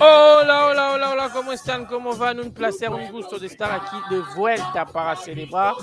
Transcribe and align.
Hola, 0.00 0.66
hola, 0.66 0.92
hola, 0.92 1.10
hola, 1.10 1.30
¿cómo 1.32 1.52
están? 1.52 1.84
¿Cómo 1.86 2.16
van? 2.16 2.38
Un 2.38 2.52
placer, 2.52 2.88
un 2.90 3.10
gusto 3.10 3.38
de 3.38 3.48
estar 3.48 3.72
aquí 3.72 3.96
de 4.10 4.20
vuelta 4.36 4.86
para 4.86 5.16
celebrar 5.16 5.74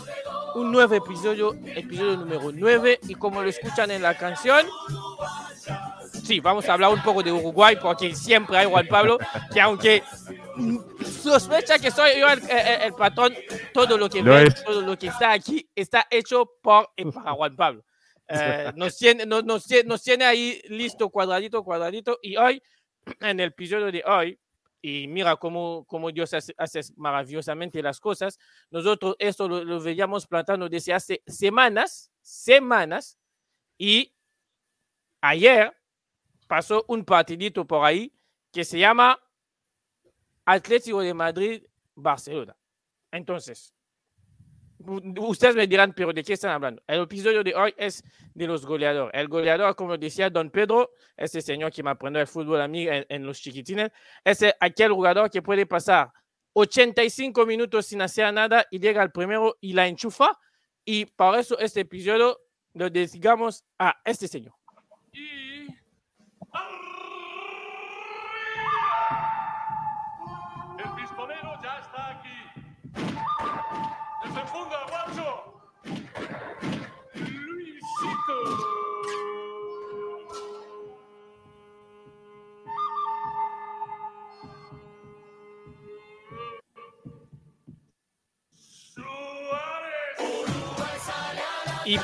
un 0.56 0.72
nuevo 0.72 0.96
episodio, 0.96 1.54
episodio 1.66 2.18
número 2.18 2.52
9. 2.54 3.00
Y 3.10 3.16
como 3.16 3.42
lo 3.42 3.50
escuchan 3.50 3.92
en 3.92 4.02
la 4.02 4.16
canción, 4.18 4.66
sí, 6.24 6.40
vamos 6.40 6.70
a 6.70 6.74
hablar 6.74 6.92
un 6.92 7.04
poco 7.04 7.22
de 7.22 7.32
Uruguay 7.32 7.78
porque 7.82 8.16
siempre 8.16 8.58
hay 8.58 8.66
Juan 8.66 8.88
Pablo, 8.88 9.18
que 9.54 9.60
aunque 9.60 10.02
sospecha 11.22 11.78
que 11.78 11.92
soy 11.92 12.20
yo 12.20 12.28
el, 12.30 12.94
patrón, 12.94 13.34
todo 13.74 13.98
lo 13.98 14.10
que 14.10 14.22
ve, 14.22 14.50
todo 14.66 14.82
lo 14.82 14.98
que 14.98 15.08
está 15.08 15.34
aquí 15.34 15.70
está 15.76 16.08
hecho 16.10 16.50
por 16.62 16.90
y 16.96 17.04
para 17.12 17.34
Juan 17.34 17.56
Pablo. 17.56 17.84
Eh, 18.28 18.72
nos, 18.76 18.98
tiene, 18.98 19.26
nos, 19.26 19.44
nos, 19.46 19.68
nos 19.86 20.04
tiene 20.04 20.26
ahí 20.26 20.62
listo 20.70 21.10
cuadradito, 21.10 21.64
cuadradito. 21.64 22.20
Y 22.22 22.38
hoy 22.38 22.62
en 23.20 23.40
el 23.40 23.50
episodio 23.50 23.92
de 23.92 24.04
hoy, 24.06 24.40
y 24.82 25.08
mira 25.08 25.36
cómo, 25.36 25.86
cómo 25.88 26.12
Dios 26.12 26.34
hace, 26.34 26.82
maravillosamente 26.96 27.82
las 27.82 28.00
cosas, 28.00 28.38
nosotros 28.70 29.16
esto 29.20 29.48
lo, 29.48 29.82
veíamos 29.82 30.28
plantando 30.28 30.70
desde 30.70 30.94
hace 30.94 31.24
semanas, 31.26 32.12
semanas, 32.22 33.18
y 33.78 34.14
ayer 35.22 35.76
pasó 36.48 36.86
un 36.88 37.04
partidito 37.04 37.66
por 37.66 37.84
ahí 37.84 38.14
que 38.52 38.64
se 38.64 38.80
llama 38.80 39.20
Atlético 40.46 41.02
de 41.02 41.14
Madrid-Barcelona. 41.14 42.56
Entonces, 43.12 43.74
ustedes 45.20 45.56
me 45.56 45.68
dirán, 45.68 45.94
pero 45.94 46.14
¿de 46.14 46.24
qué 46.24 46.34
están 46.34 46.52
hablando? 46.52 46.82
El 46.88 47.02
episodio 47.02 47.44
de 47.44 47.54
hoy 47.56 47.74
es 47.78 48.04
de 48.34 48.48
los 48.48 48.66
goleadores. 48.66 49.12
El 49.14 49.28
goleador, 49.28 49.76
como 49.76 49.98
decía 49.98 50.30
Don 50.30 50.50
Pedro, 50.50 50.92
ese 51.16 51.42
señor 51.42 51.72
que 51.72 51.84
me 51.84 51.92
aprendió 51.92 52.22
el 52.22 52.28
fútbol 52.28 52.62
a 52.62 52.68
mí 52.68 52.88
en, 52.90 53.26
los 53.26 53.40
chiquitines, 53.40 53.92
es 54.24 54.46
aquel 54.60 54.92
jugador 54.92 55.30
que 55.30 55.42
puede 55.42 55.66
pasar 55.66 56.12
85 56.54 57.46
minutos 57.46 57.86
sin 57.86 58.02
hacer 58.02 58.34
nada 58.34 58.66
y 58.72 58.80
llega 58.80 59.02
al 59.02 59.12
primero 59.12 59.58
y 59.62 59.74
la 59.74 59.88
enchufa. 59.88 60.38
Y 60.84 61.06
por 61.06 61.38
eso 61.38 61.58
este 61.60 61.82
episodio 61.82 62.40
lo 62.74 62.90
dedicamos 62.90 63.64
a 63.80 63.96
este 64.06 64.28
señor. 64.28 64.54
¿Y 65.12 65.55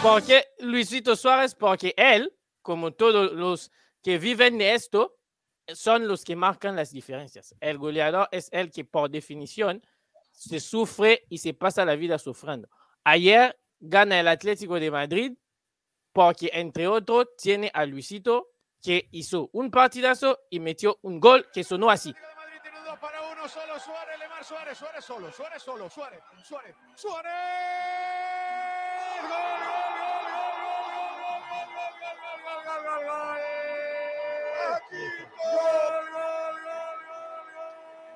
por 0.01 0.23
qué 0.23 0.47
Luisito 0.59 1.15
Suárez? 1.15 1.55
Porque 1.55 1.93
él, 1.97 2.31
como 2.61 2.91
todos 2.91 3.31
los 3.33 3.71
que 4.03 4.17
viven 4.17 4.57
de 4.57 4.73
esto, 4.73 5.17
son 5.67 6.07
los 6.07 6.23
que 6.23 6.35
marcan 6.35 6.75
las 6.75 6.91
diferencias. 6.91 7.55
El 7.59 7.77
goleador 7.77 8.27
es 8.31 8.49
el 8.51 8.71
que, 8.71 8.85
por 8.85 9.09
definición, 9.09 9.83
se 10.31 10.59
sufre 10.59 11.25
y 11.29 11.39
se 11.39 11.53
pasa 11.53 11.85
la 11.85 11.95
vida 11.95 12.17
sufriendo. 12.17 12.69
Ayer 13.03 13.59
gana 13.79 14.19
el 14.19 14.27
Atlético 14.27 14.79
de 14.79 14.91
Madrid 14.91 15.33
porque, 16.13 16.51
entre 16.53 16.87
otros, 16.87 17.29
tiene 17.37 17.71
a 17.73 17.85
Luisito 17.85 18.49
que 18.81 19.07
hizo 19.11 19.49
un 19.53 19.71
partidazo 19.71 20.39
y 20.49 20.59
metió 20.59 20.99
un 21.01 21.19
gol 21.19 21.47
que 21.53 21.63
sonó 21.63 21.89
así. 21.89 22.13
Suárez, 24.43 24.77
Suárez, 24.77 25.03
Suárez 25.05 25.63
Suárez 25.63 25.63
Suárez, 25.63 25.93
Suárez, 25.93 26.75
Suárez. 26.95 28.40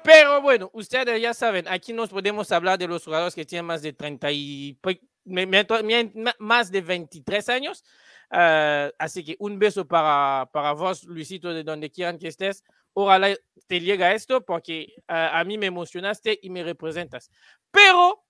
Pero 0.04 0.40
bueno, 0.40 0.70
ustedes 0.74 1.20
ya 1.20 1.34
saben, 1.34 1.68
aquí 1.68 1.92
nos 1.92 2.12
podemos 2.12 2.52
hablar 2.52 2.78
de 2.78 2.88
los 2.88 3.04
jugadores 3.04 3.34
que 3.34 3.44
tienen 3.44 3.66
más 3.66 3.82
de 3.82 3.92
30 3.92 4.32
y 4.32 4.78
más 6.38 6.72
de 6.72 6.82
23 6.82 7.50
años. 7.50 7.84
Uh, 8.32 8.92
así 9.00 9.24
que 9.24 9.36
un 9.40 9.58
beso 9.58 9.88
para, 9.88 10.50
para 10.52 10.74
vos, 10.74 11.04
Luisito, 11.06 11.54
de 11.54 11.64
donde 11.64 11.90
quieran 11.90 12.20
que 12.20 12.28
estés. 12.28 12.64
Ojalá 12.94 13.36
te 13.68 13.80
llega 13.80 14.14
esto 14.14 14.46
porque 14.46 14.94
uh, 15.10 15.32
a 15.32 15.44
mí 15.44 15.58
me 15.58 15.66
emocionaste 15.68 16.40
y 16.42 16.50
me 16.50 16.64
representas. 16.64 17.32
Pero 17.72 18.25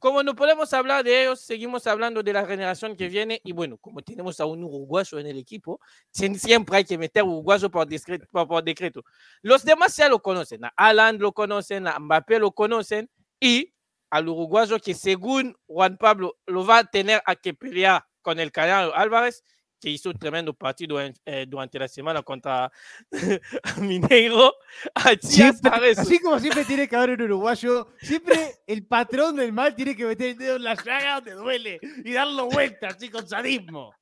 como 0.00 0.22
no 0.22 0.34
podemos 0.34 0.72
hablar 0.72 1.04
de 1.04 1.22
ellos, 1.22 1.42
seguimos 1.42 1.86
hablando 1.86 2.22
de 2.22 2.32
la 2.32 2.46
generación 2.46 2.96
que 2.96 3.08
viene. 3.08 3.40
Y 3.44 3.52
bueno, 3.52 3.76
como 3.76 4.00
tenemos 4.00 4.40
a 4.40 4.46
un 4.46 4.64
uruguayo 4.64 5.18
en 5.18 5.26
el 5.26 5.38
equipo, 5.38 5.78
siempre 6.10 6.78
hay 6.78 6.84
que 6.84 6.96
meter 6.96 7.22
uruguayo 7.22 7.70
por, 7.70 7.86
por, 8.32 8.48
por 8.48 8.64
decreto. 8.64 9.04
Los 9.42 9.62
demás 9.62 9.94
ya 9.94 10.08
lo 10.08 10.20
conocen. 10.20 10.64
A 10.64 10.72
Alan 10.74 11.18
lo 11.18 11.32
conocen, 11.32 11.86
a 11.86 11.98
Mbappé 11.98 12.38
lo 12.38 12.50
conocen. 12.52 13.10
Y 13.38 13.74
al 14.08 14.28
uruguayo 14.28 14.78
que 14.80 14.94
según 14.94 15.54
Juan 15.66 15.98
Pablo 15.98 16.38
lo 16.46 16.66
va 16.66 16.78
a 16.78 16.84
tener 16.84 17.22
a 17.26 17.36
que 17.36 17.52
pelear 17.52 18.04
con 18.22 18.40
el 18.40 18.50
Canelo 18.52 18.94
Álvarez 18.96 19.44
que 19.80 19.90
hizo 19.90 20.10
un 20.10 20.18
tremendo 20.18 20.52
partido 20.52 21.00
eh, 21.00 21.46
durante 21.48 21.78
la 21.78 21.88
semana 21.88 22.22
contra 22.22 22.70
Mineiro. 23.80 24.54
así 24.94 26.18
como 26.20 26.38
siempre 26.38 26.64
tiene 26.64 26.88
que 26.88 26.96
haber 26.96 27.10
un 27.10 27.22
uruguayo, 27.22 27.88
siempre 28.00 28.60
el 28.66 28.86
patrón 28.86 29.36
del 29.36 29.52
mal 29.52 29.74
tiene 29.74 29.96
que 29.96 30.04
meter 30.04 30.28
el 30.28 30.38
dedo 30.38 30.56
en 30.56 30.64
la 30.64 30.74
llaga 30.74 31.16
donde 31.16 31.32
duele 31.32 31.80
y 32.04 32.12
darlo 32.12 32.48
vuelta 32.48 32.88
así 32.88 33.08
con 33.08 33.26
sadismo. 33.26 33.94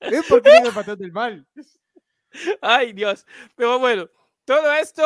¿Es 0.00 0.24
porque 0.28 0.50
tiene 0.50 0.68
el 0.68 0.74
patrón 0.74 0.98
del 0.98 1.12
mal? 1.12 1.46
Ay, 2.60 2.92
Dios. 2.92 3.26
Pero 3.56 3.78
bueno, 3.78 4.08
todo 4.44 4.72
esto 4.72 5.02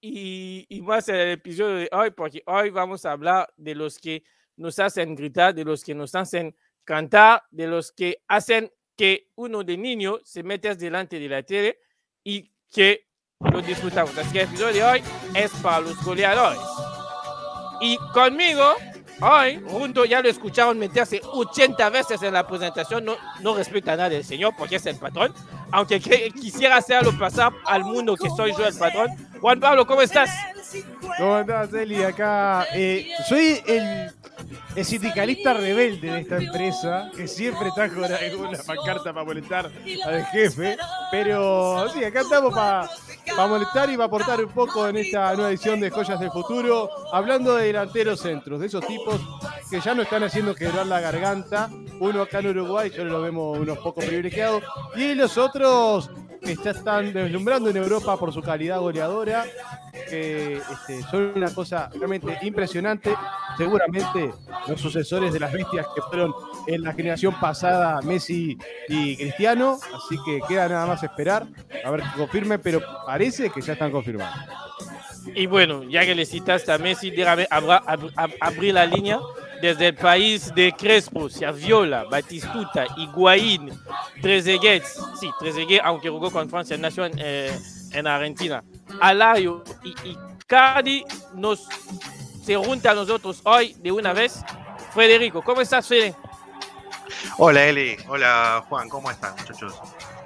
y, 0.00 0.66
y 0.68 0.82
más 0.82 1.08
en 1.08 1.16
el 1.16 1.30
episodio 1.30 1.76
de 1.76 1.88
hoy, 1.92 2.10
porque 2.10 2.42
hoy 2.46 2.70
vamos 2.70 3.04
a 3.04 3.12
hablar 3.12 3.52
de 3.56 3.74
los 3.74 3.98
que 3.98 4.24
nos 4.56 4.78
hacen 4.78 5.14
gritar, 5.14 5.54
de 5.54 5.64
los 5.64 5.84
que 5.84 5.94
nos 5.94 6.14
hacen 6.14 6.56
cantar, 6.84 7.42
de 7.50 7.66
los 7.66 7.92
que 7.92 8.22
hacen 8.28 8.72
que 8.98 9.30
uno 9.36 9.62
de 9.62 9.78
niño 9.78 10.18
se 10.24 10.42
mete 10.42 10.74
delante 10.74 11.20
de 11.20 11.28
la 11.28 11.44
tele 11.44 11.78
y 12.24 12.50
que 12.68 13.06
lo 13.38 13.62
disfrutamos. 13.62 14.18
Así 14.18 14.32
que 14.32 14.40
el 14.40 14.48
episodio 14.48 14.74
de 14.74 14.82
hoy 14.82 15.02
es 15.34 15.52
para 15.62 15.80
los 15.80 16.04
goleadores. 16.04 16.60
Y 17.80 17.96
conmigo, 18.12 18.74
hoy, 19.20 19.62
junto, 19.68 20.04
ya 20.04 20.20
lo 20.20 20.28
escucharon 20.28 20.80
meterse 20.80 21.20
80 21.22 21.90
veces 21.90 22.20
en 22.24 22.32
la 22.34 22.44
presentación, 22.44 23.04
no, 23.04 23.16
no 23.40 23.54
respeta 23.54 23.92
nada 23.92 24.08
del 24.08 24.24
señor 24.24 24.54
porque 24.58 24.76
es 24.76 24.86
el 24.86 24.96
patrón, 24.96 25.32
aunque 25.70 26.00
quisiera 26.00 26.78
hacerlo 26.78 27.16
pasar 27.16 27.52
al 27.66 27.84
mundo 27.84 28.16
que 28.16 28.28
soy 28.30 28.52
yo 28.58 28.66
el 28.66 28.76
patrón. 28.76 29.10
Juan 29.40 29.60
Pablo, 29.60 29.86
¿cómo 29.86 30.02
estás? 30.02 30.28
¿Cómo 31.18 31.38
estás, 31.38 31.72
Eli? 31.72 32.02
Acá 32.02 32.66
eh, 32.74 33.08
soy 33.28 33.60
el 33.66 34.12
el 34.74 34.84
sindicalista 34.84 35.54
rebelde 35.54 36.10
de 36.10 36.20
esta 36.20 36.36
empresa, 36.36 37.10
que 37.14 37.26
siempre 37.26 37.68
está 37.68 37.88
con 37.88 38.04
una 38.04 38.58
pancarta 38.64 39.12
para 39.12 39.24
molestar 39.24 39.70
al 40.06 40.24
jefe. 40.26 40.76
Pero 41.10 41.88
sí, 41.90 42.04
acá 42.04 42.20
estamos 42.20 42.54
para 42.54 42.88
molestar 43.48 43.90
y 43.90 43.94
para 43.94 44.06
aportar 44.06 44.44
un 44.44 44.52
poco 44.52 44.88
en 44.88 44.96
esta 44.98 45.34
nueva 45.34 45.50
edición 45.50 45.80
de 45.80 45.90
Joyas 45.90 46.20
del 46.20 46.30
Futuro, 46.30 46.88
hablando 47.12 47.56
de 47.56 47.66
delanteros 47.66 48.20
centros, 48.20 48.60
de 48.60 48.66
esos 48.66 48.86
tipos 48.86 49.20
que 49.70 49.80
ya 49.80 49.94
no 49.94 50.02
están 50.02 50.22
haciendo 50.22 50.54
quebrar 50.54 50.86
la 50.86 51.00
garganta. 51.00 51.68
Uno 52.00 52.22
acá 52.22 52.38
en 52.38 52.48
Uruguay, 52.48 52.90
yo 52.94 53.04
lo 53.04 53.20
vemos 53.20 53.58
unos 53.58 53.78
pocos 53.78 54.04
privilegiados, 54.04 54.62
y 54.94 55.14
los 55.14 55.36
otros 55.36 56.10
que 56.40 56.54
ya 56.54 56.70
están 56.70 57.12
deslumbrando 57.12 57.70
en 57.70 57.78
Europa 57.78 58.16
por 58.16 58.32
su 58.32 58.40
calidad 58.42 58.78
goleadora, 58.78 59.44
que 60.08 60.54
este, 60.56 61.02
son 61.10 61.32
una 61.34 61.52
cosa 61.52 61.90
realmente 61.94 62.38
impresionante. 62.42 63.14
Seguramente 63.56 64.32
los 64.66 64.80
sucesores 64.80 65.32
de 65.32 65.40
las 65.40 65.52
bestias 65.52 65.86
que 65.94 66.02
fueron 66.02 66.32
en 66.66 66.82
la 66.82 66.92
generación 66.92 67.38
pasada, 67.40 68.00
Messi 68.02 68.56
y 68.88 69.16
Cristiano, 69.16 69.78
así 69.94 70.16
que 70.24 70.40
queda 70.46 70.68
nada 70.68 70.86
más 70.86 71.02
esperar 71.02 71.46
a 71.84 71.90
ver 71.90 72.02
que 72.02 72.18
confirme, 72.18 72.58
pero 72.58 72.80
parece 73.06 73.50
que 73.50 73.60
ya 73.60 73.72
están 73.72 73.90
confirmados. 73.90 74.38
Y 75.34 75.46
bueno, 75.46 75.84
ya 75.84 76.04
que 76.04 76.14
le 76.14 76.24
citaste 76.24 76.72
a 76.72 76.78
Messi, 76.78 77.10
déjame 77.10 77.46
abrir 77.50 78.74
la 78.74 78.86
línea 78.86 79.18
desde 79.60 79.88
el 79.88 79.94
país 79.94 80.54
de 80.54 80.72
Crespo, 80.72 81.28
Viola, 81.54 82.04
Batistuta, 82.04 82.86
Higuaín, 82.96 83.70
Trezeguet, 84.22 84.84
sí, 85.18 85.30
Trezeguet, 85.38 85.80
aunque 85.84 86.08
jugó 86.08 86.30
con 86.30 86.48
Francia, 86.48 86.76
nació 86.76 87.06
en, 87.06 87.12
eh, 87.18 87.58
en 87.92 88.06
Argentina, 88.06 88.62
Alario 89.00 89.64
y, 89.82 89.94
y 90.08 90.18
nos 91.34 91.68
se 92.42 92.56
junta 92.56 92.92
a 92.92 92.94
nosotros 92.94 93.42
hoy 93.44 93.74
de 93.74 93.92
una 93.92 94.14
vez. 94.14 94.42
Federico, 94.94 95.42
¿cómo 95.42 95.60
estás, 95.60 95.86
Fede? 95.86 96.14
Hola 97.36 97.66
Eli, 97.66 97.96
hola 98.08 98.64
Juan, 98.68 98.88
¿cómo 98.88 99.10
están 99.10 99.36
muchachos? 99.36 99.78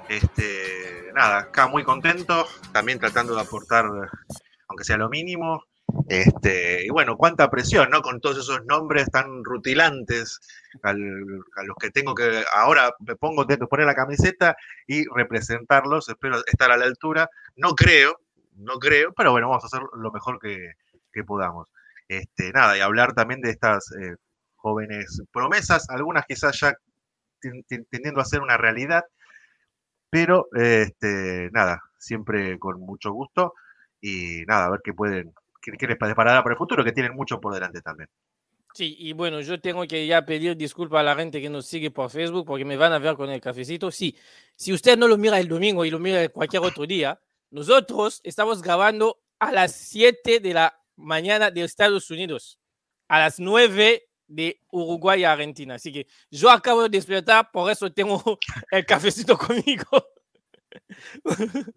Este, 0.07 1.11
nada, 1.13 1.39
acá 1.39 1.67
muy 1.67 1.83
contento, 1.83 2.47
también 2.71 2.99
tratando 2.99 3.35
de 3.35 3.41
aportar, 3.41 3.85
aunque 4.67 4.83
sea 4.83 4.97
lo 4.97 5.09
mínimo. 5.09 5.65
Este, 6.07 6.85
y 6.85 6.89
bueno, 6.89 7.17
cuánta 7.17 7.49
presión, 7.49 7.89
¿no? 7.89 8.01
Con 8.01 8.19
todos 8.19 8.37
esos 8.37 8.65
nombres 8.65 9.11
tan 9.11 9.43
rutilantes 9.43 10.39
a 10.81 10.93
los 10.93 11.77
que 11.79 11.91
tengo 11.91 12.15
que, 12.15 12.43
ahora 12.53 12.93
me 12.99 13.15
pongo, 13.15 13.45
tengo 13.45 13.65
que 13.65 13.69
poner 13.69 13.85
la 13.85 13.95
camiseta 13.95 14.55
y 14.87 15.05
representarlos, 15.13 16.09
espero 16.09 16.37
estar 16.47 16.71
a 16.71 16.77
la 16.77 16.85
altura. 16.85 17.29
No 17.55 17.75
creo, 17.75 18.19
no 18.55 18.79
creo, 18.79 19.13
pero 19.13 19.31
bueno, 19.31 19.49
vamos 19.49 19.63
a 19.63 19.67
hacer 19.67 19.81
lo 19.93 20.11
mejor 20.11 20.39
que, 20.39 20.73
podamos. 21.25 21.69
Este, 22.07 22.51
nada, 22.51 22.77
y 22.77 22.81
hablar 22.81 23.13
también 23.13 23.41
de 23.41 23.51
estas 23.51 23.91
eh, 23.93 24.15
jóvenes 24.55 25.21
promesas, 25.31 25.89
algunas 25.89 26.25
quizás 26.25 26.59
ya 26.59 26.73
tendiendo 27.89 28.21
a 28.21 28.25
ser 28.25 28.41
una 28.41 28.57
realidad, 28.57 29.03
pero 30.09 30.47
este, 30.53 31.49
nada, 31.51 31.81
siempre 31.97 32.57
con 32.59 32.79
mucho 32.79 33.11
gusto 33.11 33.53
y 33.99 34.43
nada, 34.47 34.65
a 34.65 34.69
ver 34.71 34.81
qué 34.83 34.93
pueden, 34.93 35.33
qué, 35.61 35.87
les 35.87 35.97
para 35.97 36.39
el 36.39 36.57
futuro, 36.57 36.83
que 36.83 36.91
tienen 36.91 37.15
mucho 37.15 37.39
por 37.39 37.53
delante 37.53 37.81
también. 37.81 38.09
Sí, 38.73 38.95
y 38.97 39.13
bueno, 39.13 39.39
yo 39.41 39.61
tengo 39.61 39.85
que 39.85 40.07
ya 40.07 40.25
pedir 40.25 40.57
disculpas 40.57 41.01
a 41.01 41.03
la 41.03 41.15
gente 41.15 41.39
que 41.39 41.49
nos 41.49 41.67
sigue 41.67 41.91
por 41.91 42.09
Facebook 42.09 42.45
porque 42.45 42.65
me 42.65 42.75
van 42.75 42.91
a 42.91 42.97
ver 42.97 43.15
con 43.15 43.29
el 43.29 43.39
cafecito. 43.39 43.91
Sí, 43.91 44.17
si 44.55 44.73
usted 44.73 44.97
no 44.97 45.07
lo 45.07 45.15
mira 45.15 45.39
el 45.39 45.47
domingo 45.47 45.85
y 45.85 45.91
lo 45.91 45.99
mira 45.99 46.27
cualquier 46.29 46.63
otro 46.63 46.87
día, 46.87 47.19
nosotros 47.53 48.19
estamos 48.23 48.63
grabando 48.63 49.21
a 49.37 49.51
las 49.51 49.73
7 49.73 50.39
de 50.39 50.53
la 50.55 50.75
mañana 50.95 51.51
de 51.51 51.63
Estados 51.63 52.09
Unidos, 52.09 52.59
a 53.07 53.19
las 53.19 53.39
9 53.39 54.09
de 54.25 54.59
Uruguay 54.71 55.23
a 55.23 55.33
Argentina. 55.33 55.75
Así 55.75 55.93
que 55.93 56.07
yo 56.31 56.49
acabo 56.49 56.81
de 56.81 56.89
despertar, 56.89 57.51
por 57.51 57.71
eso 57.71 57.93
tengo 57.93 58.39
el 58.71 58.83
cafecito 58.87 59.37
conmigo. 59.37 59.85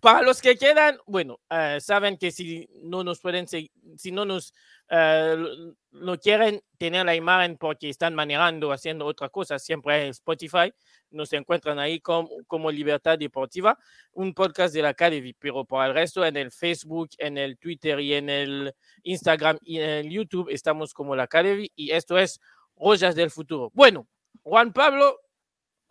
Para 0.00 0.22
los 0.22 0.40
que 0.40 0.56
quedan, 0.56 0.98
bueno, 1.06 1.40
uh, 1.50 1.80
saben 1.80 2.18
que 2.18 2.30
si 2.30 2.68
no 2.82 3.04
nos 3.04 3.20
pueden 3.20 3.46
si 3.48 3.70
no 4.12 4.24
nos 4.24 4.52
uh, 4.90 5.74
no 5.92 6.18
quieren 6.18 6.62
tener 6.78 7.06
la 7.06 7.14
imagen 7.14 7.56
porque 7.56 7.88
están 7.88 8.14
manejando, 8.14 8.72
haciendo 8.72 9.06
otra 9.06 9.28
cosa, 9.28 9.58
siempre 9.58 10.04
en 10.04 10.10
Spotify, 10.10 10.72
nos 11.10 11.32
encuentran 11.32 11.78
ahí 11.78 12.00
como, 12.00 12.28
como 12.46 12.70
Libertad 12.70 13.18
Deportiva, 13.18 13.78
un 14.12 14.34
podcast 14.34 14.74
de 14.74 14.82
la 14.82 14.90
Academy, 14.90 15.32
pero 15.32 15.64
por 15.64 15.84
el 15.86 15.94
resto 15.94 16.24
en 16.24 16.36
el 16.36 16.50
Facebook, 16.50 17.10
en 17.18 17.38
el 17.38 17.56
Twitter 17.58 18.00
y 18.00 18.14
en 18.14 18.28
el 18.28 18.74
Instagram 19.04 19.58
y 19.62 19.78
en 19.78 19.90
el 19.90 20.10
YouTube 20.10 20.48
estamos 20.50 20.92
como 20.92 21.16
la 21.16 21.24
Academy 21.24 21.70
y 21.74 21.92
esto 21.92 22.18
es 22.18 22.40
Rollas 22.76 23.14
del 23.14 23.30
Futuro. 23.30 23.70
Bueno, 23.72 24.08
Juan 24.42 24.72
Pablo, 24.72 25.20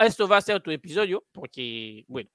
esto 0.05 0.27
va 0.27 0.37
a 0.37 0.41
ser 0.41 0.61
tu 0.61 0.71
episodio 0.71 1.23
porque, 1.31 2.03
bueno, 2.07 2.29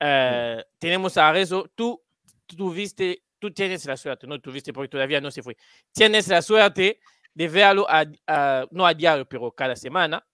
uh, 0.00 0.62
tenemos 0.78 1.16
a 1.16 1.32
Rezo, 1.32 1.70
tú 1.74 2.02
tuviste, 2.46 3.22
tú 3.38 3.50
tienes 3.52 3.84
la 3.86 3.96
suerte, 3.96 4.26
no 4.26 4.40
tuviste 4.40 4.72
porque 4.72 4.88
todavía 4.88 5.20
no 5.20 5.30
se 5.30 5.42
fue, 5.42 5.56
tienes 5.92 6.28
la 6.28 6.42
suerte 6.42 7.00
de 7.34 7.48
verlo, 7.48 7.86
a, 7.88 8.04
a, 8.26 8.66
no 8.70 8.86
a 8.86 8.94
diario, 8.94 9.26
pero 9.26 9.50
cada 9.52 9.76
semana. 9.76 10.24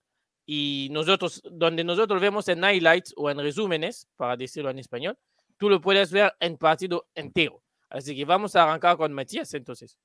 Y 0.44 0.88
nosotros, 0.90 1.40
donde 1.44 1.84
nosotros 1.84 2.20
vemos 2.20 2.48
en 2.48 2.64
highlights 2.64 3.14
o 3.16 3.30
en 3.30 3.38
resúmenes, 3.38 4.08
para 4.16 4.36
decirlo 4.36 4.70
en 4.70 4.80
español, 4.80 5.16
tú 5.56 5.70
lo 5.70 5.80
puedes 5.80 6.10
ver 6.10 6.32
en 6.40 6.56
partido 6.56 7.06
entero. 7.14 7.62
Así 7.88 8.16
que 8.16 8.24
vamos 8.24 8.56
a 8.56 8.64
arrancar 8.64 8.96
con 8.96 9.12
Matías 9.12 9.52
entonces. 9.54 9.96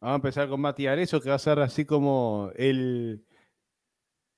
Vamos 0.00 0.14
a 0.14 0.16
empezar 0.16 0.48
con 0.48 0.60
Matías 0.60 0.98
eso 0.98 1.20
que 1.20 1.28
va 1.28 1.34
a 1.34 1.38
ser 1.38 1.58
así 1.58 1.84
como 1.84 2.50
el, 2.56 3.22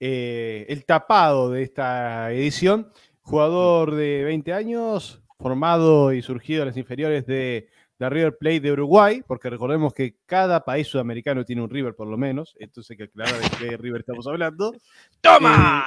eh, 0.04 0.66
el 0.68 0.84
tapado 0.84 1.52
de 1.52 1.62
esta 1.62 2.32
edición. 2.32 2.90
Jugador 3.20 3.94
de 3.94 4.24
20 4.24 4.52
años, 4.52 5.22
formado 5.38 6.12
y 6.12 6.22
surgido 6.22 6.62
en 6.62 6.68
las 6.68 6.76
inferiores 6.76 7.24
de, 7.24 7.68
de, 8.00 8.10
River 8.10 8.36
Plate 8.36 8.62
de 8.62 8.72
Uruguay, 8.72 9.22
porque 9.24 9.48
recordemos 9.48 9.94
que 9.94 10.16
cada 10.26 10.64
país 10.64 10.88
sudamericano 10.88 11.44
tiene 11.44 11.62
un 11.62 11.70
River 11.70 11.94
por 11.94 12.08
lo 12.08 12.18
menos, 12.18 12.56
entonces 12.58 12.90
hay 12.90 12.96
que 12.96 13.04
aclarar 13.04 13.40
de 13.40 13.48
qué 13.56 13.76
River 13.76 14.00
estamos 14.00 14.26
hablando. 14.26 14.74
¡Toma! 15.20 15.86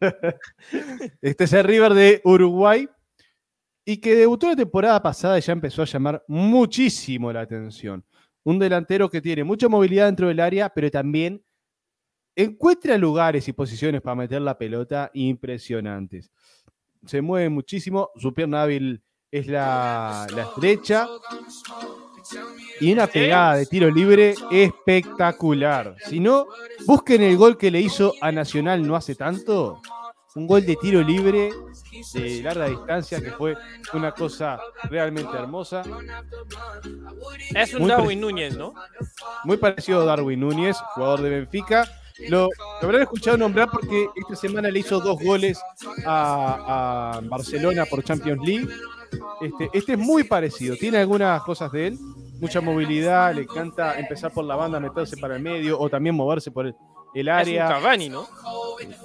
Eh, 0.00 0.34
este 1.20 1.42
es 1.42 1.52
el 1.52 1.64
River 1.64 1.94
de 1.94 2.20
Uruguay 2.22 2.88
y 3.84 3.96
que 3.96 4.14
debutó 4.14 4.46
la 4.46 4.54
temporada 4.54 5.02
pasada 5.02 5.36
y 5.36 5.42
ya 5.42 5.52
empezó 5.52 5.82
a 5.82 5.86
llamar 5.86 6.22
muchísimo 6.28 7.32
la 7.32 7.40
atención. 7.40 8.04
Un 8.44 8.60
delantero 8.60 9.10
que 9.10 9.20
tiene 9.20 9.42
mucha 9.42 9.68
movilidad 9.68 10.06
dentro 10.06 10.28
del 10.28 10.38
área, 10.38 10.68
pero 10.68 10.88
también 10.92 11.42
encuentra 12.34 12.96
lugares 12.96 13.46
y 13.48 13.52
posiciones 13.52 14.00
para 14.00 14.16
meter 14.16 14.40
la 14.40 14.56
pelota 14.56 15.10
impresionantes. 15.14 16.30
Se 17.06 17.20
mueve 17.20 17.48
muchísimo, 17.48 18.10
su 18.16 18.32
pierna 18.32 18.62
hábil 18.62 19.02
es 19.30 19.46
la, 19.46 20.26
la 20.34 20.42
estrecha 20.42 21.08
y 22.80 22.92
una 22.92 23.06
pegada 23.06 23.56
de 23.56 23.66
tiro 23.66 23.90
libre 23.90 24.34
espectacular. 24.50 25.96
Si 26.08 26.20
no, 26.20 26.46
busquen 26.86 27.22
el 27.22 27.36
gol 27.36 27.56
que 27.56 27.70
le 27.70 27.80
hizo 27.80 28.14
a 28.20 28.30
Nacional 28.30 28.86
no 28.86 28.94
hace 28.94 29.14
tanto. 29.14 29.80
Un 30.34 30.46
gol 30.46 30.64
de 30.64 30.76
tiro 30.76 31.02
libre 31.02 31.50
de 32.14 32.42
larga 32.42 32.68
distancia 32.68 33.20
que 33.20 33.32
fue 33.32 33.54
una 33.92 34.12
cosa 34.12 34.58
realmente 34.84 35.36
hermosa. 35.36 35.82
Es 37.54 37.74
un 37.74 37.88
Darwin 37.88 38.20
Núñez, 38.20 38.56
¿no? 38.56 38.72
Muy 39.44 39.58
parecido 39.58 40.02
a 40.02 40.04
Darwin 40.06 40.40
Núñez, 40.40 40.76
jugador 40.94 41.20
de 41.20 41.30
Benfica 41.30 42.01
lo, 42.28 42.48
habrán 42.80 43.02
escuchado 43.02 43.36
nombrar 43.36 43.68
porque 43.70 44.08
esta 44.16 44.36
semana 44.36 44.70
le 44.70 44.80
hizo 44.80 45.00
dos 45.00 45.18
goles 45.22 45.60
a, 46.06 47.20
Barcelona 47.24 47.84
por 47.86 48.02
Champions 48.04 48.40
League. 48.44 48.68
Este, 49.40 49.70
este, 49.72 49.92
es 49.92 49.98
muy 49.98 50.24
parecido, 50.24 50.76
tiene 50.76 50.98
algunas 50.98 51.42
cosas 51.42 51.70
de 51.72 51.88
él, 51.88 51.98
mucha 52.40 52.60
movilidad, 52.60 53.34
le 53.34 53.42
encanta 53.42 53.98
empezar 53.98 54.32
por 54.32 54.44
la 54.44 54.56
banda, 54.56 54.80
meterse 54.80 55.16
para 55.16 55.36
el 55.36 55.42
medio 55.42 55.78
o 55.78 55.88
también 55.88 56.14
moverse 56.14 56.50
por 56.50 56.74
el, 57.14 57.28
área. 57.28 57.64
Es 57.64 57.70
un 57.70 57.76
Cavani, 57.76 58.08
¿no? 58.08 58.26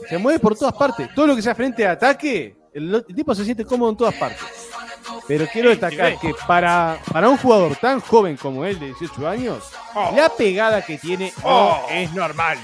Se 0.10 0.18
mueve 0.18 0.40
por 0.40 0.58
todas 0.58 0.74
partes. 0.74 1.14
Todo 1.14 1.28
lo 1.28 1.36
que 1.36 1.42
sea 1.42 1.54
frente 1.54 1.86
a 1.86 1.92
ataque, 1.92 2.56
el, 2.74 3.06
tipo 3.16 3.36
se 3.36 3.44
siente 3.44 3.66
cómodo 3.66 3.92
en 3.92 3.98
todas 3.98 4.16
partes. 4.16 4.42
Pero 5.28 5.46
quiero 5.52 5.70
destacar 5.70 6.18
que 6.20 6.34
para, 6.48 7.00
para 7.12 7.30
un 7.30 7.38
jugador 7.38 7.76
tan 7.76 8.00
joven 8.00 8.38
como 8.38 8.66
él, 8.66 8.80
de 8.80 8.88
18 8.88 9.28
años, 9.28 9.64
oh. 9.94 10.14
la 10.16 10.30
pegada 10.30 10.82
que 10.82 10.98
tiene 10.98 11.34
oh. 11.44 11.86
es 11.92 12.14
normal. 12.14 12.58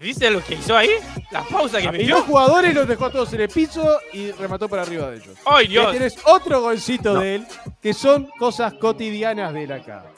¿Viste 0.00 0.30
lo 0.30 0.42
que 0.42 0.54
hizo 0.54 0.74
ahí? 0.74 0.88
La 1.30 1.44
pausa 1.44 1.78
que 1.78 1.92
me 1.92 1.98
dio. 1.98 2.16
los 2.16 2.24
jugadores 2.24 2.74
los 2.74 2.88
dejó 2.88 3.04
a 3.04 3.12
todos 3.12 3.34
en 3.34 3.42
el 3.42 3.50
piso 3.50 4.00
y 4.14 4.32
remató 4.32 4.66
para 4.66 4.80
arriba 4.80 5.10
de 5.10 5.18
ellos. 5.18 5.36
¡Ay, 5.44 5.68
Dios! 5.68 5.90
tienes 5.90 6.16
otro 6.24 6.62
golcito 6.62 7.20
de 7.20 7.36
él, 7.36 7.46
que 7.82 7.92
son 7.92 8.30
cosas 8.38 8.72
cotidianas 8.74 9.52
de 9.52 9.66
la 9.66 9.82
cara. 9.82 10.10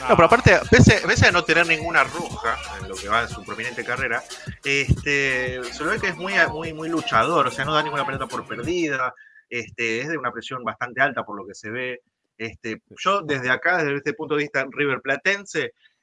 No. 0.00 0.16
pero 0.16 0.24
aparte, 0.24 0.58
pese, 0.68 1.26
a 1.26 1.30
no 1.30 1.44
tener 1.44 1.64
ninguna 1.64 2.02
roja 2.02 2.58
en 2.80 2.88
lo 2.88 2.96
que 2.96 3.08
va 3.08 3.22
en 3.22 3.28
su 3.28 3.44
prominente 3.44 3.84
carrera, 3.84 4.20
este, 4.64 5.62
se 5.62 5.84
lo 5.84 5.90
ve 5.90 6.00
que 6.00 6.08
es 6.08 6.16
muy, 6.16 6.32
muy, 6.50 6.72
muy 6.72 6.88
luchador, 6.88 7.46
o 7.46 7.50
sea, 7.52 7.64
no 7.64 7.74
da 7.74 7.84
ninguna 7.84 8.04
pelota 8.04 8.26
por 8.26 8.44
perdida, 8.44 9.14
este, 9.48 10.00
es 10.00 10.08
de 10.08 10.18
una 10.18 10.32
presión 10.32 10.64
bastante 10.64 11.00
alta 11.00 11.22
por 11.22 11.36
lo 11.36 11.46
que 11.46 11.54
se 11.54 11.70
ve. 11.70 12.00
Este, 12.36 12.82
yo 12.98 13.20
desde 13.20 13.50
acá, 13.50 13.78
desde 13.78 13.98
este 13.98 14.14
punto 14.14 14.34
de 14.34 14.42
vista 14.42 14.66
River 14.68 15.00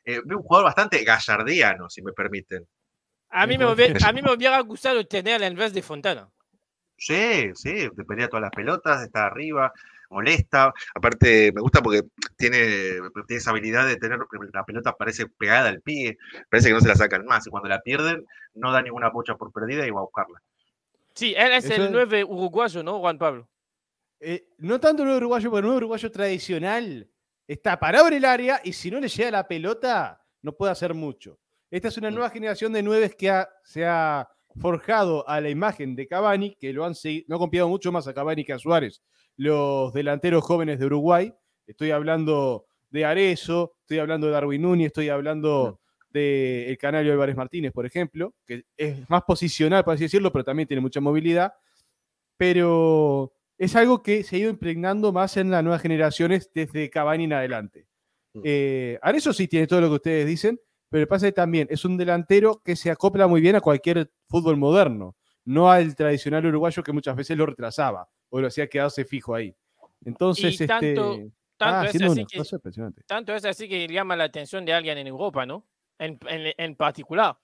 Eh, 0.05 0.19
un 0.19 0.41
jugador 0.41 0.65
bastante 0.65 1.03
gallardiano, 1.03 1.89
si 1.89 2.01
me 2.01 2.13
permiten. 2.13 2.67
A 3.29 3.45
mí 3.45 3.57
me, 3.57 3.71
hubiera, 3.71 4.07
a 4.07 4.11
mí 4.11 4.21
me 4.21 4.33
hubiera 4.33 4.59
gustado 4.61 5.05
tenerle 5.05 5.45
en 5.45 5.55
vez 5.55 5.71
de 5.73 5.83
Fontana. 5.83 6.29
Sí, 6.97 7.51
sí, 7.53 7.89
te 7.95 8.03
pelea 8.03 8.27
todas 8.27 8.41
las 8.41 8.51
pelotas, 8.51 9.03
está 9.03 9.27
arriba, 9.27 9.71
molesta. 10.09 10.73
Aparte, 10.93 11.51
me 11.53 11.61
gusta 11.61 11.81
porque 11.81 12.03
tiene, 12.35 12.99
tiene 13.27 13.39
esa 13.39 13.51
habilidad 13.51 13.87
de 13.87 13.97
tener 13.97 14.19
la 14.51 14.65
pelota 14.65 14.97
parece 14.97 15.27
pegada 15.27 15.69
al 15.69 15.81
pie, 15.81 16.17
parece 16.49 16.69
que 16.69 16.73
no 16.73 16.81
se 16.81 16.87
la 16.87 16.95
sacan 16.95 17.25
más. 17.25 17.47
Y 17.47 17.49
cuando 17.49 17.69
la 17.69 17.81
pierden, 17.81 18.25
no 18.55 18.71
da 18.71 18.81
ninguna 18.81 19.11
pocha 19.11 19.35
por 19.35 19.51
perdida 19.51 19.85
y 19.85 19.91
va 19.91 19.99
a 19.99 20.03
buscarla. 20.03 20.41
Sí, 21.13 21.33
él 21.37 21.53
es 21.53 21.69
el 21.69 21.91
9 21.91 22.23
uruguayo, 22.23 22.83
¿no, 22.83 22.99
Juan 22.99 23.17
Pablo? 23.17 23.47
Eh, 24.19 24.47
no 24.57 24.79
tanto 24.79 25.03
el 25.03 25.07
9 25.07 25.17
uruguayo, 25.19 25.49
pero 25.49 25.59
el 25.59 25.65
9 25.65 25.77
uruguayo 25.77 26.11
tradicional 26.11 27.09
está 27.49 27.79
parado 27.79 28.07
en 28.07 28.13
el 28.13 28.25
área 28.25 28.61
y 28.63 28.73
si 28.73 28.91
no 28.91 28.99
le 28.99 29.07
llega 29.07 29.31
la 29.31 29.47
pelota, 29.47 30.21
no 30.43 30.53
puede 30.53 30.71
hacer 30.71 30.93
mucho. 30.93 31.39
Esta 31.71 31.87
es 31.87 31.97
una 31.97 32.11
mm. 32.11 32.13
nueva 32.13 32.29
generación 32.29 32.71
de 32.71 32.83
nueves 32.83 33.15
que 33.15 33.43
se 33.63 33.85
ha 33.85 34.29
forjado 34.61 35.27
a 35.27 35.41
la 35.41 35.49
imagen 35.49 35.95
de 35.95 36.07
Cavani, 36.07 36.55
que 36.59 36.71
lo 36.71 36.85
han 36.85 36.93
no 37.27 37.35
ha 37.35 37.39
confiado 37.39 37.67
mucho 37.67 37.91
más 37.91 38.07
a 38.07 38.13
Cavani 38.13 38.45
que 38.45 38.53
a 38.53 38.59
Suárez, 38.59 39.01
los 39.35 39.91
delanteros 39.93 40.43
jóvenes 40.43 40.77
de 40.79 40.85
Uruguay. 40.85 41.33
Estoy 41.65 41.89
hablando 41.89 42.67
de 42.91 43.05
Arezo, 43.05 43.75
estoy 43.81 43.97
hablando 43.97 44.27
de 44.27 44.33
Darwin 44.33 44.61
Núñez, 44.61 44.87
estoy 44.87 45.09
hablando 45.09 45.79
del 46.11 46.67
de 46.67 46.77
Canario 46.79 47.13
Álvarez 47.13 47.35
Martínez, 47.35 47.71
por 47.71 47.85
ejemplo, 47.85 48.35
que 48.45 48.63
es 48.77 49.09
más 49.09 49.23
posicional, 49.23 49.83
por 49.83 49.95
así 49.95 50.03
decirlo, 50.03 50.31
pero 50.31 50.43
también 50.43 50.67
tiene 50.67 50.81
mucha 50.81 51.01
movilidad. 51.01 51.53
Pero 52.37 53.33
es 53.59 53.75
algo 53.75 54.01
que 54.01 54.23
se 54.23 54.35
ha 54.35 54.39
ido 54.39 54.49
impregnando 54.49 55.11
más 55.11 55.37
en 55.37 55.51
las 55.51 55.61
nuevas 55.63 55.81
generaciones 55.83 56.49
desde 56.53 56.89
Cavani 56.89 57.25
en 57.25 57.33
adelante. 57.33 57.85
Mm. 58.33 58.41
Eh, 58.43 58.99
eso 59.13 59.33
sí 59.33 59.47
tiene 59.47 59.67
todo 59.67 59.81
lo 59.81 59.89
que 59.89 59.95
ustedes 59.95 60.25
dicen, 60.25 60.59
pero 60.89 61.07
pasa 61.07 61.27
que 61.27 61.33
también 61.33 61.67
es 61.69 61.85
un 61.85 61.97
delantero 61.97 62.61
que 62.65 62.75
se 62.75 62.89
acopla 62.89 63.27
muy 63.27 63.41
bien 63.41 63.55
a 63.55 63.61
cualquier 63.61 64.09
fútbol 64.27 64.57
moderno, 64.57 65.15
no 65.45 65.69
al 65.69 65.95
tradicional 65.95 66.45
uruguayo 66.45 66.81
que 66.81 66.91
muchas 66.93 67.15
veces 67.15 67.37
lo 67.37 67.45
retrasaba 67.45 68.07
o 68.29 68.39
lo 68.41 68.47
hacía 68.47 68.67
quedarse 68.67 69.05
fijo 69.05 69.35
ahí. 69.35 69.53
Entonces, 70.05 70.59
Y 70.59 70.65
tanto- 70.65 71.13
este. 71.13 71.31
Tanto, 71.57 71.75
ah, 71.77 71.85
es 71.93 72.01
así 72.01 72.25
que, 72.25 72.37
cosa 72.37 72.55
impresionante. 72.55 73.03
tanto 73.05 73.35
es 73.35 73.43
así 73.43 73.67
que 73.67 73.85
llama 73.85 74.15
la 74.15 74.23
atención 74.23 74.63
de 74.63 74.71
alguien 74.71 74.97
en 74.97 75.07
Europa, 75.07 75.45
¿no? 75.45 75.65
En, 75.97 76.17
en- 76.29 76.53
en 76.57 76.75
particular. 76.75 77.37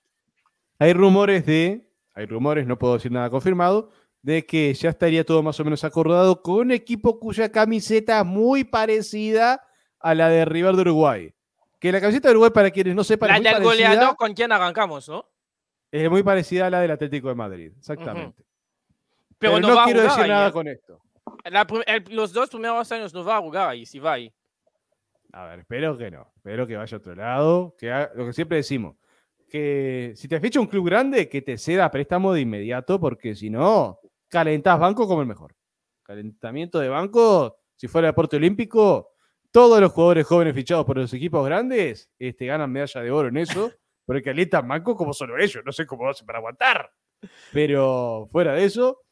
Hay 0.79 0.93
rumores 0.93 1.45
de, 1.45 1.85
hay 2.13 2.25
rumores, 2.25 2.65
no 2.65 2.79
puedo 2.79 2.93
decir 2.93 3.11
nada 3.11 3.29
confirmado, 3.29 3.89
de 4.25 4.43
que 4.43 4.73
ya 4.73 4.89
estaría 4.89 5.23
todo 5.23 5.43
más 5.43 5.59
o 5.59 5.63
menos 5.63 5.83
acordado 5.83 6.41
con 6.41 6.55
un 6.55 6.71
equipo 6.71 7.19
cuya 7.19 7.51
camiseta 7.51 8.21
es 8.21 8.25
muy 8.25 8.63
parecida 8.63 9.61
a 9.99 10.15
la 10.15 10.29
de 10.29 10.45
River 10.45 10.73
de 10.75 10.81
Uruguay. 10.81 11.31
Que 11.79 11.91
la 11.91 12.01
camiseta 12.01 12.29
de 12.29 12.31
Uruguay, 12.31 12.49
para 12.51 12.71
quienes 12.71 12.95
no 12.95 13.03
sepan, 13.03 13.29
La 13.29 13.35
es 13.35 13.41
muy, 13.41 13.45
del 13.45 13.53
parecida, 13.63 13.89
goleador 13.89 14.15
con 14.15 14.33
quien 14.33 14.51
arrancamos, 14.51 15.07
¿no? 15.09 15.29
es 15.91 16.09
muy 16.09 16.23
parecida 16.23 16.65
a 16.65 16.69
la 16.71 16.81
del 16.81 16.89
Atlético 16.89 17.29
de 17.29 17.35
Madrid. 17.35 17.71
Exactamente. 17.77 18.43
Pero, 19.37 19.53
Pero, 19.57 19.67
no, 19.75 19.83
quiero 19.85 20.01
decir 20.01 20.23
ahí, 20.23 20.29
nada 20.29 20.47
¿eh? 20.47 20.51
con 20.51 20.67
esto. 20.67 20.99
La 21.43 21.67
prim- 21.67 21.83
el- 21.85 22.03
los 22.15 22.33
dos 22.33 22.49
primeros 22.49 22.91
años 22.91 23.13
no 23.13 23.23
va 23.23 23.37
a 23.37 23.41
jugar 23.41 23.69
ahí, 23.69 23.85
si 23.85 23.99
va 23.99 24.13
ahí. 24.13 24.33
A 25.33 25.45
ver, 25.45 25.59
espero 25.59 25.95
que 25.99 26.09
no. 26.09 26.31
Espero 26.37 26.65
que 26.65 26.75
vaya 26.77 26.95
a 26.95 26.99
otro 26.99 27.13
lado. 27.15 27.75
Que 27.77 27.91
haga- 27.91 28.11
lo 28.15 28.25
que 28.25 28.33
siempre 28.33 28.57
decimos. 28.57 28.95
Que 29.49 30.13
si 30.15 30.27
te 30.27 30.39
ficha 30.39 30.59
un 30.59 30.65
club 30.67 30.87
grande, 30.87 31.29
que 31.29 31.43
te 31.43 31.57
ceda 31.59 31.91
préstamo 31.91 32.33
de 32.33 32.41
inmediato, 32.41 32.99
porque 32.99 33.35
si 33.35 33.49
no, 33.51 33.99
calentás 34.35 34.77
banco 34.77 35.07
como 35.07 35.21
el 35.21 35.27
mejor. 35.27 35.55
Calentamiento 36.03 36.79
de 36.79 36.89
banco, 36.89 37.59
si 37.77 37.87
fuera 37.87 38.07
deporte 38.07 38.35
olímpico, 38.35 39.13
todos 39.49 39.79
los 39.79 39.93
jugadores 39.93 40.27
jóvenes 40.27 40.53
fichados 40.53 40.85
por 40.85 40.97
los 40.97 41.13
equipos 41.13 41.45
grandes 41.45 42.11
este, 42.19 42.45
ganan 42.45 42.69
medalla 42.69 43.01
de 43.01 43.11
oro 43.11 43.29
en 43.29 43.37
eso, 43.37 43.71
porque 44.05 44.21
calientan 44.21 44.67
banco 44.67 44.93
como 44.93 45.13
solo 45.13 45.37
ellos. 45.37 45.63
No 45.65 45.71
sé 45.71 45.85
cómo 45.85 46.09
hacen 46.09 46.27
para 46.27 46.39
aguantar. 46.39 46.91
Pero 47.53 48.27
fuera 48.29 48.51
de 48.55 48.65
eso, 48.65 49.03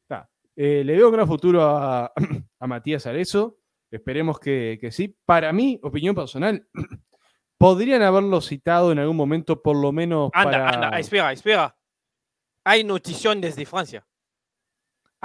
está. 0.00 0.30
Eh, 0.56 0.82
le 0.82 0.96
veo 0.96 1.08
un 1.08 1.12
gran 1.12 1.26
futuro 1.26 1.62
a, 1.62 2.10
a 2.58 2.66
Matías 2.66 3.06
Arezo. 3.06 3.58
Esperemos 3.90 4.40
que, 4.40 4.78
que 4.80 4.90
sí. 4.90 5.14
Para 5.26 5.52
mí, 5.52 5.78
opinión 5.82 6.14
personal, 6.14 6.66
podrían 7.58 8.00
haberlo 8.00 8.40
citado 8.40 8.92
en 8.92 8.98
algún 8.98 9.16
momento, 9.16 9.60
por 9.60 9.76
lo 9.76 9.92
menos 9.92 10.30
Anda, 10.32 10.50
para... 10.50 10.68
anda, 10.70 10.98
espera, 10.98 11.32
espera. 11.32 11.76
Hay 12.64 12.82
notición 12.82 13.42
desde 13.42 13.66
Francia. 13.66 14.07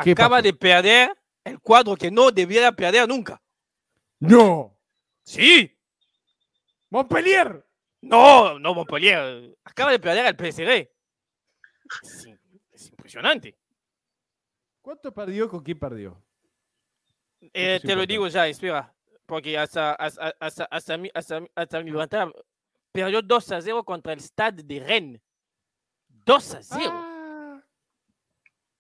¿Qué 0.02 0.12
Acaba 0.12 0.42
de 0.42 0.54
perder 0.54 1.14
el 1.44 1.60
cuadro 1.60 1.96
que 1.96 2.10
no 2.10 2.32
debiera 2.32 2.72
perder 2.72 3.08
nunca. 3.08 3.42
¡No! 4.20 4.78
Sí, 5.24 5.78
¡Montpellier! 6.90 7.66
no, 8.02 8.60
no 8.60 8.74
Montpellier. 8.74 9.58
Acaba 9.64 9.92
de 9.92 10.00
perder 10.00 10.26
el 10.26 10.36
PSG. 10.36 10.90
Es, 12.04 12.28
es 12.72 12.90
impresionante. 12.90 13.58
¿Cuánto 14.82 15.14
perdió? 15.14 15.50
¿Con 15.50 15.64
quién 15.64 15.80
perdió? 15.80 16.22
Eh, 17.54 17.80
te 17.82 17.96
lo 17.96 18.06
digo 18.06 18.28
ya, 18.28 18.48
espera. 18.48 18.94
Porque 19.26 19.58
hasta, 19.58 19.94
hasta, 19.94 20.36
hasta, 20.40 20.66
hasta, 20.66 20.98
mi, 20.98 21.10
hasta, 21.14 21.42
hasta 21.56 21.82
mi 21.82 21.92
ventana 21.92 22.32
perdió 22.92 23.22
2 23.22 23.52
a 23.54 23.62
0 23.62 23.84
contra 23.84 24.14
el 24.14 24.20
Stade 24.20 24.64
de 24.64 24.80
Rennes. 24.80 25.22
2 26.08 26.56
a 26.56 26.64
0. 26.64 26.92
Ah. 26.92 27.12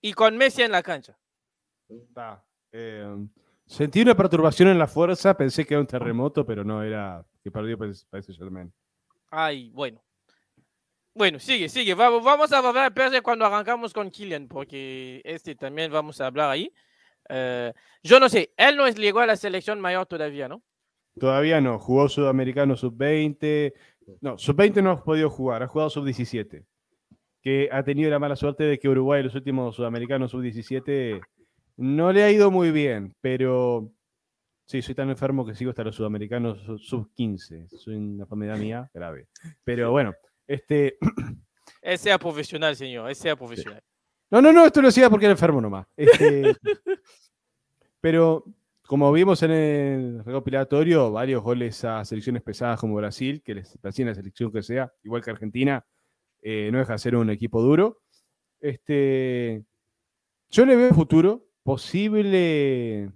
Y 0.03 0.11
con 0.11 0.35
Messi 0.35 0.61
en 0.61 0.71
la 0.73 0.83
cancha. 0.83 1.17
Está. 1.87 2.45
Eh, 2.73 3.07
sentí 3.65 4.01
una 4.01 4.15
perturbación 4.15 4.67
en 4.67 4.77
la 4.77 4.85
fuerza, 4.85 5.37
pensé 5.37 5.65
que 5.65 5.75
era 5.75 5.81
un 5.81 5.87
terremoto, 5.87 6.45
pero 6.45 6.65
no 6.65 6.83
era 6.83 7.25
que 7.41 7.49
perdió 7.49 7.77
Paris 7.77 8.05
Paris 8.09 8.25
Saint-Germain. 8.25 8.73
Ay, 9.31 9.69
bueno. 9.69 10.03
Bueno, 11.15 11.39
sigue, 11.39 11.69
sigue. 11.69 11.93
Vamos, 11.93 12.51
a 12.51 12.57
hablar 12.57 13.11
de 13.11 13.21
cuando 13.21 13.45
arrancamos 13.45 13.93
con 13.93 14.11
Kylian, 14.11 14.49
porque 14.49 15.21
este 15.23 15.55
también 15.55 15.89
vamos 15.89 16.19
a 16.19 16.27
hablar 16.27 16.49
ahí. 16.49 16.73
Eh, 17.29 17.71
yo 18.03 18.19
no 18.19 18.27
sé, 18.27 18.51
él 18.57 18.75
no 18.75 18.85
es 18.85 18.95
llegó 18.95 19.21
a 19.21 19.25
la 19.25 19.37
selección 19.37 19.79
mayor 19.79 20.05
todavía, 20.05 20.49
¿no? 20.49 20.61
Todavía 21.17 21.61
no, 21.61 21.79
jugó 21.79 22.09
Sudamericano 22.09 22.75
Sub-20. 22.75 23.73
No, 24.19 24.37
Sub-20 24.37 24.83
no 24.83 24.91
ha 24.91 25.03
podido 25.03 25.29
jugar, 25.29 25.63
ha 25.63 25.67
jugado 25.67 25.89
Sub-17. 25.89 26.65
Que 27.43 27.67
ha 27.71 27.83
tenido 27.83 28.09
la 28.09 28.19
mala 28.19 28.35
suerte 28.35 28.63
de 28.63 28.79
que 28.79 28.87
Uruguay 28.89 29.19
en 29.19 29.25
los 29.25 29.35
últimos 29.35 29.75
Sudamericanos 29.75 30.31
Sub-17 30.31 31.21
no 31.77 32.11
le 32.13 32.23
ha 32.23 32.31
ido 32.31 32.49
muy 32.51 32.71
bien, 32.71 33.13
pero 33.19 33.91
sí, 34.65 34.81
soy 34.81 34.95
tan 34.95 35.09
enfermo 35.09 35.45
que 35.45 35.53
sigo 35.53 35.71
hasta 35.71 35.83
los 35.83 35.95
Sudamericanos 35.95 36.61
Sub- 36.63 36.79
Sub-15. 36.79 37.67
Soy 37.69 37.95
una 37.95 38.23
enfermedad 38.23 38.57
mía 38.57 38.89
grave. 38.93 39.27
Pero 39.63 39.91
bueno, 39.91 40.13
este. 40.47 40.97
Él 41.81 41.97
sea 41.97 42.17
profesional, 42.17 42.75
señor, 42.77 43.09
él 43.09 43.15
sea 43.15 43.35
profesional. 43.35 43.81
No, 44.31 44.41
no, 44.41 44.53
no, 44.53 44.65
esto 44.65 44.81
lo 44.81 44.87
decía 44.87 45.09
porque 45.09 45.25
era 45.25 45.33
enfermo 45.33 45.59
nomás. 45.59 45.85
Este, 45.97 46.55
pero 48.01 48.45
como 48.87 49.11
vimos 49.11 49.41
en 49.43 49.51
el 49.51 50.23
recopilatorio, 50.23 51.11
varios 51.11 51.41
goles 51.43 51.83
a 51.83 52.03
selecciones 52.05 52.41
pesadas 52.41 52.79
como 52.79 52.95
Brasil, 52.95 53.41
que 53.43 53.55
les 53.55 53.77
hacían 53.83 54.09
la 54.09 54.15
selección 54.15 54.51
que 54.51 54.61
sea, 54.61 54.91
igual 55.03 55.23
que 55.23 55.31
Argentina, 55.31 55.85
eh, 56.43 56.69
no 56.71 56.77
deja 56.79 56.93
de 56.93 56.99
ser 56.99 57.15
un 57.15 57.29
equipo 57.29 57.61
duro. 57.61 58.01
Este, 58.59 59.63
yo 60.49 60.65
le 60.65 60.75
veo 60.75 60.93
futuro 60.93 61.45
posible 61.63 63.09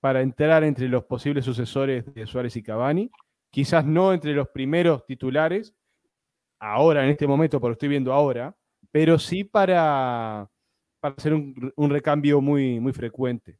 para 0.00 0.20
entrar 0.20 0.64
entre 0.64 0.88
los 0.88 1.04
posibles 1.04 1.44
sucesores 1.44 2.04
de 2.14 2.26
Suárez 2.26 2.56
y 2.56 2.62
Cavani. 2.62 3.10
Quizás 3.50 3.84
no 3.84 4.12
entre 4.12 4.32
los 4.34 4.48
primeros 4.48 5.06
titulares, 5.06 5.74
ahora, 6.58 7.04
en 7.04 7.10
este 7.10 7.26
momento, 7.26 7.58
porque 7.60 7.70
lo 7.70 7.72
estoy 7.74 7.88
viendo 7.88 8.12
ahora, 8.12 8.54
pero 8.90 9.18
sí 9.18 9.44
para, 9.44 10.48
para 11.00 11.14
hacer 11.14 11.32
un, 11.34 11.72
un 11.76 11.90
recambio 11.90 12.40
muy, 12.40 12.80
muy 12.80 12.92
frecuente. 12.92 13.58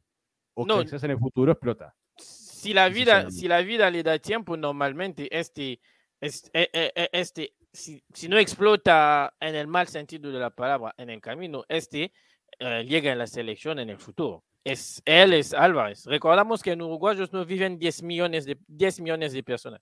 O 0.53 0.65
No. 0.65 0.81
quizás 0.81 1.03
en 1.03 1.11
el 1.11 1.17
futuro 1.19 1.51
explota. 1.51 1.95
Si 2.17 2.73
la 2.73 2.89
vida, 2.89 3.29
si 3.31 3.47
la 3.47 3.61
vida 3.61 3.89
le 3.91 4.03
da 4.03 4.17
tiempo, 4.19 4.57
normalmente 4.57 5.27
este, 5.37 5.79
es- 6.19 6.49
eh, 6.53 6.69
eh, 6.73 7.09
este, 7.11 7.53
si, 7.77 8.03
si 8.13 8.27
no 8.27 8.37
explota 8.37 9.33
en 9.39 9.55
el 9.55 9.67
mal 9.67 9.87
sentido 9.87 10.31
de 10.31 10.39
la 10.39 10.49
palabra 10.49 10.93
en 10.97 11.09
el 11.09 11.21
camino, 11.21 11.63
este 11.69 12.11
eh, 12.59 12.83
llega 12.87 13.11
en 13.11 13.19
la 13.19 13.27
selección 13.27 13.79
en 13.79 13.89
el 13.89 13.97
futuro. 13.97 14.43
Es, 14.63 15.01
él 15.05 15.33
es 15.33 15.53
Álvarez. 15.53 16.05
Recordamos 16.05 16.61
que 16.61 16.71
en 16.71 16.81
Uruguayos 16.81 17.31
no 17.31 17.45
viven 17.45 17.77
10 17.77 18.03
millones 18.03 18.45
de, 18.45 18.57
10 18.67 19.01
millones 19.01 19.31
de 19.31 19.43
personas. 19.43 19.81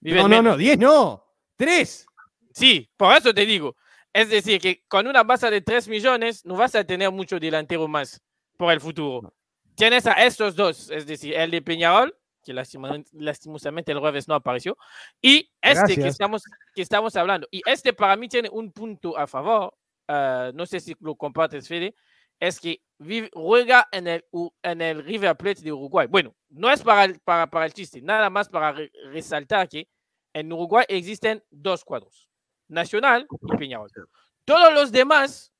Viven 0.00 0.22
No, 0.22 0.28
no, 0.28 0.36
menos. 0.36 0.52
no, 0.52 0.56
10 0.58 0.78
no, 0.78 1.24
3. 1.56 2.06
Sí, 2.52 2.88
por 2.96 3.16
eso 3.16 3.32
te 3.32 3.46
digo. 3.46 3.76
Es 4.12 4.28
decir, 4.28 4.60
que 4.60 4.84
con 4.86 5.06
una 5.06 5.22
base 5.22 5.50
de 5.50 5.62
3 5.62 5.88
millones 5.88 6.44
no 6.44 6.54
vas 6.56 6.74
a 6.74 6.84
tener 6.84 7.10
mucho 7.10 7.40
delantero 7.40 7.88
más 7.88 8.20
por 8.58 8.72
el 8.72 8.80
futuro. 8.80 9.32
Tienes 9.74 10.06
a 10.06 10.12
estos 10.12 10.54
dos, 10.54 10.90
es 10.90 11.06
decir, 11.06 11.34
el 11.34 11.50
de 11.50 11.62
Peñarol, 11.62 12.14
que 12.42 12.52
lastimosamente 12.52 13.92
el 13.92 13.98
jueves 13.98 14.28
no 14.28 14.34
apareció, 14.34 14.76
y 15.20 15.50
este 15.60 15.94
que 15.94 16.08
estamos, 16.08 16.42
que 16.74 16.82
estamos 16.82 17.14
hablando. 17.16 17.46
Y 17.50 17.62
este 17.66 17.92
para 17.92 18.16
mí 18.16 18.28
tiene 18.28 18.48
un 18.50 18.72
punto 18.72 19.16
a 19.16 19.26
favor, 19.26 19.74
ah, 20.08 20.50
no 20.54 20.66
sé 20.66 20.80
si 20.80 20.94
lo 21.00 21.14
compartes, 21.16 21.68
Fede, 21.68 21.94
es 22.40 22.58
que 22.58 22.82
vive- 22.98 23.30
juega 23.32 23.88
en 23.92 24.08
el, 24.08 24.24
en 24.62 24.80
el 24.82 25.04
River 25.04 25.36
Plate 25.36 25.62
de 25.62 25.72
Uruguay. 25.72 26.08
Bueno, 26.08 26.34
no 26.48 26.70
es 26.70 26.82
para 26.82 27.04
el, 27.04 27.20
para, 27.20 27.48
para 27.48 27.66
el 27.66 27.72
chiste, 27.72 28.02
nada 28.02 28.28
más 28.30 28.48
para 28.48 28.72
re- 28.72 28.90
resaltar 29.12 29.68
que 29.68 29.88
en 30.34 30.52
Uruguay 30.52 30.84
existen 30.88 31.42
dos 31.50 31.84
cuadros, 31.84 32.28
Nacional 32.68 33.26
y 33.52 33.56
Peñarol. 33.56 33.90
Todos 34.44 34.72
los 34.72 34.90
demás 34.90 35.52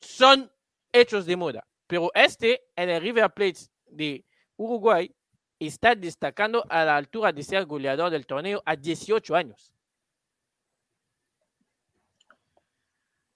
son 0.00 0.50
hechos 0.92 1.24
de 1.26 1.36
moda, 1.36 1.66
pero 1.86 2.10
este 2.14 2.64
en 2.76 2.90
el 2.90 3.00
River 3.00 3.30
Plate 3.32 3.60
de 3.86 4.24
Uruguay 4.56 5.10
está 5.58 5.94
destacando 5.94 6.64
a 6.68 6.84
la 6.84 6.96
altura 6.96 7.32
de 7.32 7.42
ser 7.42 7.64
goleador 7.66 8.10
del 8.10 8.26
torneo 8.26 8.62
a 8.64 8.76
18 8.76 9.34
años. 9.34 9.70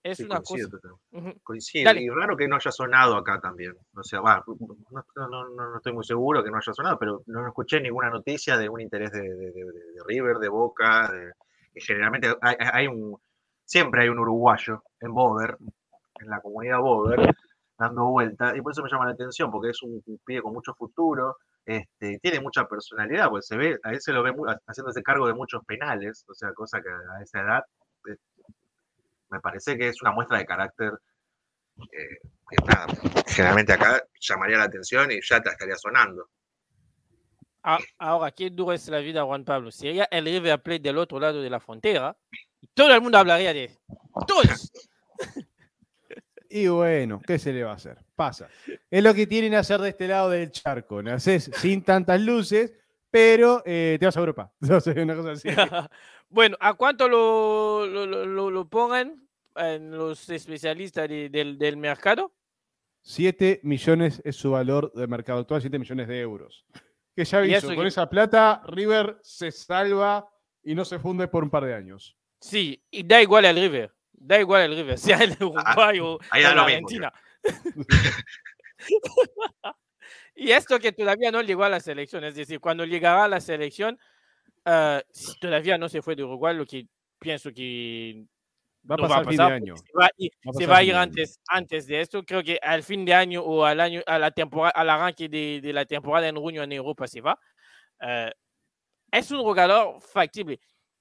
Es 0.02 0.18
Sí, 0.18 0.24
una 0.24 0.40
coincido, 0.40 0.70
cosa. 1.10 1.34
coincido. 1.42 1.84
Dale. 1.84 2.02
Y 2.02 2.08
raro 2.08 2.36
que 2.36 2.46
no 2.48 2.56
haya 2.56 2.70
sonado 2.70 3.16
acá 3.16 3.40
también. 3.40 3.76
O 3.94 4.02
sea, 4.02 4.20
va, 4.20 4.42
no, 4.46 5.28
no- 5.28 5.48
no- 5.48 5.76
estoy 5.76 5.92
muy 5.92 6.04
seguro 6.04 6.42
que 6.42 6.50
no 6.50 6.56
haya 6.56 6.72
sonado, 6.72 6.98
pero 6.98 7.22
no 7.26 7.46
escuché 7.46 7.80
ninguna 7.80 8.08
noticia 8.08 8.56
de 8.56 8.68
un 8.68 8.80
interés 8.80 9.10
de, 9.12 9.20
de- 9.22 9.52
de- 9.52 9.64
de- 9.64 9.72
de 9.72 10.02
River, 10.06 10.38
de 10.38 10.48
Boca. 10.48 11.12
generalmente 11.74 12.34
hay, 12.40 12.56
hay 12.58 12.86
un, 12.88 13.16
siempre 13.64 14.02
hay 14.02 14.08
un 14.08 14.18
uruguayo 14.18 14.82
en 15.00 15.12
Bover, 15.14 15.56
en 16.20 16.28
la 16.28 16.40
comunidad 16.40 16.80
Bover, 16.80 17.34
dando 17.78 18.06
vuelta. 18.06 18.56
Y 18.56 18.62
por 18.62 18.72
eso 18.72 18.82
me 18.82 18.90
llama 18.90 19.06
la 19.06 19.12
atención, 19.12 19.50
porque 19.50 19.70
es 19.70 19.82
un, 19.82 20.02
un 20.06 20.18
pibe 20.24 20.42
con 20.42 20.52
mucho 20.54 20.74
futuro. 20.74 21.36
Este, 21.68 22.18
tiene 22.22 22.40
mucha 22.40 22.66
personalidad, 22.66 23.28
pues 23.28 23.46
se 23.46 23.54
ve, 23.54 23.78
a 23.82 23.90
él 23.90 24.00
se 24.00 24.10
lo 24.10 24.22
ve 24.22 24.32
mu- 24.32 24.46
haciéndose 24.66 25.02
cargo 25.02 25.26
de 25.26 25.34
muchos 25.34 25.62
penales, 25.66 26.24
o 26.26 26.32
sea, 26.32 26.50
cosa 26.54 26.80
que 26.80 26.88
a 26.88 27.22
esa 27.22 27.40
edad 27.42 27.62
eh, 28.08 28.16
me 29.28 29.38
parece 29.40 29.76
que 29.76 29.88
es 29.88 30.00
una 30.00 30.12
muestra 30.12 30.38
de 30.38 30.46
carácter 30.46 30.94
eh, 31.92 32.20
que 32.48 32.64
nada, 32.66 32.86
generalmente 33.26 33.74
acá 33.74 34.02
llamaría 34.18 34.56
la 34.56 34.64
atención 34.64 35.12
y 35.12 35.20
ya 35.20 35.36
estaría 35.36 35.76
sonando. 35.76 36.30
Ah, 37.62 37.78
ahora, 37.98 38.30
qué 38.30 38.48
duro 38.48 38.72
es 38.72 38.88
la 38.88 39.00
vida, 39.00 39.24
Juan 39.24 39.44
Pablo. 39.44 39.70
Sería 39.70 40.08
el 40.10 40.24
River 40.24 40.62
Plate 40.62 40.80
del 40.80 40.96
otro 40.96 41.20
lado 41.20 41.42
de 41.42 41.50
la 41.50 41.60
frontera 41.60 42.16
y 42.62 42.66
todo 42.68 42.94
el 42.94 43.02
mundo 43.02 43.18
hablaría 43.18 43.52
de 43.52 43.76
todos. 44.26 44.72
Y 46.48 46.66
bueno, 46.68 47.20
¿qué 47.26 47.38
se 47.38 47.52
le 47.52 47.62
va 47.64 47.72
a 47.72 47.74
hacer? 47.74 47.98
Pasa. 48.16 48.48
Es 48.90 49.02
lo 49.02 49.12
que 49.14 49.26
tienen 49.26 49.50
que 49.50 49.56
hacer 49.58 49.80
de 49.80 49.90
este 49.90 50.08
lado 50.08 50.30
del 50.30 50.50
charco. 50.50 51.02
Nacés 51.02 51.50
sin 51.56 51.82
tantas 51.82 52.20
luces, 52.20 52.72
pero 53.10 53.62
eh, 53.66 53.96
te 54.00 54.06
vas 54.06 54.16
a 54.16 54.20
Europa. 54.20 54.52
una 54.60 55.14
cosa 55.16 55.32
así. 55.32 55.48
bueno, 56.28 56.56
¿a 56.60 56.74
cuánto 56.74 57.08
lo, 57.08 57.86
lo, 57.86 58.06
lo, 58.06 58.50
lo 58.50 58.68
pongan 58.68 59.28
en 59.56 59.90
los 59.90 60.28
especialistas 60.30 61.08
de, 61.08 61.28
del, 61.28 61.58
del 61.58 61.76
mercado? 61.76 62.32
7 63.02 63.60
millones 63.62 64.20
es 64.24 64.36
su 64.36 64.50
valor 64.50 64.92
de 64.92 65.06
mercado 65.06 65.40
actual, 65.40 65.60
7 65.60 65.78
millones 65.78 66.08
de 66.08 66.20
euros. 66.20 66.64
Que 67.16 67.24
ya 67.24 67.38
aviso, 67.38 67.66
con 67.66 67.78
que- 67.78 67.88
esa 67.88 68.08
plata 68.08 68.62
River 68.68 69.18
se 69.22 69.50
salva 69.50 70.28
y 70.62 70.76
no 70.76 70.84
se 70.84 71.00
funde 71.00 71.26
por 71.26 71.42
un 71.42 71.50
par 71.50 71.64
de 71.64 71.74
años. 71.74 72.16
Sí, 72.40 72.80
y 72.92 73.02
da 73.02 73.20
igual 73.20 73.44
al 73.44 73.56
River. 73.56 73.92
Da 74.20 74.40
igual 74.40 74.62
al 74.62 74.74
River, 74.76 74.98
sea 74.98 75.18
el 75.18 75.32
Uruguay 75.40 76.00
o 76.00 76.18
ahí 76.30 76.42
da 76.42 76.52
o 76.52 76.54
la 76.56 76.64
mismo, 76.66 76.88
Argentina. 76.88 77.12
y 80.34 80.50
esto 80.52 80.78
que 80.78 80.92
todavía 80.92 81.30
no 81.30 81.42
llegó 81.42 81.64
a 81.64 81.68
la 81.68 81.80
selección, 81.80 82.24
es 82.24 82.34
decir, 82.34 82.60
cuando 82.60 82.84
llegará 82.84 83.24
a 83.24 83.28
la 83.28 83.40
selección, 83.40 83.98
ah, 84.64 85.02
si 85.12 85.38
todavía 85.38 85.78
no 85.78 85.88
se 85.88 86.02
fue 86.02 86.14
de 86.16 86.24
Uruguay, 86.24 86.56
lo 86.56 86.64
que 86.66 86.86
pienso 87.18 87.50
que 87.52 88.24
Va 88.88 88.94
a 88.94 88.98
no 88.98 89.02
pasar 89.08 89.24
fin 89.24 89.30
de 89.32 89.36
pasar, 89.38 89.52
año. 89.52 89.76
Se 89.76 89.92
va, 89.98 90.06
a 90.06 90.10
ir- 90.16 90.32
Va 90.46 90.50
a 90.50 90.54
se 90.54 90.66
va 90.66 90.76
a 90.78 90.82
ir 90.82 90.94
antes, 90.94 91.40
antes 91.48 91.86
de 91.86 92.00
esto. 92.00 92.22
Creo 92.24 92.42
que 92.42 92.58
al 92.62 92.82
fin 92.82 93.04
de 93.04 93.12
año 93.12 93.42
o 93.42 93.64
al 93.64 93.80
año, 93.80 94.00
a 94.06 94.18
la 94.18 94.30
temporada, 94.30 94.70
al 94.70 94.88
arranque 94.88 95.28
de, 95.28 95.60
de 95.60 95.72
la 95.72 95.84
temporada 95.84 96.28
en 96.28 96.36
junio 96.36 96.62
en 96.62 96.72
Europa 96.72 97.06
se 97.06 97.20
va. 97.20 97.38
Eh, 98.00 98.32
es 99.10 99.30
un 99.30 99.42
jugador 99.42 100.00
factible? 100.00 100.58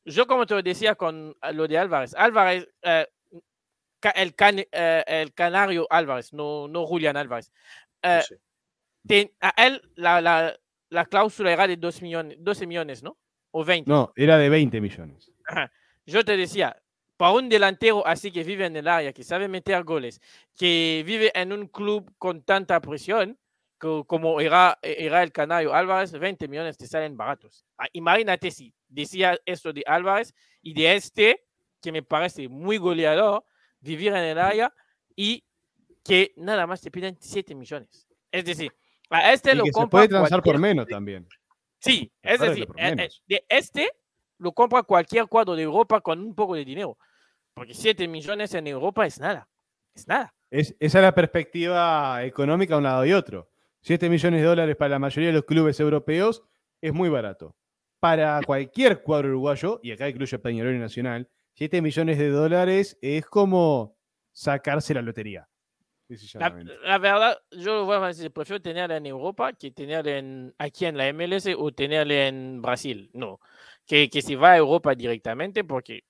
Yo, 0.09 0.25
como 0.25 0.45
te 0.45 0.53
lo 0.55 0.61
decía 0.61 0.95
con 0.95 1.35
lo 1.53 1.67
de 1.67 1.77
Álvarez, 1.77 2.13
Álvarez, 2.15 2.67
eh, 2.81 3.07
ca- 3.99 4.11
el, 4.11 4.33
can- 4.35 4.59
eh, 4.71 5.03
el 5.05 5.33
canario 5.33 5.85
Álvarez, 5.89 6.33
no, 6.33 6.67
no 6.67 6.85
Julián 6.85 7.17
Álvarez. 7.17 7.51
Eh, 8.01 8.21
Sí. 8.27 8.35
ten- 9.07 9.31
a 9.41 9.49
él 9.65 9.81
la, 9.95 10.21
la, 10.21 10.57
la 10.89 11.05
cláusula 11.05 11.51
era 11.51 11.67
de 11.67 11.75
2 11.77 12.01
millones, 12.01 12.37
12 12.39 12.65
millones, 12.65 13.03
¿no? 13.03 13.17
O 13.51 13.63
20. 13.65 13.89
No, 13.89 14.11
era 14.15 14.37
de 14.37 14.49
20 14.49 14.79
millones. 14.79 15.31
Ajá. 15.45 15.71
Yo 16.05 16.23
te 16.23 16.37
decía, 16.37 16.81
para 17.17 17.31
un 17.33 17.49
delantero 17.49 18.05
así 18.07 18.31
que 18.31 18.43
vive 18.43 18.65
en 18.65 18.75
el 18.77 18.87
área, 18.87 19.11
que 19.11 19.23
sabe 19.23 19.47
meter 19.49 19.83
goles, 19.83 20.21
que 20.55 21.03
vive 21.05 21.31
en 21.35 21.51
un 21.51 21.67
club 21.67 22.13
con 22.17 22.43
tanta 22.43 22.79
presión, 22.79 23.37
co- 23.77 24.05
como 24.05 24.39
era, 24.39 24.77
era 24.81 25.21
el 25.23 25.31
Canario 25.33 25.73
Álvarez, 25.73 26.13
20 26.13 26.47
millones 26.47 26.77
te 26.77 26.87
salen 26.87 27.17
baratos. 27.17 27.65
Ah, 27.77 27.87
Imagínate 27.91 28.51
si 28.51 28.73
decía 28.87 29.37
eso 29.45 29.73
de 29.73 29.83
Álvarez 29.85 30.33
y 30.61 30.73
de 30.73 30.95
este, 30.95 31.45
que 31.81 31.91
me 31.91 32.03
parece 32.03 32.47
muy 32.47 32.77
goleador, 32.77 33.43
vivir 33.79 34.13
en 34.13 34.23
el 34.23 34.39
área 34.39 34.73
y 35.15 35.43
que 36.03 36.33
nada 36.37 36.65
más 36.67 36.81
te 36.81 36.91
piden 36.91 37.17
7 37.19 37.53
millones. 37.55 38.07
Es 38.31 38.45
decir, 38.45 38.71
a 39.09 39.33
este 39.33 39.51
Y 39.51 39.55
lo 39.55 39.63
que 39.63 39.69
se 39.69 39.73
compra 39.73 39.89
puede 39.89 40.07
transar 40.09 40.41
por 40.41 40.57
menos 40.57 40.87
también. 40.87 41.27
Sí, 41.79 42.11
es 42.21 42.39
decir, 42.39 42.67
eh, 42.77 42.95
eh, 42.97 43.09
de 43.27 43.45
este 43.49 43.91
lo 44.39 44.51
compra 44.51 44.83
cualquier 44.83 45.27
cuadro 45.27 45.55
de 45.55 45.63
Europa 45.63 46.01
con 46.01 46.19
un 46.19 46.35
poco 46.35 46.55
de 46.55 46.65
dinero. 46.65 46.97
Porque 47.53 47.73
7 47.73 48.07
millones 48.07 48.53
en 48.53 48.67
Europa 48.67 49.05
es 49.05 49.19
nada. 49.19 49.47
Es 49.95 50.07
nada. 50.07 50.33
Es, 50.51 50.75
esa 50.79 50.99
es 50.99 51.03
la 51.03 51.15
perspectiva 51.15 52.23
económica 52.23 52.75
de 52.75 52.77
un 52.77 52.83
lado 52.83 53.05
y 53.05 53.13
otro. 53.13 53.49
7 53.81 54.09
millones 54.09 54.41
de 54.41 54.47
dólares 54.47 54.75
para 54.75 54.89
la 54.89 54.99
mayoría 54.99 55.29
de 55.29 55.33
los 55.33 55.45
clubes 55.45 55.79
europeos 55.79 56.43
es 56.81 56.93
muy 56.93 57.09
barato. 57.09 57.55
Para 57.99 58.41
cualquier 58.45 59.01
cuadro 59.01 59.29
uruguayo, 59.29 59.79
y 59.81 59.91
acá 59.91 60.07
incluye 60.07 60.37
Peñarol 60.37 60.75
y 60.75 60.79
Nacional, 60.79 61.27
7 61.55 61.81
millones 61.81 62.17
de 62.19 62.29
dólares 62.29 62.97
es 63.01 63.25
como 63.25 63.97
sacarse 64.31 64.93
la 64.93 65.01
lotería. 65.01 65.47
La, 66.35 66.49
la 66.83 66.97
verdad, 66.99 67.37
yo 67.51 67.75
lo 67.75 67.85
voy 67.85 67.97
a 67.97 68.07
decir, 68.07 68.31
prefiero 68.31 68.61
tenerla 68.61 68.95
en 68.95 69.07
Europa 69.07 69.51
que 69.51 69.71
tenerla 69.71 70.17
en, 70.17 70.55
aquí 70.57 70.85
en 70.85 70.95
la 70.95 71.11
MLS 71.11 71.47
o 71.57 71.71
tenerla 71.73 72.27
en 72.27 72.61
Brasil. 72.61 73.09
No, 73.13 73.41
que, 73.85 74.09
que 74.09 74.21
se 74.21 74.35
va 74.35 74.51
a 74.53 74.57
Europa 74.57 74.95
directamente 74.95 75.65
porque 75.65 76.03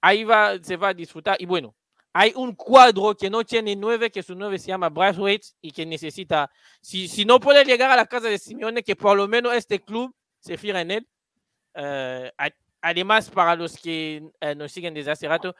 ahí 0.00 0.22
va, 0.22 0.58
se 0.62 0.76
va 0.76 0.88
a 0.88 0.94
disfrutar. 0.94 1.36
Y 1.40 1.46
bueno, 1.46 1.74
hay 2.12 2.32
un 2.36 2.54
cuadro 2.54 3.16
que 3.16 3.30
no 3.30 3.42
tiene 3.44 3.74
nueve, 3.74 4.10
que 4.10 4.22
su 4.22 4.34
nueve 4.34 4.58
se 4.58 4.68
llama 4.68 4.90
Braithwaite 4.90 5.48
y 5.60 5.72
que 5.72 5.86
necesita, 5.86 6.50
si, 6.80 7.08
si 7.08 7.24
no 7.24 7.40
puede 7.40 7.64
llegar 7.64 7.90
a 7.90 7.96
la 7.96 8.06
casa 8.06 8.28
de 8.28 8.38
Simeone, 8.38 8.82
que 8.82 8.94
por 8.94 9.16
lo 9.16 9.26
menos 9.26 9.54
este 9.54 9.80
club 9.80 10.14
se 10.38 10.56
fija 10.56 10.80
en 10.80 10.90
él. 10.90 11.08
Eh, 11.74 12.30
además, 12.80 13.30
para 13.30 13.54
los 13.56 13.76
que 13.76 14.22
eh, 14.40 14.54
nos 14.54 14.72
siguen 14.72 14.94
desde 14.94 15.10
hace 15.12 15.28
rato, 15.28 15.54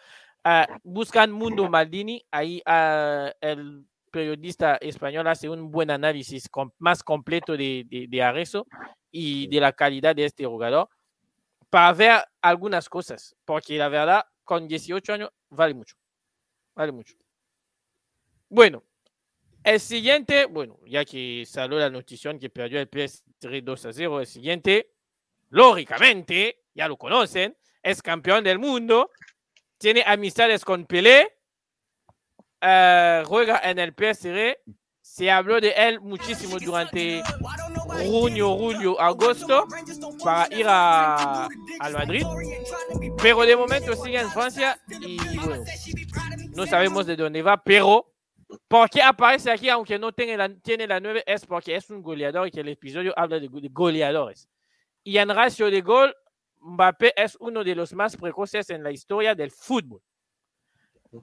ah, 0.44 0.66
buscan 0.82 1.30
Mundo 1.32 1.68
Maldini, 1.68 2.24
ahí 2.30 2.62
ah, 2.66 3.32
el 3.40 3.84
periodista 4.10 4.76
español 4.76 5.26
hace 5.26 5.48
un 5.48 5.70
buen 5.70 5.90
análisis 5.90 6.48
com- 6.48 6.70
más 6.78 7.02
completo 7.02 7.56
de, 7.56 7.84
de, 7.88 8.06
de 8.08 8.22
Arezzo 8.22 8.66
y 9.10 9.46
de 9.48 9.60
la 9.60 9.72
calidad 9.72 10.14
de 10.14 10.26
este 10.26 10.44
jugador 10.44 10.88
para 11.70 11.92
ver 11.94 12.22
algunas 12.42 12.88
cosas, 12.88 13.34
porque 13.46 13.78
la 13.78 13.88
verdad, 13.88 14.24
con 14.44 14.68
18 14.68 15.14
años, 15.14 15.30
vale 15.48 15.72
mucho. 15.72 15.96
Vale 16.74 16.92
mucho. 16.92 17.14
Bueno, 18.50 18.82
el 19.64 19.80
siguiente, 19.80 20.44
bueno, 20.46 20.78
ya 20.86 21.04
que 21.04 21.44
salió 21.46 21.78
la 21.78 21.88
notición 21.88 22.38
que 22.38 22.50
perdió 22.50 22.80
el 22.80 22.88
PS3 22.90 23.64
2 23.64 23.86
a 23.86 23.92
0, 23.92 24.20
el 24.20 24.26
siguiente, 24.26 24.90
lógicamente, 25.52 26.64
ya 26.74 26.88
lo 26.88 26.96
conocen, 26.96 27.56
es 27.82 28.02
campeón 28.02 28.42
del 28.42 28.58
mundo, 28.58 29.10
tiene 29.76 30.02
amistades 30.06 30.64
con 30.64 30.86
Pelé, 30.86 31.30
eh, 32.60 33.22
juega 33.26 33.60
en 33.62 33.78
el 33.78 33.92
PSG, 33.92 34.56
se 35.02 35.30
habló 35.30 35.60
de 35.60 35.74
él 35.76 36.00
muchísimo 36.00 36.58
durante 36.58 37.22
junio, 38.06 38.56
julio, 38.56 38.98
agosto 38.98 39.66
para 40.24 40.54
ir 40.54 40.64
a, 40.66 41.48
Madrid, 41.92 42.24
pero 43.22 43.42
de 43.42 43.54
momento 43.54 43.94
sigue 43.94 44.20
en 44.20 44.30
Francia 44.30 44.80
y 45.02 45.18
no 46.56 46.66
sabemos 46.66 47.04
de 47.04 47.14
dónde 47.14 47.42
va, 47.42 47.62
pero 47.62 48.10
porque 48.68 49.02
aparece 49.02 49.50
aquí, 49.50 49.68
aunque 49.68 49.98
no 49.98 50.12
tiene 50.12 50.36
la, 50.36 50.48
tiene 50.48 50.86
la 50.86 50.98
9, 50.98 51.24
es 51.26 51.44
porque 51.44 51.76
es 51.76 51.90
un 51.90 52.02
goleador 52.02 52.48
y 52.48 52.50
que 52.50 52.60
el 52.60 52.68
episodio 52.68 53.12
habla 53.16 53.38
de 53.38 53.48
goleadores. 53.70 54.48
Y 55.04 55.18
en 55.18 55.28
ratio 55.28 55.70
de 55.70 55.80
gol, 55.80 56.14
Mbappé 56.60 57.12
es 57.16 57.36
uno 57.40 57.64
de 57.64 57.74
los 57.74 57.92
más 57.92 58.16
precoces 58.16 58.70
en 58.70 58.82
la 58.82 58.92
historia 58.92 59.34
del 59.34 59.50
fútbol. 59.50 60.00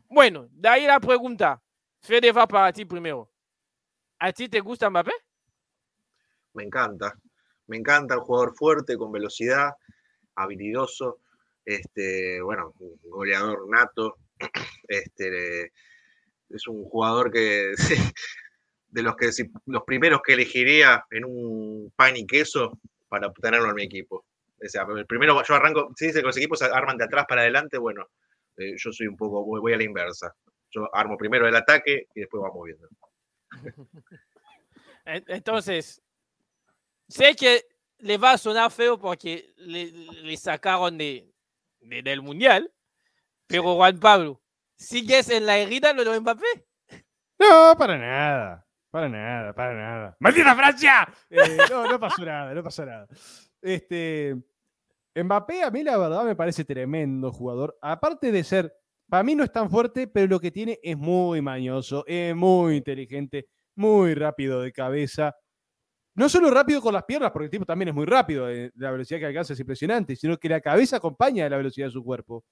Bueno, 0.09 0.47
de 0.51 0.69
ahí 0.69 0.85
la 0.85 0.99
pregunta. 0.99 1.61
Fede 2.01 2.31
va 2.31 2.47
para 2.47 2.71
ti 2.71 2.85
primero. 2.85 3.31
¿A 4.19 4.31
ti 4.31 4.49
te 4.49 4.59
gusta 4.59 4.89
Mbappé? 4.89 5.11
Me 6.53 6.63
encanta. 6.63 7.17
Me 7.67 7.77
encanta 7.77 8.17
un 8.17 8.23
jugador 8.23 8.55
fuerte, 8.55 8.97
con 8.97 9.11
velocidad, 9.11 9.71
habilidoso, 10.35 11.19
este, 11.63 12.41
bueno, 12.41 12.73
goleador 13.03 13.69
nato. 13.69 14.17
Este, 14.87 15.71
es 16.49 16.67
un 16.67 16.83
jugador 16.85 17.31
que 17.31 17.73
de 18.87 19.03
los 19.03 19.15
que 19.15 19.29
los 19.67 19.83
primeros 19.83 20.21
que 20.25 20.33
elegiría 20.33 21.05
en 21.11 21.25
un 21.25 21.93
pan 21.95 22.17
y 22.17 22.25
queso 22.25 22.79
para 23.09 23.31
tenerlo 23.33 23.69
en 23.69 23.75
mi 23.75 23.83
equipo. 23.83 24.25
O 24.63 24.67
sea, 24.67 24.85
primero 25.07 25.41
yo 25.43 25.55
arranco, 25.55 25.91
si 25.95 26.07
dice 26.07 26.19
que 26.19 26.27
los 26.27 26.37
equipos 26.37 26.59
se 26.59 26.65
arman 26.65 26.97
de 26.97 27.05
atrás 27.05 27.25
para 27.27 27.41
adelante, 27.41 27.77
bueno, 27.77 28.05
eh, 28.57 28.73
yo 28.77 28.91
soy 28.91 29.07
un 29.07 29.15
poco, 29.17 29.43
voy, 29.45 29.59
voy 29.61 29.73
a 29.73 29.77
la 29.77 29.83
inversa. 29.83 30.33
Yo 30.71 30.87
armo 30.93 31.17
primero 31.17 31.47
el 31.47 31.55
ataque 31.55 32.07
y 32.13 32.19
después 32.21 32.41
vamos 32.41 32.63
viendo. 32.65 32.87
En- 35.05 35.23
Entonces, 35.27 36.01
sé 37.07 37.35
que 37.35 37.65
le 37.99 38.17
va 38.17 38.33
a 38.33 38.37
sonar 38.37 38.69
feo 38.71 38.99
porque 38.99 39.53
le, 39.57 39.91
le 39.91 40.37
sacaron 40.37 40.97
de, 40.97 41.33
de- 41.79 42.01
del 42.03 42.21
Mundial, 42.21 42.71
pero 43.47 43.75
Juan 43.75 43.99
Pablo, 43.99 44.41
¿sigues 44.75 45.29
en 45.29 45.45
la 45.45 45.57
herida 45.57 45.93
lo 45.93 46.03
de 46.11 46.19
Mbappé? 46.19 46.67
No, 47.39 47.73
para 47.77 47.97
nada. 47.97 48.67
Para 48.91 49.07
nada, 49.07 49.53
para 49.53 49.73
nada. 49.75 50.17
¡Maldita 50.19 50.55
Francia! 50.55 51.13
Eh, 51.29 51.57
no, 51.69 51.87
no 51.87 51.99
pasó 51.99 52.25
nada, 52.25 52.53
no 52.53 52.63
pasó 52.63 52.85
nada. 52.85 53.07
Este, 53.61 54.35
Mbappé 55.15 55.63
a 55.63 55.71
mí 55.71 55.83
la 55.83 55.97
verdad 55.97 56.23
me 56.23 56.35
parece 56.35 56.65
tremendo 56.65 57.31
jugador. 57.31 57.77
Aparte 57.81 58.31
de 58.31 58.43
ser, 58.43 58.73
para 59.07 59.23
mí 59.23 59.35
no 59.35 59.43
es 59.43 59.51
tan 59.51 59.69
fuerte, 59.69 60.07
pero 60.07 60.27
lo 60.27 60.39
que 60.39 60.51
tiene 60.51 60.79
es 60.81 60.97
muy 60.97 61.41
mañoso, 61.41 62.03
es 62.07 62.35
muy 62.35 62.77
inteligente, 62.77 63.47
muy 63.75 64.15
rápido 64.15 64.61
de 64.61 64.71
cabeza. 64.71 65.35
No 66.15 66.27
solo 66.27 66.49
rápido 66.49 66.81
con 66.81 66.93
las 66.93 67.03
piernas, 67.03 67.31
porque 67.31 67.45
el 67.45 67.51
tipo 67.51 67.65
también 67.65 67.89
es 67.89 67.95
muy 67.95 68.05
rápido, 68.05 68.49
eh, 68.49 68.71
la 68.75 68.91
velocidad 68.91 69.19
que 69.19 69.27
alcanza 69.27 69.53
es 69.53 69.59
impresionante, 69.59 70.15
sino 70.15 70.37
que 70.37 70.49
la 70.49 70.61
cabeza 70.61 70.97
acompaña 70.97 71.45
a 71.45 71.49
la 71.49 71.57
velocidad 71.57 71.87
de 71.87 71.91
su 71.91 72.03
cuerpo. 72.03 72.43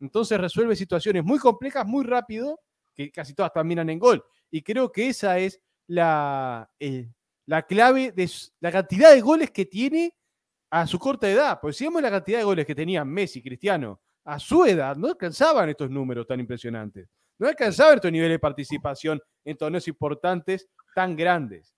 Entonces 0.00 0.40
resuelve 0.40 0.74
situaciones 0.74 1.22
muy 1.22 1.38
complejas, 1.38 1.86
muy 1.86 2.04
rápido, 2.04 2.58
que 2.94 3.10
casi 3.10 3.34
todas 3.34 3.52
terminan 3.52 3.88
en 3.90 3.98
gol. 3.98 4.24
Y 4.50 4.62
creo 4.62 4.90
que 4.90 5.08
esa 5.08 5.38
es 5.38 5.60
la, 5.88 6.70
el, 6.78 7.12
la 7.46 7.62
clave 7.62 8.12
de 8.12 8.30
la 8.60 8.72
cantidad 8.72 9.12
de 9.12 9.20
goles 9.20 9.50
que 9.50 9.66
tiene 9.66 10.14
a 10.70 10.86
su 10.86 10.98
corta 10.98 11.30
edad. 11.30 11.58
Porque 11.60 11.74
si 11.74 11.84
vemos 11.84 12.02
la 12.02 12.10
cantidad 12.10 12.38
de 12.38 12.44
goles 12.44 12.66
que 12.66 12.74
tenían 12.74 13.08
Messi, 13.08 13.42
Cristiano, 13.42 14.00
a 14.24 14.38
su 14.38 14.64
edad, 14.64 14.96
no 14.96 15.08
alcanzaban 15.08 15.68
estos 15.68 15.90
números 15.90 16.26
tan 16.26 16.40
impresionantes. 16.40 17.08
No 17.38 17.48
alcanzaban 17.48 17.96
estos 17.96 18.12
niveles 18.12 18.34
de 18.34 18.38
participación 18.38 19.20
en 19.44 19.56
torneos 19.56 19.86
importantes 19.88 20.68
tan 20.94 21.16
grandes. 21.16 21.74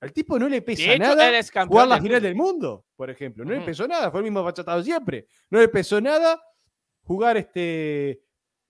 Al 0.00 0.12
tipo 0.12 0.38
no 0.38 0.48
le 0.48 0.60
pesa 0.60 0.96
nada 0.98 1.42
jugar 1.66 1.88
la 1.88 2.00
final 2.00 2.20
del 2.20 2.34
mundo, 2.34 2.84
por 2.94 3.08
ejemplo. 3.08 3.44
No 3.44 3.52
le 3.52 3.62
pesó 3.62 3.88
nada, 3.88 4.10
fue 4.10 4.20
el 4.20 4.24
mismo 4.24 4.42
bachatado 4.42 4.82
siempre. 4.82 5.26
No 5.48 5.58
le 5.58 5.68
pesó 5.68 6.00
nada 6.00 6.38
jugar 7.02 7.38
este, 7.38 8.22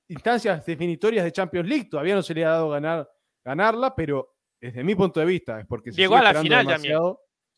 instancias 0.09 0.65
definitorias 0.65 1.25
de 1.25 1.33
Champions 1.33 1.69
League. 1.69 1.89
Todavía 1.91 2.15
no 2.15 2.23
se 2.23 2.33
le 2.33 2.45
ha 2.45 2.51
dado 2.51 2.71
ganar, 2.71 3.11
ganarla, 3.45 3.95
pero 3.95 4.36
desde 4.61 4.85
mi 4.85 4.95
punto 4.95 5.21
de 5.21 5.27
vista 5.27 5.61
es 5.61 5.67
porque 5.67 5.93
se 5.93 6.01
llegó 6.01 6.17
a 6.17 6.23
la 6.23 6.41
final 6.41 6.67
también. 6.67 6.99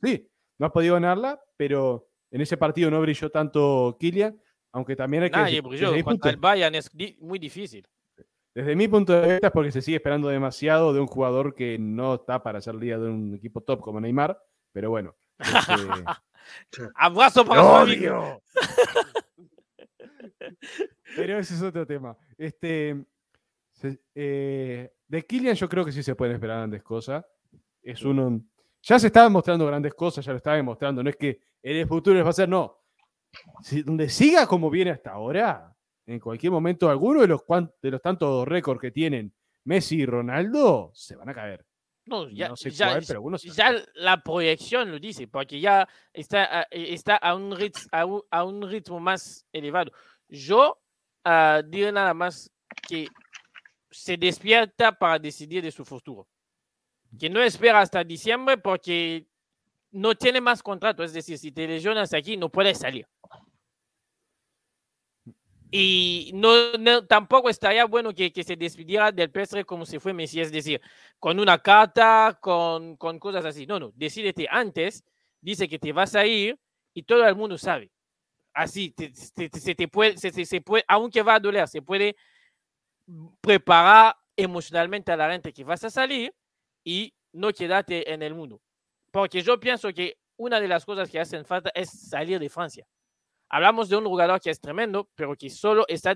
Sí, 0.02 0.28
no 0.58 0.66
ha 0.66 0.72
podido 0.72 0.94
ganarla, 0.94 1.40
pero 1.56 2.08
en 2.30 2.40
ese 2.40 2.56
partido 2.56 2.90
no 2.90 3.00
brilló 3.00 3.30
tanto 3.30 3.96
Kylian, 3.98 4.40
aunque 4.72 4.96
también 4.96 5.24
hay 5.24 5.30
que. 5.30 5.36
Nadie 5.36 5.60
brilló. 5.60 5.94
el 5.94 6.36
Bayern 6.36 6.74
es 6.74 6.90
muy 7.20 7.38
difícil. 7.38 7.86
Desde 8.54 8.74
mi 8.74 8.88
punto 8.88 9.12
de 9.12 9.32
vista 9.32 9.46
es 9.46 9.52
porque 9.52 9.70
se 9.70 9.82
sigue 9.82 9.98
esperando 9.98 10.28
demasiado 10.28 10.92
de 10.92 11.00
un 11.00 11.06
jugador 11.06 11.54
que 11.54 11.78
no 11.78 12.16
está 12.16 12.42
para 12.42 12.60
ser 12.60 12.76
día 12.78 12.98
de 12.98 13.08
un 13.08 13.34
equipo 13.34 13.60
top 13.60 13.80
como 13.80 14.00
Neymar, 14.00 14.40
pero 14.72 14.90
bueno. 14.90 15.14
Este... 15.38 15.48
Abrazo 16.96 17.44
para 17.44 17.64
odio. 17.64 18.42
pero 21.16 21.38
ese 21.38 21.54
es 21.54 21.62
otro 21.62 21.86
tema. 21.86 22.16
Este, 22.36 23.04
eh, 24.14 24.92
de 25.06 25.26
Kylian 25.26 25.54
yo 25.54 25.68
creo 25.68 25.84
que 25.84 25.92
sí 25.92 26.02
se 26.02 26.14
pueden 26.14 26.34
esperar 26.34 26.58
grandes 26.58 26.82
cosas. 26.82 27.24
Es 27.82 28.02
uno... 28.02 28.40
Ya 28.82 28.98
se 28.98 29.08
estaban 29.08 29.32
mostrando 29.32 29.66
grandes 29.66 29.94
cosas, 29.94 30.24
ya 30.24 30.32
lo 30.32 30.38
estaba 30.38 30.56
demostrando. 30.56 31.02
No 31.02 31.10
es 31.10 31.16
que 31.16 31.40
en 31.62 31.76
el 31.76 31.86
futuro 31.86 32.16
les 32.16 32.24
va 32.24 32.30
a 32.30 32.34
ser, 32.34 32.48
no. 32.48 32.78
Si, 33.62 33.82
donde 33.82 34.08
siga 34.08 34.46
como 34.46 34.70
viene 34.70 34.90
hasta 34.90 35.10
ahora, 35.10 35.74
en 36.06 36.20
cualquier 36.20 36.52
momento 36.52 36.88
alguno 36.88 37.20
de 37.20 37.28
los, 37.28 37.42
de 37.82 37.90
los 37.90 38.00
tantos 38.00 38.46
récords 38.48 38.80
que 38.80 38.90
tienen 38.90 39.34
Messi 39.64 39.96
y 39.96 40.06
Ronaldo 40.06 40.90
se 40.94 41.16
van 41.16 41.28
a 41.28 41.34
caer. 41.34 41.66
No, 42.06 42.26
ya, 42.30 42.56
sé 42.56 42.72
cuál, 42.74 43.04
pero 43.06 43.36
ya 43.36 43.74
la 43.96 44.22
proyección 44.22 44.90
lo 44.90 44.98
dice, 44.98 45.28
porque 45.28 45.60
ya 45.60 45.86
está, 46.10 46.66
está 46.70 47.16
a, 47.16 47.34
un 47.34 47.54
ritmo, 47.54 48.24
a, 48.30 48.44
un, 48.44 48.62
ritmo 48.66 48.98
más 48.98 49.44
elevado. 49.52 49.92
Yo 50.26 50.80
uh, 51.26 51.62
digo 51.66 51.92
nada 51.92 52.14
más 52.14 52.50
que 52.88 53.08
se 53.90 54.16
despierta 54.16 54.92
para 54.92 55.18
decidir 55.18 55.62
de 55.62 55.70
su 55.70 55.84
futuro. 55.84 56.26
Que 57.18 57.30
no 57.30 57.42
espera 57.42 57.80
hasta 57.80 58.04
diciembre 58.04 58.58
porque 58.58 59.26
no 59.90 60.14
tiene 60.14 60.40
más 60.40 60.62
contrato. 60.62 61.02
Es 61.02 61.12
decir, 61.12 61.38
si 61.38 61.52
te 61.52 61.66
lesionas 61.66 62.12
aquí, 62.12 62.36
no 62.36 62.48
puedes 62.50 62.78
salir. 62.78 63.06
Y 65.70 66.30
no, 66.34 67.06
tampoco 67.06 67.50
estaría 67.50 67.84
bueno 67.84 68.14
que, 68.14 68.32
que, 68.32 68.42
se 68.42 68.56
despidiera 68.56 69.12
del 69.12 69.30
PSG 69.30 69.66
como 69.66 69.84
si 69.84 69.98
fue 69.98 70.14
Messi, 70.14 70.40
es 70.40 70.50
decir, 70.50 70.80
con 71.18 71.38
una 71.38 71.58
carta, 71.58 72.38
con, 72.40 72.96
con 72.96 73.18
cosas 73.18 73.44
así. 73.44 73.66
No, 73.66 73.78
no, 73.78 73.92
decídete 73.94 74.46
antes, 74.50 75.04
dice 75.42 75.68
que 75.68 75.78
te 75.78 75.92
vas 75.92 76.14
a 76.14 76.24
ir 76.24 76.58
y 76.94 77.02
todo 77.02 77.26
el 77.26 77.34
mundo 77.34 77.58
sabe. 77.58 77.90
Así, 78.54 78.94
se 78.96 79.74
te 79.74 79.88
puede, 79.88 80.16
se, 80.16 80.32
se, 80.44 80.60
puede, 80.62 80.84
aunque 80.88 81.22
va 81.22 81.34
a 81.34 81.40
doler, 81.40 81.68
se 81.68 81.82
puede 81.82 82.16
preparar 83.40 84.16
emocionalmente 84.36 85.12
a 85.12 85.16
la 85.16 85.30
gente 85.30 85.52
que 85.52 85.64
vas 85.64 85.82
a 85.84 85.90
salir 85.90 86.34
y 86.84 87.12
no 87.32 87.52
quedarte 87.52 88.12
en 88.12 88.22
el 88.22 88.34
mundo. 88.34 88.60
Porque 89.10 89.42
yo 89.42 89.58
pienso 89.58 89.92
que 89.92 90.18
una 90.36 90.60
de 90.60 90.68
las 90.68 90.84
cosas 90.84 91.10
que 91.10 91.18
hacen 91.18 91.44
falta 91.44 91.70
es 91.74 91.90
salir 91.90 92.38
de 92.38 92.48
Francia. 92.48 92.86
Hablamos 93.48 93.88
de 93.88 93.96
un 93.96 94.04
jugador 94.04 94.40
que 94.40 94.50
es 94.50 94.60
tremendo, 94.60 95.08
pero 95.14 95.34
que 95.34 95.50
solo 95.50 95.84
está, 95.88 96.14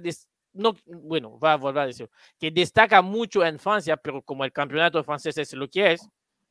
no, 0.53 0.77
bueno, 0.87 1.39
va 1.39 1.55
a 1.55 1.57
volver 1.57 1.83
a 1.83 1.87
decir, 1.87 2.09
que 2.39 2.51
destaca 2.51 3.01
mucho 3.03 3.45
en 3.45 3.59
Francia, 3.59 3.97
pero 3.97 4.23
como 4.23 4.45
el 4.45 4.53
campeonato 4.53 5.03
francés 5.03 5.39
es 5.39 5.53
lo 5.55 5.69
que 5.69 5.93
es, 5.93 6.09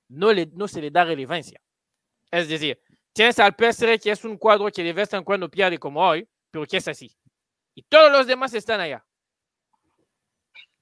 no, 0.09 0.33
le, 0.33 0.47
no 0.47 0.67
se 0.67 0.81
le 0.81 0.89
da 0.89 1.05
relevancia. 1.05 1.61
Es 2.31 2.49
decir, 2.49 2.79
tienes 3.13 3.39
al 3.39 3.55
PSG 3.57 3.99
que 4.01 4.11
es 4.11 4.25
un 4.25 4.37
cuadro 4.37 4.69
que 4.71 4.83
de 4.83 4.93
vez 4.93 5.13
en 5.13 5.23
cuando 5.23 5.49
pierde 5.49 5.77
como 5.77 6.01
hoy, 6.01 6.27
pero 6.49 6.65
que 6.65 6.77
es 6.77 6.87
así. 6.87 7.15
Y 7.75 7.83
todos 7.83 8.11
los 8.11 8.27
demás 8.27 8.53
están 8.53 8.81
allá. 8.81 9.05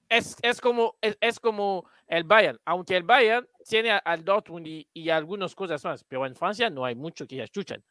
Es, 0.09 0.35
es 0.41 0.59
como, 0.59 0.95
es, 1.01 1.39
como 1.39 1.87
el 2.07 2.23
Bayern, 2.23 2.59
aunque 2.65 2.97
el 2.97 3.03
Bayern 3.03 3.47
tiene 3.63 3.91
al 3.91 4.25
Dortmund 4.25 4.65
y, 4.65 4.87
y 4.91 5.09
algunas 5.09 5.53
cosas 5.53 5.83
más, 5.85 6.03
pero 6.03 6.25
en 6.25 6.35
Francia 6.35 6.69
no 6.69 6.83
hay 6.83 6.95
mucho 6.95 7.27
que 7.27 7.41
escuchan. 7.43 7.83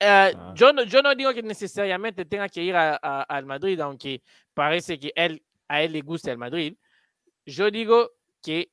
Eh, 0.00 0.06
ah. 0.06 0.52
yo, 0.54 0.72
no, 0.72 0.84
yo 0.84 1.02
no 1.02 1.14
digo 1.14 1.34
que 1.34 1.42
necesariamente 1.42 2.24
tenga 2.24 2.48
que 2.48 2.62
ir 2.62 2.74
al 2.76 3.46
Madrid, 3.46 3.80
aunque 3.80 4.22
parece 4.54 4.98
que 4.98 5.12
él, 5.14 5.42
a 5.66 5.82
él 5.82 5.92
le 5.92 6.00
gusta 6.00 6.30
el 6.30 6.38
Madrid. 6.38 6.76
Yo 7.44 7.70
digo 7.70 8.12
que 8.42 8.70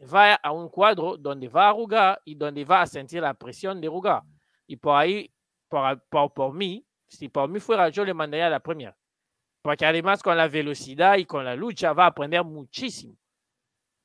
vaya 0.00 0.36
a 0.36 0.52
un 0.52 0.68
cuadro 0.68 1.16
donde 1.16 1.48
va 1.48 1.70
a 1.70 1.74
jugar 1.74 2.20
y 2.24 2.34
donde 2.34 2.64
va 2.64 2.82
a 2.82 2.86
sentir 2.86 3.20
la 3.22 3.34
presión 3.34 3.80
de 3.80 3.88
jugar. 3.88 4.22
Y 4.66 4.76
por 4.76 4.96
ahí, 4.96 5.30
por, 5.68 6.00
por, 6.08 6.32
por 6.32 6.54
mí, 6.54 6.86
si 7.08 7.28
por 7.28 7.48
mí 7.48 7.58
fuera, 7.58 7.88
yo 7.88 8.04
le 8.04 8.14
mandaría 8.14 8.46
a 8.46 8.50
la 8.50 8.60
Premier. 8.60 8.94
Porque 9.68 9.84
además 9.84 10.22
con 10.22 10.34
la 10.34 10.48
velocidad 10.48 11.18
y 11.18 11.26
con 11.26 11.44
la 11.44 11.54
lucha 11.54 11.92
va 11.92 12.04
a 12.04 12.06
aprender 12.06 12.42
muchísimo 12.42 13.18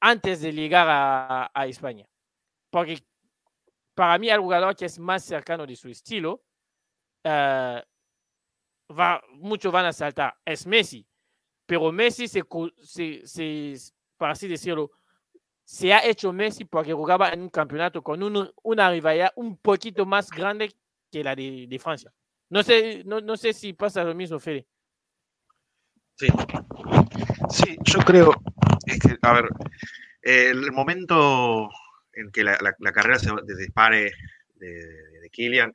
antes 0.01 0.41
de 0.41 0.51
llegar 0.51 0.89
a, 0.89 1.49
a 1.53 1.67
España. 1.67 2.05
Porque 2.69 3.01
para 3.95 4.17
mí 4.17 4.29
el 4.29 4.41
jugador 4.41 4.75
que 4.75 4.83
es 4.83 4.99
más 4.99 5.23
cercano 5.23 5.65
de 5.65 5.77
su 5.77 5.87
estilo 5.87 6.43
uh, 7.23 7.79
va, 8.93 9.23
muchos 9.35 9.71
van 9.71 9.85
a 9.85 9.93
saltar, 9.93 10.35
es 10.43 10.67
Messi. 10.67 11.07
Pero 11.65 11.93
Messi, 11.93 12.27
se, 12.27 12.43
se, 12.81 13.25
se, 13.25 13.73
para 14.17 14.33
así 14.33 14.49
decirlo, 14.49 14.91
se 15.63 15.93
ha 15.93 16.05
hecho 16.05 16.33
Messi 16.33 16.65
porque 16.65 16.91
jugaba 16.91 17.29
en 17.29 17.41
un 17.41 17.49
campeonato 17.49 18.03
con 18.03 18.21
un, 18.21 18.51
una 18.63 18.91
rivalidad 18.91 19.31
un 19.37 19.55
poquito 19.55 20.05
más 20.05 20.29
grande 20.29 20.75
que 21.09 21.23
la 21.23 21.33
de, 21.33 21.67
de 21.69 21.79
Francia. 21.79 22.13
No 22.49 22.63
sé, 22.63 23.05
no, 23.05 23.21
no, 23.21 23.37
sé 23.37 23.53
si 23.53 23.71
pasa 23.71 24.03
lo 24.03 24.13
mismo, 24.13 24.41
Fede. 24.41 24.67
Sí, 26.15 26.27
sí 27.49 27.77
yo 27.83 27.99
creo, 27.99 28.33
es 28.85 28.99
que, 28.99 29.17
a 29.21 29.33
ver, 29.33 29.49
el 30.21 30.71
momento 30.71 31.69
en 32.13 32.31
que 32.31 32.43
la, 32.43 32.57
la, 32.61 32.91
carrera 32.91 33.19
se 33.19 33.31
dispare 33.57 34.11
de, 34.55 34.67
de, 34.67 35.19
de 35.21 35.29
Kylian, 35.29 35.73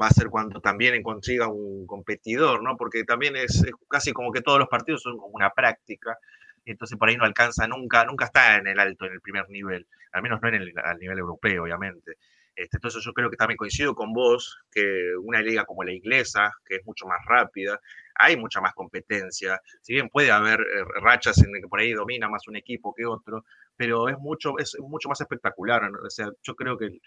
va 0.00 0.08
a 0.08 0.10
ser 0.10 0.28
cuando 0.28 0.60
también 0.60 1.02
consiga 1.02 1.48
un 1.48 1.86
competidor, 1.86 2.62
¿no? 2.62 2.76
Porque 2.76 3.04
también 3.04 3.36
es, 3.36 3.64
casi 3.88 4.12
como 4.12 4.32
que 4.32 4.42
todos 4.42 4.58
los 4.58 4.68
partidos 4.68 5.02
son 5.02 5.16
como 5.16 5.34
una 5.34 5.50
práctica, 5.50 6.18
entonces 6.64 6.98
por 6.98 7.08
ahí 7.08 7.16
no 7.16 7.24
alcanza 7.24 7.66
nunca, 7.66 8.04
nunca 8.04 8.26
está 8.26 8.56
en 8.56 8.66
el 8.66 8.78
alto, 8.78 9.06
en 9.06 9.12
el 9.12 9.20
primer 9.20 9.48
nivel, 9.48 9.86
al 10.12 10.22
menos 10.22 10.40
no 10.42 10.48
en 10.48 10.54
el 10.56 10.72
al 10.82 10.98
nivel 10.98 11.18
europeo, 11.18 11.62
obviamente. 11.64 12.16
Este, 12.56 12.78
entonces 12.78 13.04
yo 13.04 13.12
creo 13.12 13.30
que 13.30 13.36
también 13.36 13.58
coincido 13.58 13.94
con 13.94 14.14
vos 14.14 14.58
que 14.72 15.12
una 15.22 15.42
liga 15.42 15.66
como 15.66 15.84
la 15.84 15.92
inglesa, 15.92 16.52
que 16.64 16.76
es 16.76 16.86
mucho 16.86 17.06
más 17.06 17.18
rápida, 17.26 17.78
hay 18.14 18.38
mucha 18.38 18.62
más 18.62 18.72
competencia, 18.72 19.60
si 19.82 19.92
bien 19.92 20.08
puede 20.08 20.30
haber 20.30 20.60
eh, 20.60 20.84
rachas 21.02 21.36
en 21.44 21.52
que 21.52 21.68
por 21.68 21.80
ahí 21.80 21.92
domina 21.92 22.30
más 22.30 22.48
un 22.48 22.56
equipo 22.56 22.94
que 22.94 23.04
otro, 23.04 23.44
pero 23.76 24.08
es 24.08 24.18
mucho, 24.18 24.58
es 24.58 24.74
mucho 24.80 25.10
más 25.10 25.20
espectacular. 25.20 25.82
O 25.84 26.10
sea, 26.10 26.30
yo 26.42 26.56
creo 26.56 26.78
que 26.78 26.98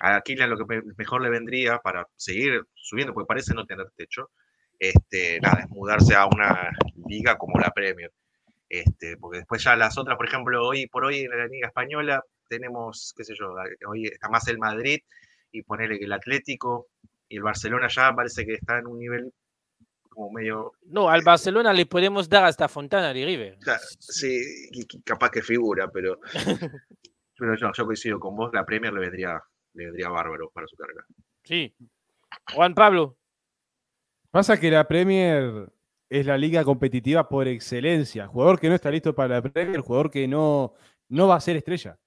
a 0.00 0.20
Kylian 0.20 0.50
lo 0.50 0.58
que 0.58 0.82
mejor 0.98 1.22
le 1.22 1.30
vendría 1.30 1.78
para 1.78 2.06
seguir 2.16 2.62
subiendo, 2.74 3.14
porque 3.14 3.26
parece 3.26 3.54
no 3.54 3.66
tener 3.66 3.90
techo, 3.96 4.30
este, 4.78 5.40
nada, 5.40 5.60
es 5.62 5.70
mudarse 5.70 6.14
a 6.14 6.26
una 6.26 6.70
liga 7.06 7.38
como 7.38 7.58
la 7.58 7.70
Premier. 7.70 8.12
Este, 8.68 9.16
porque 9.16 9.38
después 9.38 9.64
ya 9.64 9.76
las 9.76 9.98
otras, 9.98 10.16
por 10.16 10.26
ejemplo, 10.26 10.66
hoy 10.66 10.86
por 10.86 11.04
hoy 11.04 11.20
en 11.20 11.30
la 11.30 11.46
Liga 11.46 11.68
Española 11.68 12.22
tenemos, 12.50 13.14
qué 13.16 13.24
sé 13.24 13.34
yo, 13.38 13.54
hoy 13.88 14.06
está 14.06 14.28
más 14.28 14.46
el 14.48 14.58
Madrid 14.58 14.98
y 15.52 15.62
ponerle 15.62 15.98
que 15.98 16.04
el 16.04 16.12
Atlético 16.12 16.88
y 17.28 17.36
el 17.36 17.42
Barcelona 17.42 17.88
ya 17.88 18.12
parece 18.14 18.44
que 18.44 18.54
está 18.54 18.78
en 18.78 18.88
un 18.88 18.98
nivel 18.98 19.32
como 20.08 20.32
medio... 20.32 20.72
No, 20.82 21.08
al 21.08 21.22
Barcelona 21.22 21.72
le 21.72 21.86
podemos 21.86 22.28
dar 22.28 22.44
hasta 22.44 22.68
Fontana 22.68 23.14
de 23.14 23.24
River. 23.24 23.58
Sí, 23.98 24.42
capaz 25.04 25.30
que 25.30 25.42
figura, 25.42 25.88
pero, 25.90 26.20
pero 27.38 27.54
yo, 27.54 27.70
yo 27.72 27.84
coincido 27.86 28.18
con 28.18 28.36
vos, 28.36 28.50
la 28.52 28.66
Premier 28.66 28.92
le 28.92 29.00
vendría 29.00 29.40
le 29.74 29.84
vendría 29.86 30.08
bárbaro 30.08 30.50
para 30.50 30.66
su 30.66 30.76
carrera. 30.76 31.04
Sí. 31.44 31.74
Juan 32.54 32.74
Pablo. 32.74 33.16
Pasa 34.30 34.58
que 34.58 34.70
la 34.70 34.86
Premier 34.86 35.70
es 36.08 36.26
la 36.26 36.38
liga 36.38 36.64
competitiva 36.64 37.28
por 37.28 37.48
excelencia. 37.48 38.26
Jugador 38.26 38.58
que 38.58 38.68
no 38.68 38.74
está 38.74 38.90
listo 38.90 39.14
para 39.14 39.36
la 39.36 39.42
Premier, 39.42 39.80
jugador 39.80 40.10
que 40.10 40.26
no, 40.28 40.74
no 41.08 41.28
va 41.28 41.36
a 41.36 41.40
ser 41.40 41.56
estrella. 41.56 41.98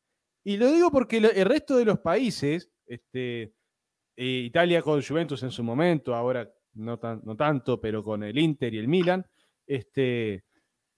Y 0.44 0.58
lo 0.58 0.72
digo 0.72 0.92
porque 0.92 1.18
el 1.18 1.46
resto 1.46 1.78
de 1.78 1.86
los 1.86 2.00
países, 2.00 2.70
este, 2.86 3.54
eh, 4.16 4.44
Italia 4.46 4.82
con 4.82 5.02
Juventus 5.02 5.42
en 5.44 5.52
su 5.52 5.64
momento, 5.64 6.14
ahora 6.14 6.52
no, 6.74 7.00
no 7.24 7.36
tanto, 7.36 7.80
pero 7.80 8.04
con 8.04 8.24
el 8.24 8.38
Inter 8.38 8.74
y 8.74 8.80
el 8.80 8.88
Milan, 8.88 9.26
este, 9.66 10.44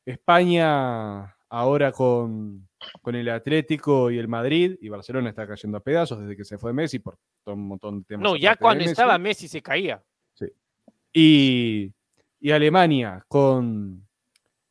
España 0.05 1.36
ahora 1.49 1.91
con, 1.91 2.67
con 3.01 3.15
el 3.15 3.29
Atlético 3.29 4.12
y 4.12 4.17
el 4.17 4.27
Madrid, 4.27 4.77
y 4.81 4.89
Barcelona 4.89 5.29
está 5.29 5.47
cayendo 5.47 5.77
a 5.77 5.84
pedazos 5.84 6.19
desde 6.19 6.36
que 6.36 6.43
se 6.43 6.58
fue 6.58 6.73
Messi 6.73 6.99
por 6.99 7.17
todo 7.43 7.55
un 7.55 7.67
montón 7.67 7.99
de 7.99 8.05
temas. 8.05 8.23
No, 8.23 8.36
ya 8.36 8.55
cuando 8.55 8.81
Messi. 8.81 8.91
estaba 8.91 9.17
Messi 9.17 9.47
se 9.47 9.62
caía. 9.62 10.03
Y, 11.13 11.93
y 12.41 12.51
Alemania 12.51 13.23
con, 13.29 14.05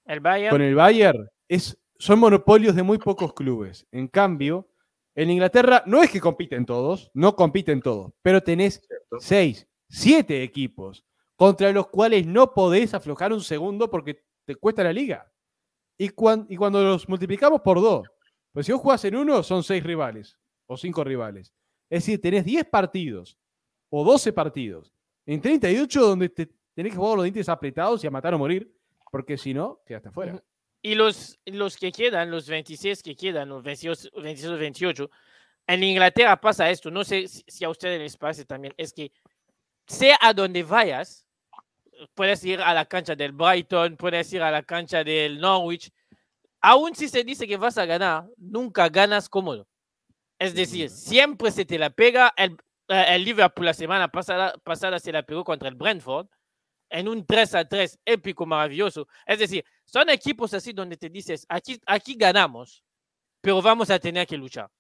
El 0.05 0.21
Bayern. 0.21 0.51
con 0.51 0.61
el 0.61 0.75
Bayern 0.75 1.27
es, 1.49 1.79
son 1.99 2.19
monopolios 2.19 2.75
de 2.75 2.83
muy 2.83 2.99
pocos 2.99 3.33
clubes. 3.35 3.87
En 3.93 4.09
cambio, 4.09 4.69
en 5.15 5.31
Inglaterra 5.31 5.83
no 5.87 6.03
es 6.03 6.11
que 6.11 6.21
compiten 6.21 6.67
todos, 6.67 7.11
no 7.15 7.35
compiten 7.37 7.81
todos, 7.81 8.13
pero 8.23 8.43
tenés 8.43 8.83
¿cierto? 8.87 9.17
seis, 9.21 9.69
siete 9.89 10.43
equipos 10.43 11.05
contra 11.37 11.73
los 11.73 11.89
cuales 11.89 12.27
no 12.27 12.53
podés 12.53 12.95
aflojar 12.95 13.33
un 13.33 13.41
segundo 13.41 13.91
porque 13.91 14.25
te 14.45 14.55
cuesta 14.57 14.83
la 14.85 14.93
liga. 14.93 15.31
Y, 15.99 16.09
cuan- 16.11 16.47
y 16.49 16.57
cuando 16.57 16.83
los 16.83 17.09
multiplicamos 17.09 17.61
por 17.61 17.81
dos, 17.81 18.09
pues 18.53 18.67
si 18.67 18.73
vos 18.73 18.81
jugás 18.81 19.05
en 19.05 19.17
uno, 19.17 19.43
son 19.43 19.63
seis 19.63 19.83
rivales 19.85 20.37
o 20.67 20.77
cinco 20.77 21.05
rivales. 21.05 21.53
Es 21.91 22.05
decir, 22.05 22.21
tenés 22.21 22.45
10 22.45 22.65
partidos 22.67 23.39
o 23.91 24.05
12 24.05 24.33
partidos 24.33 24.93
en 25.27 25.41
38 25.41 26.01
donde 26.01 26.29
te 26.29 26.51
tenés 26.75 26.93
que 26.93 26.99
jugar 26.99 27.17
los 27.17 27.25
dientes 27.25 27.49
apretados 27.49 28.03
y 28.03 28.07
a 28.07 28.11
matar 28.11 28.35
o 28.35 28.39
morir, 28.39 28.75
porque 29.13 29.39
si 29.39 29.55
no, 29.55 29.81
quedaste 29.87 30.09
afuera. 30.09 30.43
Y 30.87 30.97
los, 30.97 31.38
los 31.47 31.79
que 31.79 31.90
quedan, 31.90 32.31
los 32.31 32.47
26 32.47 33.03
que 33.03 33.16
quedan, 33.16 33.49
los 33.49 33.62
28, 33.62 34.11
26 34.20 34.59
28, 34.59 35.11
en 35.66 35.83
Inglaterra 35.83 36.38
pasa 36.38 36.68
esto, 36.68 36.90
no 36.90 37.05
sé 37.05 37.27
si 37.27 37.64
a 37.64 37.70
ustedes 37.70 37.99
les 37.99 38.18
parece 38.18 38.44
también, 38.44 38.75
es 38.77 38.92
que 38.92 39.11
sea 39.87 40.18
a 40.20 40.35
donde 40.35 40.62
vayas, 40.62 41.27
puedes 42.12 42.44
ir 42.44 42.61
a 42.61 42.75
la 42.75 42.85
cancha 42.85 43.16
del 43.16 43.33
Brighton, 43.33 43.97
puedes 43.97 44.31
ir 44.35 44.42
a 44.42 44.51
la 44.51 44.62
cancha 44.62 45.03
del 45.03 45.40
Norwich, 45.40 45.90
aún 46.61 46.94
si 46.94 47.09
se 47.09 47.25
dice 47.25 47.47
que 47.47 47.57
vas 47.57 47.79
a 47.79 47.87
ganar, 47.87 48.27
nunca 48.37 48.90
ganas 48.90 49.31
cómodo. 49.31 49.66
Es 50.38 50.55
decir, 50.55 50.90
siempre 50.90 51.51
se 51.51 51.64
te 51.64 51.79
la 51.79 51.88
pega. 51.88 52.35
El, 52.37 52.59
eh, 52.88 53.07
el 53.09 53.25
Liverpool 53.25 53.64
la 53.64 53.73
semana 53.73 54.09
pasada, 54.09 54.53
pasada 54.62 54.99
se 54.99 55.12
la 55.12 55.23
pegó 55.23 55.44
contra 55.44 55.70
el 55.70 55.77
Brentford 55.77 56.27
en 56.90 57.09
un 57.09 57.25
3 57.25 57.55
a 57.55 57.64
3 57.66 58.01
épico, 58.05 58.44
maravilloso. 58.44 59.09
Es 59.25 59.38
decir, 59.38 59.64
son 59.85 60.09
equipos 60.11 60.53
así 60.55 60.73
donde 60.73 60.97
te 60.97 61.09
dices, 61.09 61.47
aquí, 61.49 61.81
aquí 61.87 62.14
ganamos, 62.14 62.83
pero 63.40 63.61
vamos 63.62 63.90
a 63.90 63.99
tener 63.99 64.27
que 64.27 64.37
luchar. 64.37 64.70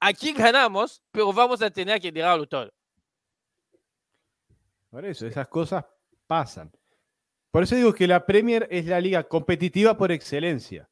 Aquí 0.00 0.32
ganamos, 0.32 1.02
pero 1.10 1.32
vamos 1.32 1.60
a 1.62 1.70
tener 1.70 2.00
que 2.00 2.10
darlo 2.12 2.46
todo. 2.48 2.70
Por 4.90 5.04
eso, 5.04 5.26
esas 5.26 5.46
cosas 5.48 5.84
pasan. 6.26 6.70
Por 7.50 7.62
eso 7.62 7.76
digo 7.76 7.92
que 7.92 8.06
la 8.06 8.24
Premier 8.24 8.66
es 8.70 8.86
la 8.86 9.00
liga 9.00 9.24
competitiva 9.24 9.96
por 9.96 10.10
excelencia. 10.12 10.88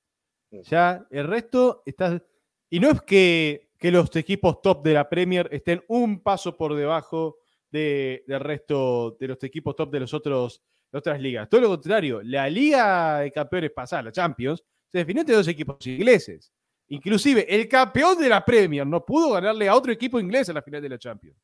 Ya 0.51 1.07
el 1.11 1.27
resto 1.27 1.83
está. 1.85 2.23
Y 2.71 2.81
no 2.81 2.91
es 2.91 3.03
que, 3.03 3.71
que 3.79 3.91
los 3.91 4.15
equipos 4.17 4.61
top 4.63 4.83
de 4.83 4.95
la 4.95 5.09
Premier 5.09 5.49
estén 5.53 5.85
un 5.89 6.21
paso 6.23 6.57
por 6.57 6.75
debajo 6.75 7.39
de- 7.71 8.25
del 8.27 8.41
resto 8.41 9.17
de 9.21 9.29
los 9.29 9.43
equipos 9.43 9.77
top 9.77 9.91
de 9.91 10.01
los 10.01 10.15
otros 10.15 10.63
de 10.91 10.99
otras 10.99 11.21
ligas. 11.21 11.49
Todo 11.49 11.63
lo 11.63 11.69
contrario, 11.69 12.21
la 12.23 12.49
Liga 12.49 13.21
de 13.21 13.33
Campeones 13.33 13.71
pasada, 13.73 14.03
la 14.03 14.13
Champions, 14.13 14.63
se 14.89 14.99
definió 14.99 15.21
entre 15.21 15.35
dos 15.35 15.49
equipos 15.49 15.87
ingleses. 15.87 16.53
Inclusive 16.89 17.47
el 17.55 17.69
campeón 17.69 18.19
de 18.19 18.29
la 18.29 18.45
Premier 18.45 18.87
no 18.87 19.05
pudo 19.05 19.33
ganarle 19.33 19.69
a 19.69 19.75
otro 19.75 19.93
equipo 19.93 20.19
inglés 20.19 20.49
en 20.49 20.55
la 20.55 20.63
final 20.63 20.81
de 20.81 20.89
la 20.89 20.99
Champions. 20.99 21.37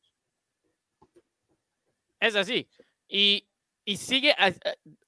Es 2.19 2.35
así. 2.35 2.67
Y, 3.07 3.47
y 3.83 3.97
sigue, 3.97 4.33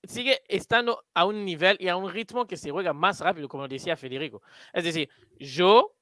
sigue 0.04 0.44
estando 0.48 1.04
a 1.16 1.26
un 1.26 1.44
nivel 1.44 1.78
y 1.80 1.88
a 1.88 1.96
un 1.96 2.12
ritmo 2.12 2.46
que 2.46 2.58
se 2.58 2.70
juega 2.70 2.94
más 2.94 3.20
rápido, 3.20 3.48
como 3.48 3.68
decía 3.68 3.98
Federico. 3.98 4.44
Es 4.72 4.84
decir, 4.84 5.10
yo, 5.40 5.96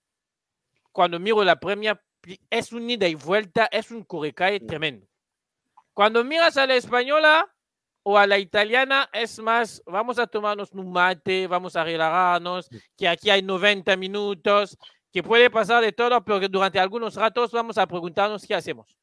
cuando 0.91 1.17
miro 1.17 1.41
la 1.45 1.57
Premier, 1.57 1.97
es 2.49 2.73
un 2.73 2.89
ida 2.89 3.07
y 3.07 3.15
vuelta, 3.15 3.69
es 3.71 3.91
un 3.91 4.03
correcae 4.03 4.59
tremendo. 4.59 5.07
Cuando 5.93 6.25
miras 6.25 6.57
a 6.57 6.67
la 6.67 6.75
española 6.75 7.54
o 8.07 8.19
a 8.19 8.27
la 8.27 8.37
italiana, 8.37 9.09
es 9.11 9.39
más, 9.39 9.81
vamos 9.87 10.19
a 10.19 10.27
tomarnos 10.27 10.71
un 10.73 10.91
mate, 10.91 11.47
vamos 11.47 11.75
a 11.75 11.83
relajarnos, 11.83 12.69
que 12.95 13.07
aquí 13.07 13.31
hay 13.31 13.41
90 13.41 13.97
minutos, 13.97 14.77
que 15.11 15.23
puede 15.23 15.49
pasar 15.49 15.83
de 15.83 15.91
todo, 15.91 16.23
pero 16.23 16.39
que 16.39 16.47
durante 16.47 16.77
algunos 16.77 17.15
ratos 17.15 17.51
vamos 17.51 17.79
a 17.79 17.87
preguntarnos 17.87 18.45
qué 18.45 18.53
hacemos. 18.53 18.95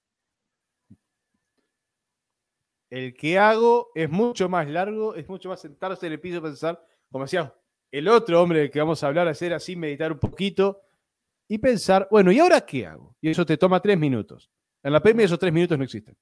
El 2.91 3.15
que 3.15 3.39
hago 3.39 3.91
es 3.95 4.09
mucho 4.09 4.49
más 4.49 4.69
largo, 4.69 5.17
es 5.17 5.29
mucho 5.29 5.49
más 5.49 5.61
sentarse 5.61 6.07
en 6.07 6.13
el 6.13 6.21
piso 6.21 6.39
y 6.39 6.41
pensar, 6.43 6.87
como 7.11 7.25
decía 7.25 7.53
el 7.91 8.07
otro 8.09 8.41
hombre 8.41 8.61
del 8.61 8.71
que 8.71 8.79
vamos 8.79 9.03
a 9.03 9.09
hablar, 9.09 9.27
hacer 9.27 9.53
así, 9.53 9.75
meditar 9.75 10.13
un 10.13 10.19
poquito 10.19 10.81
y 11.49 11.59
pensar, 11.59 12.07
bueno, 12.11 12.31
¿y 12.31 12.39
ahora 12.39 12.61
qué 12.61 12.87
hago? 12.87 13.17
Y 13.21 13.31
eso 13.31 13.45
te 13.45 13.57
toma 13.57 13.81
tres 13.81 13.99
minutos. 13.99 14.49
En 14.83 14.93
la 14.93 15.01
Premier 15.01 15.25
esos 15.27 15.39
tres 15.41 15.53
minutos 15.53 15.77
no 15.77 15.85
existen. 15.85 16.17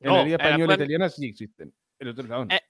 En 0.00 0.10
No, 0.10 0.16
la 0.18 0.24
Liga 0.24 0.36
Española 0.36 0.74
Prem- 0.74 0.76
Italiana 0.76 1.08
sí 1.08 1.26
existen. 1.26 1.72
En 1.98 2.08
otro 2.08 2.24
no. 2.24 2.46
Eh, 2.50 2.60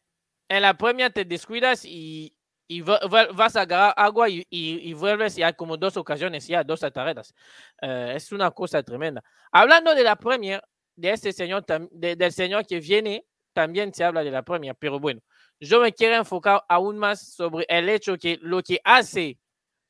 En 0.49 0.63
la 0.63 0.75
Premier 0.77 1.13
te 1.13 1.25
descuidas 1.27 1.85
y, 1.85 2.35
y 2.67 2.81
va- 2.81 3.01
va- 3.13 3.27
vas 3.33 3.55
a 3.57 3.63
agarrar 3.63 3.93
agua 3.97 4.29
y, 4.31 4.47
y- 4.49 4.89
y 4.91 4.93
vuelves 4.95 5.37
y 5.37 5.43
hay 5.43 5.53
como 5.53 5.77
dos 5.77 5.97
ocasiones 5.99 6.47
ya, 6.47 6.65
dos 6.65 6.83
ataretas. 6.83 7.35
Eh, 7.83 8.13
es 8.17 8.33
una 8.33 8.51
cosa 8.51 8.83
tremenda. 8.83 9.23
Hablando 9.53 9.95
de 9.95 10.03
la 10.05 10.17
Premier, 10.17 10.63
de 10.97 11.11
este 11.13 11.33
señor, 11.33 11.65
de- 11.91 12.17
del 12.17 12.33
señor 12.33 12.67
que 12.67 12.81
viene, 12.81 13.27
también 13.53 13.93
se 13.93 14.05
habla 14.05 14.25
de 14.25 14.31
la 14.31 14.43
Premier, 14.43 14.75
pero 14.79 14.99
bueno, 14.99 15.21
yo 15.61 15.81
me 15.81 15.93
quiero 15.93 16.15
enfocar 16.17 16.63
aún 16.69 16.97
más 16.97 17.35
sobre 17.35 17.67
el 17.69 17.89
hecho 17.91 18.17
que 18.17 18.39
lo 18.41 18.63
que 18.63 18.81
hace 18.85 19.39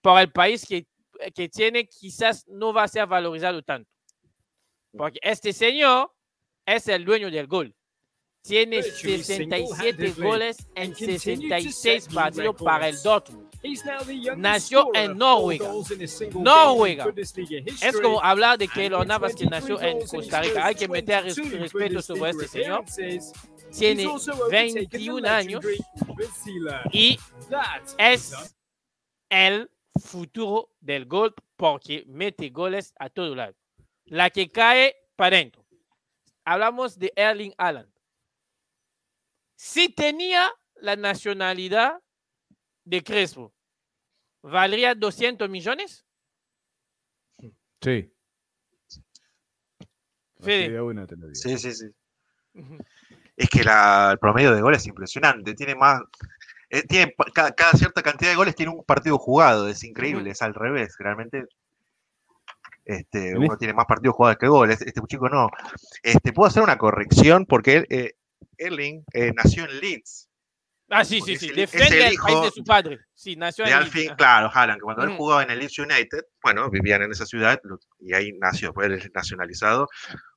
para 0.00 0.22
el 0.22 0.32
país 0.32 0.66
que, 0.66 0.86
que 1.34 1.48
tiene 1.48 1.86
quizás 1.86 2.46
no 2.48 2.72
va 2.72 2.84
a 2.84 2.88
ser 2.88 3.06
valorizado 3.06 3.62
tanto. 3.62 3.88
Porque 4.96 5.18
este 5.22 5.52
señor 5.52 6.12
es 6.66 6.88
el 6.88 7.04
dueño 7.04 7.30
del 7.30 7.46
gol. 7.46 7.74
Tiene 8.42 8.80
Virtually 8.82 9.22
67 9.22 9.50
single-handedly 9.50 10.22
goles 10.22 10.66
en 10.74 10.84
and 10.88 10.96
continued 10.96 11.50
to 11.50 11.72
66 11.72 11.74
set 11.74 12.08
new 12.08 12.14
partidos 12.14 12.62
para 12.62 12.88
el. 12.88 13.02
Dortmund. 13.02 13.48
Nació 14.36 14.94
en 14.94 15.18
Noruega. 15.18 15.72
Noruega. 16.34 17.06
Es 17.82 18.00
como 18.00 18.22
hablar 18.22 18.56
de 18.56 18.68
Keylor 18.68 19.00
with 19.00 19.08
Navas 19.08 19.34
que 19.34 19.46
nació 19.46 19.78
23 19.78 20.12
en 20.12 20.20
Costa 20.20 20.42
Rica. 20.42 20.66
Hay 20.66 20.74
que 20.74 20.88
meter 20.88 21.24
22 21.24 21.60
respeto 21.60 22.02
sobre 22.02 22.30
este 22.30 22.48
señor. 22.48 22.84
Tiene 23.76 24.02
He's 24.02 24.08
also 24.08 24.32
overtaken 24.32 24.74
the 24.74 24.98
21 24.98 25.28
años 25.28 25.64
y 26.92 27.18
es 27.98 28.56
el 29.28 29.70
futuro 30.00 30.70
del 30.80 31.04
gol 31.06 31.34
porque 31.56 32.04
mete 32.06 32.48
goles 32.50 32.94
a 32.98 33.10
todo 33.10 33.34
lado. 33.34 33.54
La 34.06 34.30
que 34.30 34.48
cae 34.48 34.94
para 35.16 35.36
adentro. 35.36 35.64
Hablamos 36.44 36.98
de 36.98 37.12
Erling 37.14 37.52
Haaland. 37.58 37.90
Si 39.60 39.88
tenía 39.88 40.52
la 40.76 40.94
nacionalidad 40.94 42.00
de 42.84 43.02
Crespo, 43.02 43.52
¿valdría 44.40 44.94
200 44.94 45.50
millones? 45.50 46.06
Sí. 47.82 48.12
Sí, 51.34 51.58
sí, 51.58 51.72
sí. 51.74 51.86
Ujú. 52.54 52.78
Es 53.36 53.48
que 53.50 53.64
la- 53.64 54.10
el 54.12 54.18
promedio 54.18 54.54
de 54.54 54.60
goles 54.62 54.82
es 54.82 54.86
impresionante. 54.86 55.54
Tiene 55.54 55.74
más. 55.74 56.00
eh, 56.70 56.82
tiene, 56.86 57.14
cada, 57.34 57.50
cada 57.52 57.72
cierta 57.72 58.02
cantidad 58.02 58.30
de 58.30 58.36
goles 58.36 58.54
tiene 58.54 58.70
un 58.70 58.84
partido 58.84 59.18
jugado. 59.18 59.68
Es 59.68 59.82
increíble. 59.84 60.30
Es 60.30 60.42
al 60.42 60.54
revés. 60.54 60.94
Realmente. 60.98 61.46
Este, 62.84 63.32
uno 63.46 63.56
tiene 63.58 63.74
más 63.74 63.86
partidos 63.86 64.14
jugados 64.16 64.38
que 64.38 64.46
goles. 64.48 64.80
Este 64.82 65.00
chico 65.08 65.28
no. 65.28 65.48
Este, 66.02 66.32
puedo 66.32 66.46
hacer 66.46 66.62
una 66.62 66.78
corrección 66.78 67.44
porque 67.46 67.76
él, 67.78 67.86
eh, 67.90 68.14
Erling 68.56 69.04
eh, 69.12 69.32
nació 69.34 69.64
en 69.64 69.80
Leeds. 69.80 70.28
Ah, 70.90 71.04
sí, 71.04 71.20
sí, 71.20 71.36
sí. 71.36 71.52
Defiende 71.52 72.08
el 72.08 72.16
país 72.16 72.40
de 72.42 72.50
su 72.50 72.64
padre. 72.64 72.98
Sí, 73.14 73.36
nació 73.36 73.66
en 73.66 73.78
Leeds. 73.80 74.14
claro, 74.16 74.50
Haaland, 74.52 74.78
que 74.78 74.84
cuando 74.84 75.02
él 75.02 75.10
Ujú. 75.10 75.18
jugaba 75.18 75.42
en 75.42 75.50
el 75.50 75.58
Leeds 75.58 75.78
United, 75.78 76.22
bueno, 76.42 76.70
vivían 76.70 77.02
en 77.02 77.10
esa 77.12 77.26
ciudad 77.26 77.60
y 78.00 78.14
ahí 78.14 78.32
nació, 78.40 78.72
fue 78.72 78.86
él 78.86 79.10
nacionalizado 79.14 79.86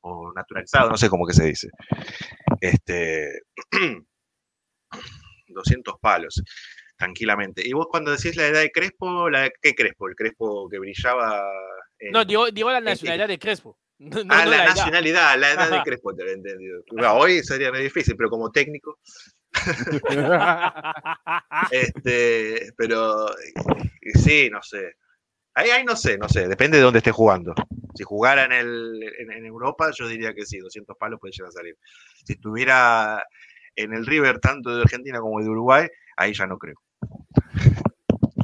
o 0.02 0.34
naturalizado, 0.34 0.90
no 0.90 0.98
sé 0.98 1.10
cómo 1.10 1.26
que 1.26 1.34
se 1.34 1.46
dice. 1.46 1.70
Este 2.60 3.44
200 5.48 5.96
palos, 6.02 6.44
tranquilamente. 6.98 7.62
Y 7.66 7.74
vos 7.74 7.88
cuando 7.90 8.12
decís 8.12 8.36
la 8.36 8.48
edad 8.48 8.62
de 8.62 8.72
Crespo, 8.72 9.30
la 9.30 9.50
¿qué 9.62 9.74
Crespo? 9.74 10.10
El 10.10 10.16
Crespo 10.16 10.68
que 10.70 10.80
brillaba 10.80 11.44
No, 12.12 12.26
digo, 12.26 12.52
digo 12.52 12.72
la 12.72 12.82
nacionalidad 12.82 13.28
de 13.28 13.40
Crespo. 13.40 13.78
No, 14.02 14.24
no 14.24 14.34
ah, 14.34 14.46
la 14.46 14.46
la, 14.46 14.56
edad. 14.56 14.76
nacionalidad, 14.76 15.38
la 15.38 15.52
edad 15.52 15.70
de. 15.70 15.84
Crespo, 15.84 16.16
te 16.16 16.24
lo 16.24 16.32
he 16.32 16.34
entendido. 16.34 16.82
Bueno, 16.92 17.14
hoy 17.14 17.44
sería 17.44 17.70
muy 17.70 17.84
difícil, 17.84 18.16
pero 18.18 18.32
como 18.32 18.52
técnico, 18.52 18.98
este, 21.72 22.74
pero 22.76 23.30
eh, 23.30 23.54
sí, 24.16 24.50
no 24.50 24.60
sé. 24.64 24.96
Ahí, 25.54 25.70
ahí 25.70 25.84
no 25.84 25.96
sé, 25.96 26.18
no 26.18 26.28
sé, 26.28 26.48
depende 26.48 26.78
de 26.78 26.84
dónde 26.84 26.98
esté 26.98 27.12
jugando. 27.12 27.54
Si 27.94 28.04
jugara 28.04 28.46
en, 28.46 28.54
el, 28.54 29.04
en, 29.20 29.34
en 29.34 29.46
Europa, 29.46 29.92
yo 29.96 30.08
diría 30.08 30.34
que 30.34 30.48
sí, 30.48 30.58
200 30.58 30.98
palos 30.98 31.20
puede 31.20 31.34
llegar 31.34 31.50
a 31.50 31.52
salir. 31.52 31.78
Si 32.26 32.34
estuviera 32.34 33.24
en 33.76 33.94
el 33.94 34.06
River, 34.06 34.40
tanto 34.40 34.76
de 34.76 34.82
Argentina 34.82 35.20
como 35.20 35.42
de 35.42 35.50
Uruguay, 35.50 35.88
ahí 36.18 36.34
ya 36.34 36.48
no 36.48 36.58
creo. 36.58 36.82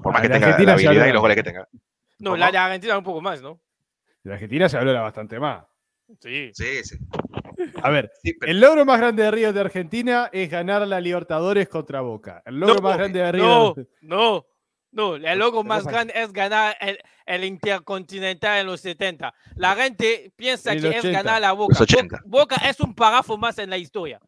Por 0.04 0.14
más 0.14 0.22
que 0.22 0.28
de 0.28 0.34
tenga 0.36 0.48
Argentina 0.48 0.72
la 0.72 0.74
habilidad 0.74 1.08
y 1.08 1.14
los 1.14 1.22
goles 1.22 1.36
que 1.36 1.44
tenga. 1.44 1.68
No, 2.20 2.32
¿Cómo? 2.32 2.38
la 2.38 2.52
de 2.52 2.58
Argentina 2.58 2.98
un 2.98 3.04
poco 3.04 3.22
más, 3.22 3.42
¿no? 3.42 3.60
De 4.24 4.34
Argentina 4.34 4.68
se 4.68 4.78
habló 4.78 4.94
bastante 4.94 5.40
más. 5.40 5.66
Sí. 6.20 6.52
Sí, 6.54 6.84
sí. 6.84 6.98
A 7.82 7.90
ver, 7.90 8.12
Sí, 8.24 8.34
pero- 8.34 8.52
el 8.52 8.60
logro 8.60 8.86
más 8.86 9.00
grande 9.00 9.24
de 9.24 9.32
River 9.32 9.54
de 9.54 9.60
Argentina 9.62 10.30
es 10.32 10.50
ganar 10.50 10.88
la 10.88 11.00
Libertadores 11.02 11.68
contra 11.70 12.02
Boca. 12.02 12.42
El 12.46 12.60
logro 12.60 12.76
No, 12.76 12.82
más 12.82 12.98
grande 12.98 13.20
de 13.20 13.32
River. 13.32 13.48
No, 13.48 13.76
no, 14.02 14.46
no. 14.92 15.16
El 15.16 15.40
logo 15.40 15.64
Pero 15.64 15.70
más 15.70 15.86
grande 15.86 16.14
es 16.16 16.32
ganar 16.32 16.76
el, 16.80 16.98
el 17.26 17.44
Intercontinental 17.44 18.60
en 18.60 18.68
los 18.68 18.82
70. 18.82 19.34
La 19.56 19.76
gente 19.76 20.32
piensa 20.36 20.74
En 20.74 20.82
que 20.82 20.90
es 20.90 21.00
80. 21.00 21.22
ganar 21.24 21.42
la 21.42 21.52
Boca. 21.54 21.74
Los 21.74 21.82
80. 21.82 22.22
Boca. 22.26 22.56
Boca 22.56 22.70
es 22.70 22.80
un 22.80 22.94
párrafo 22.96 23.38
más 23.38 23.58
en 23.60 23.70
la 23.70 23.78
historia. 23.78 24.20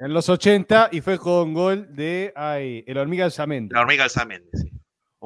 En 0.00 0.12
los 0.12 0.28
80 0.28 0.88
y 0.92 1.00
fue 1.00 1.18
con 1.18 1.54
gol 1.54 1.94
de 1.94 2.32
ay, 2.34 2.82
el 2.86 2.98
Hormiga 2.98 3.24
Alzamendi. 3.24 3.72
La 3.74 3.82
hormiga 3.82 4.04
Alzamendi, 4.04 4.48
sí. 4.54 4.71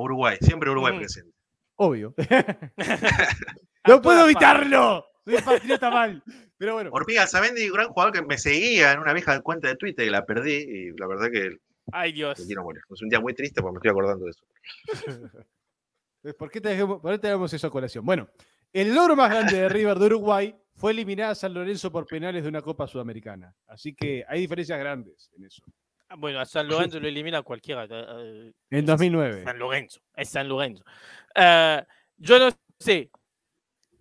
Uruguay, 0.03 0.39
siempre 0.41 0.71
Uruguay 0.71 0.97
presente. 0.97 1.33
Obvio. 1.77 2.15
¡No 3.87 4.01
puedo 4.03 4.25
evitarlo! 4.25 5.07
Soy 5.25 5.43
patriota 5.43 5.91
mal. 5.91 6.23
Pero 6.57 6.75
bueno, 6.75 6.93
Alzamendi, 7.21 7.69
gran 7.69 7.89
jugador 7.89 8.13
que 8.13 8.23
me 8.23 8.39
seguía 8.39 8.93
en 8.93 9.01
una 9.01 9.13
vieja 9.13 9.41
cuenta 9.41 9.69
de 9.69 9.77
Twitter 9.77 10.07
y 10.07 10.11
la 10.11 10.25
perdí 10.25 10.55
y 10.55 10.93
la 10.97 11.07
verdad 11.07 11.31
que 11.31 11.59
Ay, 11.93 12.13
Dios. 12.13 12.43
quiero 12.47 12.63
morir. 12.63 12.83
Es 12.89 13.03
un 13.03 13.09
día 13.09 13.21
muy 13.21 13.35
triste 13.35 13.61
porque 13.61 13.75
me 13.75 13.79
estoy 13.79 13.91
acordando 13.91 14.25
de 14.25 14.31
eso. 14.31 14.45
¿por 16.39 16.51
qué 16.51 16.61
tenemos, 16.61 17.01
por 17.01 17.13
qué 17.13 17.19
tenemos 17.19 17.53
eso 17.53 17.67
a 17.67 17.71
colación? 17.71 18.05
Bueno, 18.05 18.29
el 18.73 18.95
logro 18.95 19.15
más 19.17 19.31
grande 19.31 19.57
de 19.57 19.69
River 19.69 19.99
de 19.99 20.07
Uruguay 20.07 20.57
fue 20.75 20.93
eliminar 20.93 21.31
a 21.31 21.35
San 21.35 21.55
Lorenzo 21.55 21.91
por 21.91 22.07
penales 22.07 22.43
de 22.43 22.49
una 22.49 22.63
Copa 22.63 22.87
Sudamericana. 22.87 23.55
Así 23.67 23.95
que 23.95 24.25
hay 24.29 24.41
diferencias 24.41 24.79
grandes 24.79 25.31
en 25.37 25.45
eso. 25.45 25.63
Bueno, 26.17 26.41
a 26.41 26.45
San 26.45 26.69
Lorenzo 26.69 27.01
lo 27.01 27.09
elimina 27.09 27.43
cualquiera. 27.43 27.85
eh, 27.85 27.89
eh, 27.91 28.53
En 28.71 28.87
2009. 28.87 29.45
San 29.45 29.59
Lorenzo, 29.59 30.01
es 30.15 30.29
San 30.29 30.49
Lorenzo. 30.49 30.85
Eh, 31.35 31.85
yo 32.17 32.39
no 32.39 32.49
sé, 32.79 33.11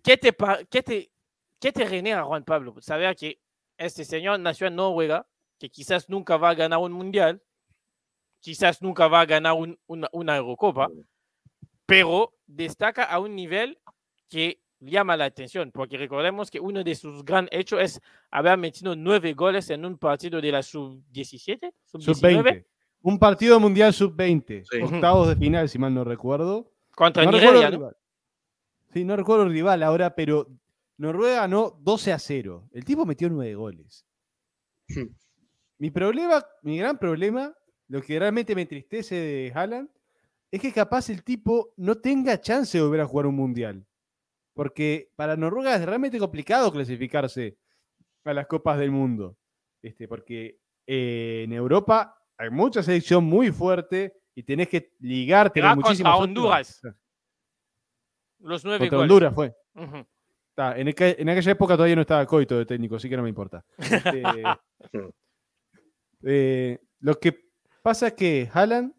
¿qué 0.02 0.16
te, 0.16 0.34
qué 0.70 0.82
te, 0.82 1.10
qué 1.58 1.72
te 1.72 1.86
genera, 1.86 2.22
Juan 2.24 2.44
Pablo? 2.44 2.74
Saber 2.80 3.14
que 3.16 3.40
este 3.76 4.04
señor 4.04 4.38
nació 4.40 4.68
en 4.68 4.76
Noruega, 4.76 5.26
que 5.58 5.68
quizás 5.68 6.08
nunca 6.08 6.36
va 6.36 6.50
a 6.50 6.54
ganar 6.54 6.78
un 6.78 6.92
mundial, 6.92 7.42
quizás 8.40 8.80
nunca 8.82 9.08
va 9.08 9.20
a 9.20 9.26
ganar 9.26 9.54
un- 9.54 9.78
una, 9.86 10.08
una 10.12 10.36
Eurocopa, 10.36 10.88
pero 11.86 12.32
destaca 12.46 13.04
a 13.04 13.18
un 13.18 13.34
nivel 13.34 13.78
que 14.28 14.60
llama 14.90 15.16
la 15.16 15.26
atención, 15.26 15.70
porque 15.72 15.96
recordemos 15.98 16.50
que 16.50 16.60
uno 16.60 16.82
de 16.82 16.94
sus 16.94 17.24
gran 17.24 17.48
hechos 17.50 17.80
es 17.80 18.00
haber 18.30 18.56
metido 18.58 18.96
nueve 18.96 19.32
goles 19.34 19.70
en 19.70 19.84
un 19.84 19.98
partido 19.98 20.40
de 20.40 20.52
la 20.52 20.62
sub-17, 20.62 21.72
sub-19, 21.84 22.04
Sub-20. 22.04 22.64
Un 23.02 23.18
partido 23.18 23.60
mundial 23.60 23.92
sub-20. 23.92 24.64
Sí. 24.70 24.82
Octavos 24.82 25.28
de 25.28 25.36
final, 25.36 25.68
si 25.68 25.78
mal 25.78 25.94
no 25.94 26.04
recuerdo. 26.04 26.72
contra 26.94 27.24
No 27.24 27.32
Nigeria, 27.32 27.70
¿no? 27.70 27.76
rival. 27.76 27.96
Sí, 28.92 29.04
no 29.04 29.16
recuerdo 29.16 29.44
el 29.44 29.52
rival 29.52 29.82
ahora, 29.82 30.14
pero 30.14 30.48
Noruega 30.96 31.42
ganó 31.42 31.78
12 31.80 32.12
a 32.12 32.18
0. 32.18 32.68
El 32.72 32.84
tipo 32.84 33.04
metió 33.04 33.28
9 33.28 33.54
goles. 33.54 34.06
Hmm. 34.88 35.14
mi 35.78 35.90
problema, 35.90 36.44
mi 36.62 36.78
gran 36.78 36.98
problema, 36.98 37.54
lo 37.88 38.00
que 38.00 38.18
realmente 38.18 38.54
me 38.54 38.62
entristece 38.62 39.14
de 39.14 39.52
Haaland, 39.54 39.90
es 40.50 40.60
que 40.60 40.72
capaz 40.72 41.10
el 41.10 41.22
tipo 41.22 41.72
no 41.76 41.96
tenga 41.96 42.40
chance 42.40 42.78
de 42.78 42.84
volver 42.84 43.00
a 43.00 43.06
jugar 43.06 43.26
un 43.26 43.36
mundial. 43.36 43.84
Porque 44.56 45.10
para 45.16 45.36
Noruega 45.36 45.76
es 45.76 45.84
realmente 45.84 46.18
complicado 46.18 46.72
clasificarse 46.72 47.58
a 48.24 48.32
las 48.32 48.46
copas 48.46 48.78
del 48.78 48.90
mundo. 48.90 49.36
Este, 49.82 50.08
porque 50.08 50.58
eh, 50.86 51.42
en 51.44 51.52
Europa 51.52 52.16
hay 52.38 52.48
mucha 52.48 52.82
selección 52.82 53.22
muy 53.22 53.52
fuerte 53.52 54.14
y 54.34 54.42
tenés 54.42 54.68
que 54.68 54.94
ligar, 55.00 55.52
tener 55.52 55.68
va 55.68 55.74
contra 55.74 55.90
muchísimos 55.90 56.12
otros. 56.14 56.24
Honduras. 56.28 56.80
Los 58.38 58.64
nueve 58.64 58.88
Contra 58.88 58.96
goles. 58.98 59.10
Honduras 59.10 59.34
fue. 59.34 59.54
En, 60.80 60.86
aqu- 60.88 61.16
en 61.18 61.28
aquella 61.28 61.52
época 61.52 61.74
todavía 61.74 61.94
no 61.96 62.00
estaba 62.00 62.24
Coito 62.24 62.56
de 62.56 62.64
técnico, 62.64 62.96
así 62.96 63.10
que 63.10 63.16
no 63.18 63.22
me 63.22 63.28
importa. 63.28 63.62
Este, 63.78 64.22
eh, 66.22 66.80
lo 67.00 67.14
que 67.20 67.50
pasa 67.82 68.08
es 68.08 68.12
que 68.14 68.48
Haaland 68.52 68.94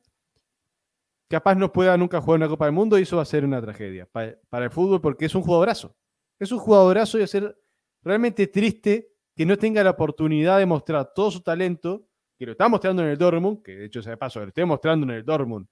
capaz 1.28 1.56
no 1.56 1.72
pueda 1.72 1.98
nunca 1.98 2.22
jugar 2.22 2.38
una 2.40 2.48
Copa 2.48 2.66
del 2.66 2.74
Mundo 2.74 2.98
y 2.98 3.04
eso 3.04 3.18
va 3.18 3.22
a 3.24 3.26
ser 3.26 3.44
una 3.46 3.62
tragedia 3.62 4.06
pa- 4.06 4.34
para 4.50 4.66
el 4.66 4.72
fútbol 4.72 5.02
porque 5.02 5.26
es 5.26 5.36
un 5.36 5.42
jugadorazo. 5.42 5.96
Es 6.40 6.52
un 6.52 6.60
jugadorazo 6.60 7.18
y 7.18 7.22
va 7.22 7.26
a 7.26 7.28
ser 7.28 7.58
realmente 8.04 8.48
triste 8.48 9.10
que 9.36 9.46
no 9.46 9.58
tenga 9.58 9.84
la 9.84 9.92
oportunidad 9.92 10.58
de 10.60 10.66
mostrar 10.66 11.12
todo 11.14 11.30
su 11.32 11.42
talento, 11.42 12.08
que 12.38 12.46
lo 12.46 12.52
está 12.54 12.68
mostrando 12.70 13.02
en 13.04 13.10
el 13.10 13.18
Dortmund, 13.18 13.62
que 13.64 13.76
de 13.76 13.86
hecho 13.86 14.02
sea 14.02 14.12
de 14.12 14.18
paso, 14.18 14.40
lo 14.40 14.48
esté 14.48 14.64
mostrando 14.66 15.06
en 15.06 15.12
el 15.12 15.26
Dortmund, 15.26 15.68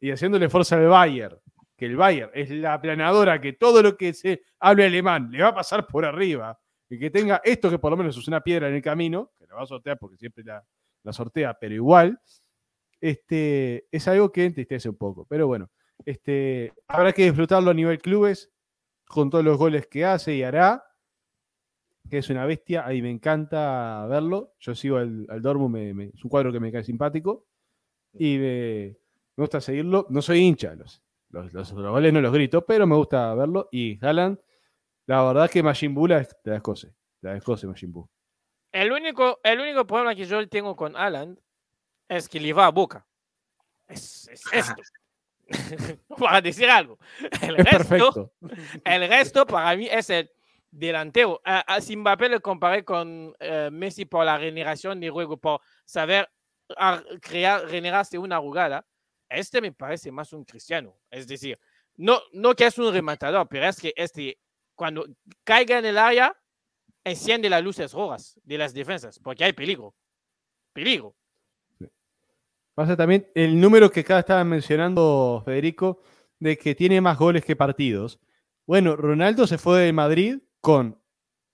y 0.00 0.10
haciéndole 0.10 0.48
fuerza 0.48 0.76
al 0.76 0.86
Bayern, 0.88 1.38
que 1.76 1.86
el 1.86 1.96
Bayern 1.96 2.30
es 2.34 2.50
la 2.50 2.74
aplanadora 2.74 3.40
que 3.40 3.52
todo 3.54 3.82
lo 3.82 3.96
que 3.96 4.12
se 4.14 4.42
hable 4.60 4.86
alemán 4.86 5.30
le 5.30 5.42
va 5.42 5.48
a 5.48 5.54
pasar 5.54 5.86
por 5.86 6.04
arriba, 6.04 6.58
y 6.90 6.98
que 6.98 7.10
tenga 7.10 7.40
esto 7.44 7.70
que 7.70 7.78
por 7.78 7.90
lo 7.90 7.96
menos 7.96 8.16
es 8.16 8.26
una 8.28 8.40
piedra 8.40 8.68
en 8.68 8.74
el 8.74 8.82
camino, 8.82 9.32
que 9.38 9.46
la 9.46 9.54
va 9.56 9.62
a 9.62 9.66
sortear 9.66 9.98
porque 9.98 10.16
siempre 10.16 10.42
la, 10.44 10.64
la 11.02 11.12
sortea, 11.12 11.54
pero 11.58 11.74
igual, 11.74 12.18
este, 13.00 13.86
es 13.90 14.08
algo 14.08 14.30
que 14.32 14.44
entristece 14.46 14.88
un 14.88 14.96
poco. 14.96 15.26
Pero 15.28 15.46
bueno, 15.46 15.70
este, 16.04 16.72
habrá 16.86 17.12
que 17.12 17.24
disfrutarlo 17.24 17.70
a 17.70 17.74
nivel 17.74 17.98
clubes, 18.00 18.50
con 19.06 19.30
todos 19.30 19.44
los 19.44 19.56
goles 19.56 19.86
que 19.86 20.04
hace 20.04 20.34
y 20.34 20.42
hará, 20.42 20.84
que 22.10 22.18
es 22.18 22.30
una 22.30 22.46
bestia, 22.46 22.86
ahí 22.86 23.02
me 23.02 23.10
encanta 23.10 24.06
verlo. 24.08 24.54
Yo 24.60 24.74
sigo 24.74 24.96
al, 24.96 25.26
al 25.28 25.42
Dortmund, 25.42 25.74
me- 25.74 25.94
me- 25.94 26.04
es 26.14 26.24
un 26.24 26.30
cuadro 26.30 26.52
que 26.52 26.60
me 26.60 26.72
cae 26.72 26.84
simpático, 26.84 27.46
y 28.14 28.38
me, 28.38 28.96
me 29.36 29.42
gusta 29.42 29.60
seguirlo. 29.60 30.06
No 30.10 30.22
soy 30.22 30.38
hincha, 30.40 30.74
los, 30.74 31.02
los, 31.30 31.52
los- 31.52 31.72
los 31.72 31.90
goles 31.90 32.12
no 32.12 32.20
los 32.20 32.32
grito, 32.32 32.64
pero 32.64 32.86
me 32.86 32.96
gusta 32.96 33.34
verlo. 33.34 33.68
Y 33.72 33.98
Haaland, 34.04 34.38
la 35.06 35.22
verdad 35.24 35.50
que 35.50 35.62
Majin 35.62 35.94
Buu 35.94 36.06
la, 36.06 36.26
la 36.44 36.52
descose, 36.54 36.94
la 37.20 37.34
descose 37.34 37.66
Majin 37.66 37.92
Buu. 37.92 38.08
El 38.72 38.92
único, 38.92 39.40
el 39.42 39.60
único 39.60 39.86
problema 39.86 40.14
que 40.14 40.24
yo 40.26 40.46
tengo 40.48 40.76
con 40.76 40.96
Alan 40.96 41.38
es 42.08 42.28
que 42.28 42.40
le 42.40 42.52
va 42.52 42.66
a 42.66 42.70
boca. 42.70 43.06
Es, 43.86 44.28
es 44.28 44.42
esto. 44.52 44.82
para 46.18 46.40
decir 46.40 46.68
algo. 46.68 46.98
El 47.42 47.56
Es 47.56 47.64
resto, 47.64 48.32
perfecto. 48.40 48.82
el 48.84 49.08
resto 49.08 49.46
para 49.46 49.76
mí 49.76 49.88
es 49.90 50.10
el 50.10 50.30
delantero. 50.70 51.40
A, 51.44 51.78
Mbappé 51.80 52.28
le 52.28 52.40
comparé 52.40 52.84
con 52.84 53.34
eh, 53.38 53.70
Messi 53.72 54.04
por 54.04 54.24
la 54.24 54.38
generación 54.38 55.00
de 55.00 55.10
juego, 55.10 55.36
por 55.36 55.60
saber 55.84 56.28
crear, 57.20 57.66
generarse 57.68 58.18
una 58.18 58.38
jugada. 58.38 58.86
Este 59.28 59.60
me 59.60 59.72
parece 59.72 60.10
más 60.10 60.32
un 60.32 60.44
cristiano. 60.44 60.94
Es 61.10 61.26
decir, 61.26 61.58
no, 61.96 62.20
no 62.32 62.54
que 62.54 62.66
es 62.66 62.78
un 62.78 62.92
rematador, 62.92 63.48
pero 63.48 63.66
es 63.66 63.80
que 63.80 63.92
este, 63.96 64.38
cuando 64.74 65.06
caiga 65.44 65.78
en 65.78 65.86
el 65.86 65.98
área, 65.98 66.36
enciende 67.04 67.48
las 67.48 67.62
luces 67.62 67.92
rojas 67.92 68.38
de 68.44 68.58
las 68.58 68.74
defensas, 68.74 69.18
porque 69.18 69.44
hay 69.44 69.52
peligro. 69.52 69.94
Peligro. 70.72 71.14
Pasa 72.78 72.96
también 72.96 73.28
el 73.34 73.60
número 73.60 73.90
que 73.90 74.00
acá 74.00 74.20
estaba 74.20 74.44
mencionando 74.44 75.42
Federico, 75.44 76.00
de 76.38 76.56
que 76.56 76.76
tiene 76.76 77.00
más 77.00 77.18
goles 77.18 77.44
que 77.44 77.56
partidos. 77.56 78.20
Bueno, 78.68 78.94
Ronaldo 78.94 79.48
se 79.48 79.58
fue 79.58 79.80
de 79.80 79.92
Madrid 79.92 80.38
con 80.60 80.96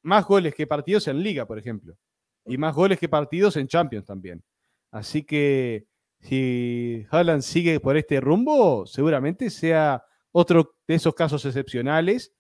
más 0.03 0.27
goles 0.27 0.55
que 0.55 0.67
partidos 0.67 1.09
en 1.09 1.23
Liga, 1.23 1.47
por 1.47 1.59
ejemplo. 1.59 1.97
Y 2.45 2.59
más 2.59 2.75
goles 2.75 2.99
que 2.99 3.09
partidos 3.09 3.57
en 3.57 3.69
Champions 3.69 4.05
también. 4.05 4.45
Así 4.91 5.23
que 5.23 5.87
si 6.21 7.07
Haaland 7.11 7.41
sigue 7.41 7.81
por 7.81 7.97
este 7.97 8.21
rumbo, 8.21 8.85
seguramente 8.85 9.49
sea 9.49 10.05
otro 10.31 10.77
de 10.87 10.97
esos 10.97 11.15
casos 11.15 11.43
excepcionales 11.47 12.35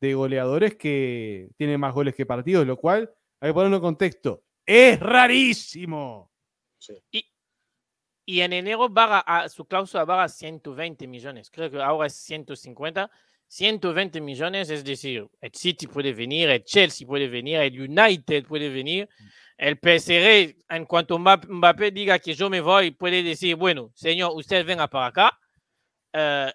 de 0.00 0.14
goleadores 0.14 0.76
que 0.76 1.50
tienen 1.58 1.78
más 1.78 1.92
goles 1.92 2.14
que 2.14 2.24
partidos, 2.24 2.66
lo 2.66 2.78
cual, 2.78 3.12
hay 3.38 3.50
que 3.50 3.54
ponerlo 3.54 3.76
en 3.76 3.82
contexto, 3.82 4.42
es 4.64 4.98
rarísimo. 4.98 6.30
Y 7.10 7.29
en 8.26 8.52
enero 8.52 8.88
va 8.92 9.18
a, 9.20 9.48
su 9.48 9.64
cláusula 9.64 10.04
va 10.04 10.22
a 10.24 10.28
120 10.28 11.06
millones. 11.08 11.50
Creo 11.50 11.70
que 11.70 11.82
ahora 11.82 12.06
es 12.06 12.14
150. 12.14 13.10
120 13.48 14.20
millones, 14.20 14.70
es 14.70 14.84
decir, 14.84 15.26
el 15.40 15.50
City 15.52 15.88
puede 15.88 16.12
venir, 16.12 16.48
el 16.50 16.62
Chelsea 16.62 17.04
puede 17.04 17.26
venir, 17.28 17.56
el 17.56 17.80
United 17.80 18.46
puede 18.46 18.68
venir. 18.68 19.08
El 19.58 19.76
PSG, 19.78 20.56
en 20.68 20.84
cuanto 20.86 21.18
Mbappé, 21.18 21.90
diga 21.90 22.18
que 22.20 22.32
yo 22.34 22.48
me 22.48 22.60
voy, 22.60 22.92
puede 22.92 23.22
decir, 23.24 23.56
bueno, 23.56 23.90
señor, 23.94 24.30
usted 24.36 24.64
venga 24.64 24.86
para 24.88 25.06
acá. 25.06 25.38
Eh, 26.12 26.52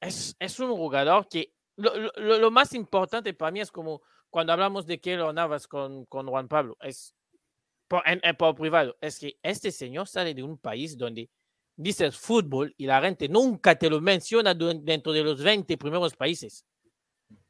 es, 0.00 0.36
es 0.38 0.60
un 0.60 0.70
jugador 0.76 1.28
que 1.28 1.52
lo, 1.76 1.96
lo- 1.96 2.12
lo- 2.16 2.38
lo 2.38 2.50
más 2.50 2.72
importante 2.74 3.34
para 3.34 3.50
mí 3.50 3.60
es 3.60 3.70
como 3.70 4.02
cuando 4.30 4.52
hablamos 4.52 4.86
de 4.86 5.00
Keylor 5.00 5.32
Navas 5.34 5.66
con, 5.68 6.06
con 6.06 6.26
Juan 6.28 6.48
Pablo, 6.48 6.76
es 6.80 7.14
en- 8.04 8.20
en- 8.22 8.36
por 8.36 8.54
privado, 8.54 8.96
es 9.00 9.18
que 9.18 9.38
este 9.42 9.70
señor 9.70 10.06
sale 10.08 10.34
de 10.34 10.42
un 10.42 10.58
país 10.58 10.96
donde 10.96 11.28
dices 11.76 12.16
fútbol 12.16 12.74
y 12.76 12.86
la 12.86 13.00
gente 13.02 13.28
nunca 13.28 13.74
te 13.76 13.90
lo 13.90 14.00
menciona 14.00 14.54
dentro 14.54 15.12
de 15.12 15.22
los 15.24 15.42
20 15.42 15.76
primeros 15.76 16.14
países. 16.14 16.64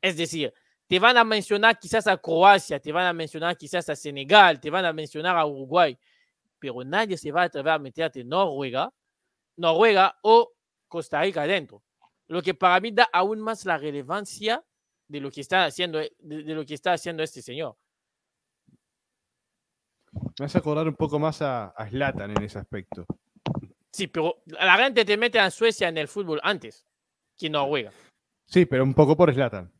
Es 0.01 0.17
decir, 0.17 0.53
te 0.87 0.99
van 0.99 1.17
a 1.17 1.25
mencionar 1.25 1.79
quizás 1.79 2.07
a 2.07 2.17
Croacia, 2.17 2.79
te 2.81 2.93
van 2.93 3.07
a 3.07 3.13
mencionar 3.13 3.57
quizás 3.57 3.89
a 3.89 3.97
Senegal, 3.97 4.61
te 4.61 4.71
van 4.71 4.85
a 4.85 4.93
mencionar 4.93 5.37
a 5.37 5.47
Uruguay, 5.47 5.99
pero 6.59 6.85
nadie 6.85 7.17
se 7.17 7.33
va 7.33 7.43
a 7.43 7.45
atrever 7.47 7.73
a 7.73 7.79
meterte 7.79 8.25
Noruega, 8.25 8.93
Noruega 9.57 10.17
o 10.23 10.53
Costa 10.89 11.21
Rica 11.23 11.43
adentro. 11.43 11.83
Lo 12.29 12.43
que 12.43 12.55
para 12.55 12.81
mí 12.81 12.91
da 12.93 13.09
aún 13.13 13.41
más 13.41 13.65
la 13.65 13.77
relevancia 13.79 14.63
de 15.09 15.21
lo 15.21 15.31
que 15.31 15.41
está 15.41 15.65
haciendo, 15.65 15.99
de, 15.99 16.13
de 16.19 16.55
lo 16.55 16.65
que 16.65 16.75
está 16.75 16.93
haciendo 16.93 17.23
este 17.23 17.43
señor. 17.43 17.77
Me 20.39 20.47
hace 20.47 20.59
acordar 20.59 20.89
un 20.89 20.95
poco 20.95 21.19
más 21.19 21.43
a, 21.43 21.67
a 21.69 21.89
Zlatan 21.89 22.31
en 22.31 22.43
ese 22.43 22.59
aspecto. 22.59 23.07
Sí, 23.93 24.07
pero 24.07 24.43
la 24.47 24.77
gente 24.77 25.05
te 25.05 25.17
mete 25.17 25.39
a 25.39 25.51
Suecia 25.51 25.89
en 25.89 25.99
el 25.99 26.09
fútbol 26.09 26.41
antes 26.43 26.87
que 27.37 27.51
Noruega. 27.51 27.93
Sí, 28.47 28.67
pero 28.67 28.85
un 28.85 28.95
poco 28.95 29.17
por 29.17 29.33
Zlatan 29.33 29.73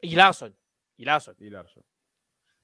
Y 0.00 0.14
Larsson. 0.14 0.56
Y 0.96 1.04
Larsson. 1.04 1.34
y 1.38 1.50
Larsson. 1.50 1.82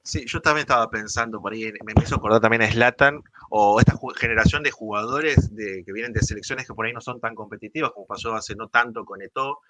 Sí, 0.02 0.24
yo 0.26 0.40
también 0.40 0.62
estaba 0.62 0.88
pensando 0.88 1.40
por 1.40 1.52
ahí, 1.52 1.72
me 1.84 1.92
hizo 2.00 2.14
acordar 2.14 2.40
también 2.40 2.62
a 2.62 2.70
Slatan 2.70 3.22
o 3.50 3.80
esta 3.80 3.98
generación 4.16 4.62
de 4.62 4.70
jugadores 4.70 5.52
de, 5.54 5.82
que 5.84 5.92
vienen 5.92 6.12
de 6.12 6.20
selecciones 6.22 6.66
que 6.66 6.74
por 6.74 6.86
ahí 6.86 6.92
no 6.92 7.00
son 7.00 7.20
tan 7.20 7.34
competitivas, 7.34 7.90
como 7.90 8.06
pasó 8.06 8.32
hace 8.34 8.54
no 8.54 8.68
tanto 8.68 9.04
con 9.04 9.20
Eto. 9.20 9.60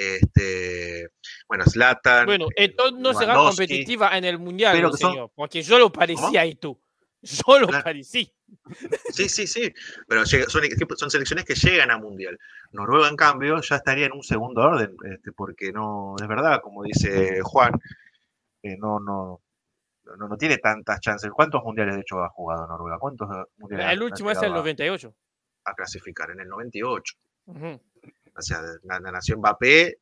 Este, 0.00 1.08
bueno, 1.48 1.64
Slatan. 1.64 2.26
Bueno, 2.26 2.46
esto 2.54 2.92
no 2.92 3.12
será 3.14 3.34
competitiva 3.34 4.16
en 4.16 4.24
el 4.24 4.38
mundial, 4.38 4.72
Pero 4.76 4.92
son- 4.92 5.10
señor, 5.12 5.32
porque 5.34 5.60
yo 5.62 5.76
lo 5.78 5.90
parecía 5.90 6.46
y 6.46 6.54
tú. 6.54 6.80
Yo 7.20 7.58
lo 7.58 7.66
Claro. 7.66 7.82
parecí. 7.82 8.32
Sí, 9.10 9.28
sí, 9.28 9.48
sí, 9.48 9.74
pero 10.06 10.24
son, 10.24 11.10
selecciones 11.10 11.44
que 11.44 11.56
llegan 11.56 11.90
a 11.90 11.98
Mundial. 11.98 12.38
Noruega, 12.70 13.08
en 13.08 13.16
cambio, 13.16 13.60
ya 13.60 13.74
estaría 13.76 14.06
en 14.06 14.12
un 14.12 14.22
segundo 14.22 14.62
orden, 14.62 14.94
este, 15.12 15.32
porque 15.32 15.72
no, 15.72 16.14
es 16.20 16.28
verdad, 16.28 16.60
como 16.62 16.84
dice 16.84 17.40
Juan, 17.42 17.72
eh, 18.62 18.76
no, 18.78 19.00
no, 19.00 19.42
no, 20.16 20.28
no 20.28 20.36
tiene 20.36 20.58
tantas 20.58 21.00
chances. 21.00 21.28
¿Cuántos 21.32 21.62
mundiales, 21.64 21.96
de 21.96 22.02
hecho, 22.02 22.22
ha 22.22 22.28
jugado 22.28 22.68
Noruega? 22.68 22.98
¿Cuántos 23.00 23.28
eh, 23.36 23.42
mundiales 23.56 23.92
El 23.92 24.02
último 24.04 24.30
es 24.30 24.36
el 24.38 24.42
llegado 24.42 24.54
a- 24.54 24.62
98. 24.62 25.14
a 25.64 25.74
clasificar? 25.74 26.30
En 26.30 26.40
el 26.40 26.48
98. 26.48 27.14
Ujú. 27.46 27.80
O 28.38 28.42
sea, 28.42 28.60
nación 29.12 29.40
Mbappé 29.40 29.98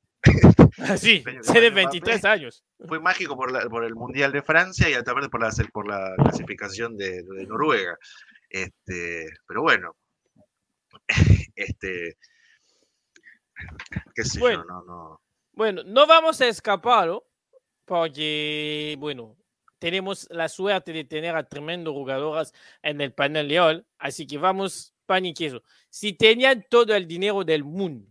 Sí, 0.98 1.22
Señor, 1.22 1.42
tiene 1.44 1.70
Mbappé. 1.70 1.70
23 1.70 2.24
años. 2.26 2.64
fue 2.86 3.00
mágico 3.00 3.36
por, 3.36 3.50
la- 3.50 3.68
por 3.68 3.84
el 3.84 3.94
Mundial 3.94 4.32
de 4.32 4.42
Francia 4.42 4.88
y 4.90 4.94
a 4.94 5.02
través 5.02 5.28
por 5.28 5.40
la, 5.40 5.50
por 5.72 5.88
la 5.88 6.14
clasificación 6.16 6.96
de, 6.96 7.22
de 7.22 7.46
Noruega. 7.46 7.96
Este, 8.50 9.28
pero 9.46 9.62
bueno, 9.62 9.96
este, 11.56 12.16
qué 14.14 14.24
sé 14.24 14.38
Bueno. 14.38 14.62
yo, 14.62 14.68
no, 14.68 14.84
no. 14.84 15.20
Bueno, 15.52 15.82
no 15.84 16.06
vamos 16.06 16.40
a 16.40 16.48
escaparlo 16.48 17.26
porque, 17.86 18.96
bueno, 18.98 19.36
tenemos 19.78 20.26
la 20.30 20.48
suerte 20.48 20.92
de 20.92 21.04
tener 21.04 21.34
a 21.36 21.44
tremendos 21.48 21.94
jugadoras 21.94 22.52
en 22.82 23.00
el 23.00 23.12
panel 23.14 23.48
de 23.48 23.60
hoy, 23.60 23.86
así 23.98 24.26
que 24.26 24.36
vamos 24.38 24.92
pan 25.06 25.24
y 25.24 25.32
queso. 25.32 25.62
Si 25.88 26.12
tenían 26.12 26.66
todo 26.68 26.94
el 26.94 27.06
dinero 27.06 27.44
del 27.44 27.64
mundo 27.64 28.10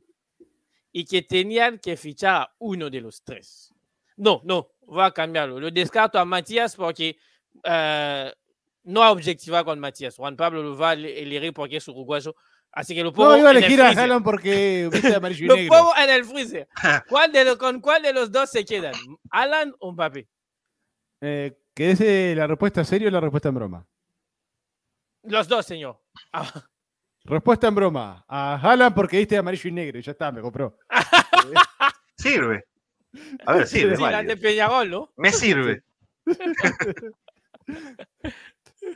y 0.98 1.04
que 1.04 1.24
tenían 1.24 1.78
que 1.80 1.98
fichar 1.98 2.36
a 2.44 2.56
uno 2.60 2.90
de 2.90 3.02
los 3.02 3.22
tres, 3.22 3.70
no, 4.16 4.40
no, 4.46 4.70
voy 4.86 5.04
a 5.04 5.12
cambiarlo. 5.12 5.60
Lo 5.60 5.70
descarto 5.70 6.18
a 6.18 6.24
Matías 6.24 6.74
porque 6.74 7.18
eh, 7.64 8.34
no 8.84 9.04
ha 9.04 9.12
objetivado 9.12 9.66
con 9.66 9.78
Matías. 9.78 10.16
Juan 10.16 10.38
Pablo 10.38 10.64
lo 10.64 10.78
va 10.78 10.92
a 10.92 10.94
ele- 10.94 11.22
elegir 11.22 11.52
porque 11.54 11.76
es 11.78 11.88
uruguayo, 11.90 12.34
así 12.72 12.96
que 12.96 13.04
lo 13.04 13.12
pongo 13.12 13.32
No, 13.32 13.38
iba 13.40 13.50
a 13.50 13.52
en 13.52 13.58
el 13.58 13.64
elegir 13.66 13.82
a. 13.82 13.90
Haaland 13.90 14.24
porque 14.24 14.88
viste 14.94 15.14
amarillo 15.14 15.44
y 15.44 15.48
Lo 15.48 15.68
pongo 15.76 15.92
en 15.98 16.10
el 16.12 16.24
freezer. 16.24 16.70
¿Cuál 17.10 17.30
de 17.34 17.44
los- 17.44 17.58
¿Con 17.58 17.82
cuál 17.82 18.02
de 18.02 18.14
los 18.14 18.32
dos 18.32 18.50
se 18.50 18.64
quedan? 18.64 18.94
¿Alan 19.32 19.76
o 19.80 19.92
Mbappé? 19.92 20.30
Eh, 21.20 21.58
¿Que 21.74 21.92
es 21.92 22.00
eh, 22.00 22.34
la 22.38 22.48
respuesta 22.48 22.86
seria 22.86 23.10
o 23.10 23.12
la 23.12 23.20
respuesta 23.20 23.50
en 23.50 23.56
broma? 23.56 23.86
Los 25.24 25.50
dos, 25.50 25.66
señor. 25.66 26.00
Ah, 26.32 26.50
Respuesta 27.26 27.68
en 27.68 27.76
broma. 27.76 28.24
A 28.28 28.56
Haaland 28.56 28.96
porque 28.96 29.18
viste 29.18 29.36
de 29.36 29.40
amarillo 29.40 29.68
y 29.68 29.74
negro. 29.74 30.00
y 30.00 30.02
Ya 30.02 30.12
está, 30.12 30.32
me 30.32 30.42
compró. 30.42 30.78
Sirve. 32.18 32.66
A 33.46 33.54
ver, 33.54 33.68
sirve. 33.68 33.96
sí, 33.96 34.02
la 34.02 34.24
de 34.24 34.36
Peñarol, 34.36 34.90
¿no? 34.90 35.14
Me 35.16 35.32
sirve. 35.32 35.84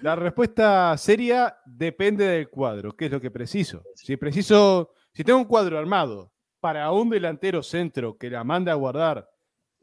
La 0.01 0.15
respuesta 0.15 0.95
seria 0.97 1.57
depende 1.65 2.25
del 2.25 2.49
cuadro. 2.49 2.95
¿Qué 2.95 3.05
es 3.05 3.11
lo 3.11 3.19
que 3.19 3.31
preciso? 3.31 3.83
Si 3.95 4.17
preciso, 4.17 4.93
si 5.13 5.23
tengo 5.23 5.39
un 5.39 5.45
cuadro 5.45 5.79
armado 5.79 6.31
para 6.59 6.91
un 6.91 7.09
delantero 7.09 7.63
centro 7.63 8.17
que 8.17 8.29
la 8.29 8.43
manda 8.43 8.71
a 8.71 8.75
guardar 8.75 9.29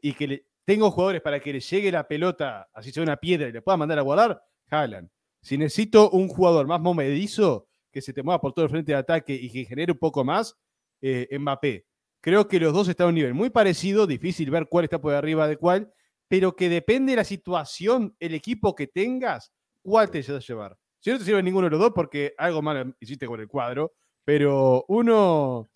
y 0.01 0.13
que 0.13 0.27
le, 0.27 0.45
tengo 0.65 0.91
jugadores 0.91 1.21
para 1.21 1.39
que 1.39 1.51
le 1.53 1.59
llegue 1.59 1.91
la 1.91 2.07
pelota, 2.07 2.69
así 2.73 2.91
sea 2.91 3.03
una 3.03 3.17
piedra 3.17 3.49
y 3.49 3.51
le 3.51 3.61
pueda 3.61 3.77
mandar 3.77 3.99
a 3.99 4.03
guardar, 4.03 4.41
Haaland. 4.69 5.09
Si 5.41 5.57
necesito 5.57 6.09
un 6.11 6.27
jugador 6.27 6.67
más 6.67 6.79
movedizo, 6.79 7.67
que 7.91 8.01
se 8.01 8.13
te 8.13 8.23
mueva 8.23 8.39
por 8.39 8.53
todo 8.53 8.65
el 8.65 8.71
frente 8.71 8.91
de 8.91 8.97
ataque 8.97 9.33
y 9.33 9.49
que 9.49 9.65
genere 9.65 9.91
un 9.91 9.97
poco 9.97 10.23
más, 10.23 10.57
eh, 11.01 11.27
Mbappé. 11.37 11.85
Creo 12.21 12.47
que 12.47 12.59
los 12.59 12.73
dos 12.73 12.87
están 12.87 13.05
a 13.05 13.09
un 13.09 13.15
nivel 13.15 13.33
muy 13.33 13.49
parecido, 13.49 14.07
difícil 14.07 14.49
ver 14.49 14.67
cuál 14.69 14.85
está 14.85 14.99
por 14.99 15.13
arriba 15.13 15.47
de 15.47 15.57
cuál, 15.57 15.93
pero 16.27 16.55
que 16.55 16.69
depende 16.69 17.11
de 17.11 17.17
la 17.17 17.23
situación, 17.23 18.15
el 18.19 18.33
equipo 18.33 18.75
que 18.75 18.87
tengas, 18.87 19.53
cuál 19.81 20.09
te 20.09 20.19
vas 20.19 20.29
a 20.29 20.39
llevar. 20.39 20.77
Si 20.99 21.09
no 21.09 21.17
te 21.17 21.25
sirve 21.25 21.41
ninguno 21.43 21.67
de 21.67 21.71
los 21.71 21.79
dos, 21.79 21.91
porque 21.93 22.33
algo 22.37 22.61
mal 22.61 22.95
hiciste 22.99 23.27
con 23.27 23.39
el 23.39 23.47
cuadro, 23.47 23.93
pero 24.25 24.83
uno 24.89 25.69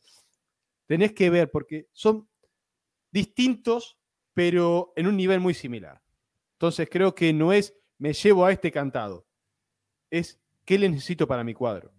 tenés 0.88 1.14
que 1.14 1.30
ver, 1.30 1.50
porque 1.52 1.88
son 1.94 2.28
distintos, 3.12 3.98
pero 4.34 4.92
en 4.96 5.08
un 5.08 5.16
nivel 5.16 5.40
muy 5.40 5.54
similar. 5.54 6.02
Entonces 6.54 6.90
creo 6.92 7.16
que 7.16 7.32
no 7.32 7.54
es 7.54 7.74
me 7.98 8.14
llevo 8.14 8.46
a 8.46 8.52
este 8.52 8.72
cantado, 8.72 9.28
es 10.10 10.42
qué 10.66 10.80
le 10.80 10.90
necesito 10.90 11.28
para 11.28 11.44
mi 11.44 11.54
cuadro. 11.54 11.94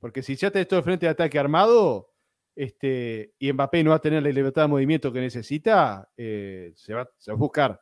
Porque 0.00 0.22
si 0.22 0.34
ya 0.34 0.50
tenés 0.50 0.66
todo 0.66 0.78
el 0.80 0.84
frente 0.84 1.06
de 1.06 1.10
ataque 1.10 1.38
armado, 1.38 2.10
este, 2.56 3.34
y 3.38 3.52
Mbappé 3.52 3.84
no 3.84 3.90
va 3.90 3.96
a 3.96 4.00
tener 4.00 4.22
la 4.22 4.30
libertad 4.30 4.62
de 4.62 4.68
movimiento 4.68 5.12
que 5.12 5.20
necesita, 5.20 6.10
eh, 6.16 6.72
se, 6.74 6.94
va, 6.94 7.08
se 7.16 7.30
va 7.30 7.36
a 7.36 7.38
buscar. 7.38 7.80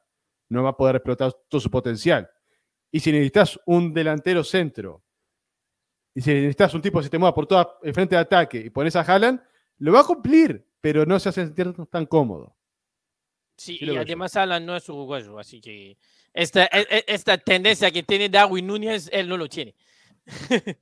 No 0.50 0.62
va 0.62 0.70
a 0.70 0.76
poder 0.76 0.96
explotar 0.96 1.32
todo 1.48 1.60
su 1.60 1.70
potencial. 1.70 2.28
Y 2.90 3.00
si 3.00 3.12
necesitas 3.12 3.58
un 3.66 3.94
delantero 3.94 4.44
centro, 4.44 5.02
y 6.14 6.20
si 6.20 6.32
necesitas 6.34 6.74
un 6.74 6.82
tipo 6.82 6.98
que 6.98 7.04
se 7.04 7.10
te 7.10 7.18
mueva 7.18 7.34
por 7.34 7.46
todo 7.46 7.78
el 7.82 7.94
frente 7.94 8.16
de 8.16 8.20
ataque 8.20 8.58
y 8.58 8.70
pones 8.70 8.96
a 8.96 9.00
Haaland, 9.02 9.40
lo 9.78 9.92
va 9.92 10.00
a 10.00 10.04
cumplir, 10.04 10.66
pero 10.80 11.06
no 11.06 11.18
se 11.20 11.28
hace 11.28 11.44
sentir 11.44 11.72
tan 11.86 12.06
cómodo. 12.06 12.56
Sí, 13.56 13.78
y 13.80 13.86
veo 13.86 13.96
yo. 13.96 14.00
además 14.02 14.36
Alan 14.36 14.64
no 14.64 14.76
es 14.76 14.88
uruguayo, 14.88 15.38
así 15.38 15.60
que 15.60 15.98
esta, 16.32 16.64
e- 16.66 16.86
e- 16.90 17.04
esta 17.08 17.36
tendencia 17.38 17.90
que 17.90 18.04
tiene 18.04 18.28
Darwin 18.28 18.66
Núñez, 18.66 19.08
él 19.12 19.28
no 19.28 19.36
lo 19.36 19.48
tiene. 19.48 19.74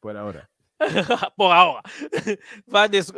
Por 0.00 0.16
ahora. 0.16 0.50
Por 1.36 1.52
ahora. 1.52 1.82
Va 2.74 2.88
des- 2.88 3.12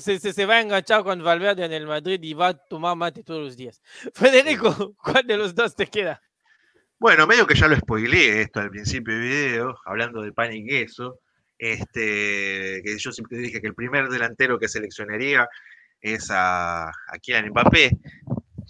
se, 0.00 0.18
se- 0.18 0.32
se 0.32 0.46
va 0.46 0.54
a 0.56 0.60
enganchar 0.60 1.02
con 1.04 1.22
Valverde 1.22 1.64
en 1.64 1.72
el 1.72 1.86
Madrid 1.86 2.20
y 2.22 2.34
va 2.34 2.48
a 2.48 2.54
tomar 2.54 2.96
mate 2.96 3.22
todos 3.22 3.40
los 3.42 3.56
días. 3.56 3.80
Federico, 4.14 4.94
¿cuál 5.02 5.26
de 5.26 5.36
los 5.36 5.54
dos 5.54 5.74
te 5.76 5.86
queda? 5.86 6.20
Bueno, 6.98 7.26
medio 7.26 7.46
que 7.46 7.54
ya 7.54 7.68
lo 7.68 7.76
spoileé 7.76 8.42
esto 8.42 8.60
al 8.60 8.70
principio 8.70 9.14
del 9.14 9.22
video, 9.22 9.78
hablando 9.84 10.20
de 10.22 10.32
pan 10.32 10.52
y 10.52 10.66
queso. 10.66 11.20
Este, 11.56 12.82
que 12.84 12.96
yo 12.98 13.12
siempre 13.12 13.38
dije 13.38 13.60
que 13.60 13.66
el 13.68 13.74
primer 13.74 14.08
delantero 14.08 14.58
que 14.58 14.68
seleccionaría 14.68 15.46
es 16.00 16.30
a, 16.30 16.88
a 16.88 17.18
Kylian 17.20 17.50
Mbappé. 17.50 17.90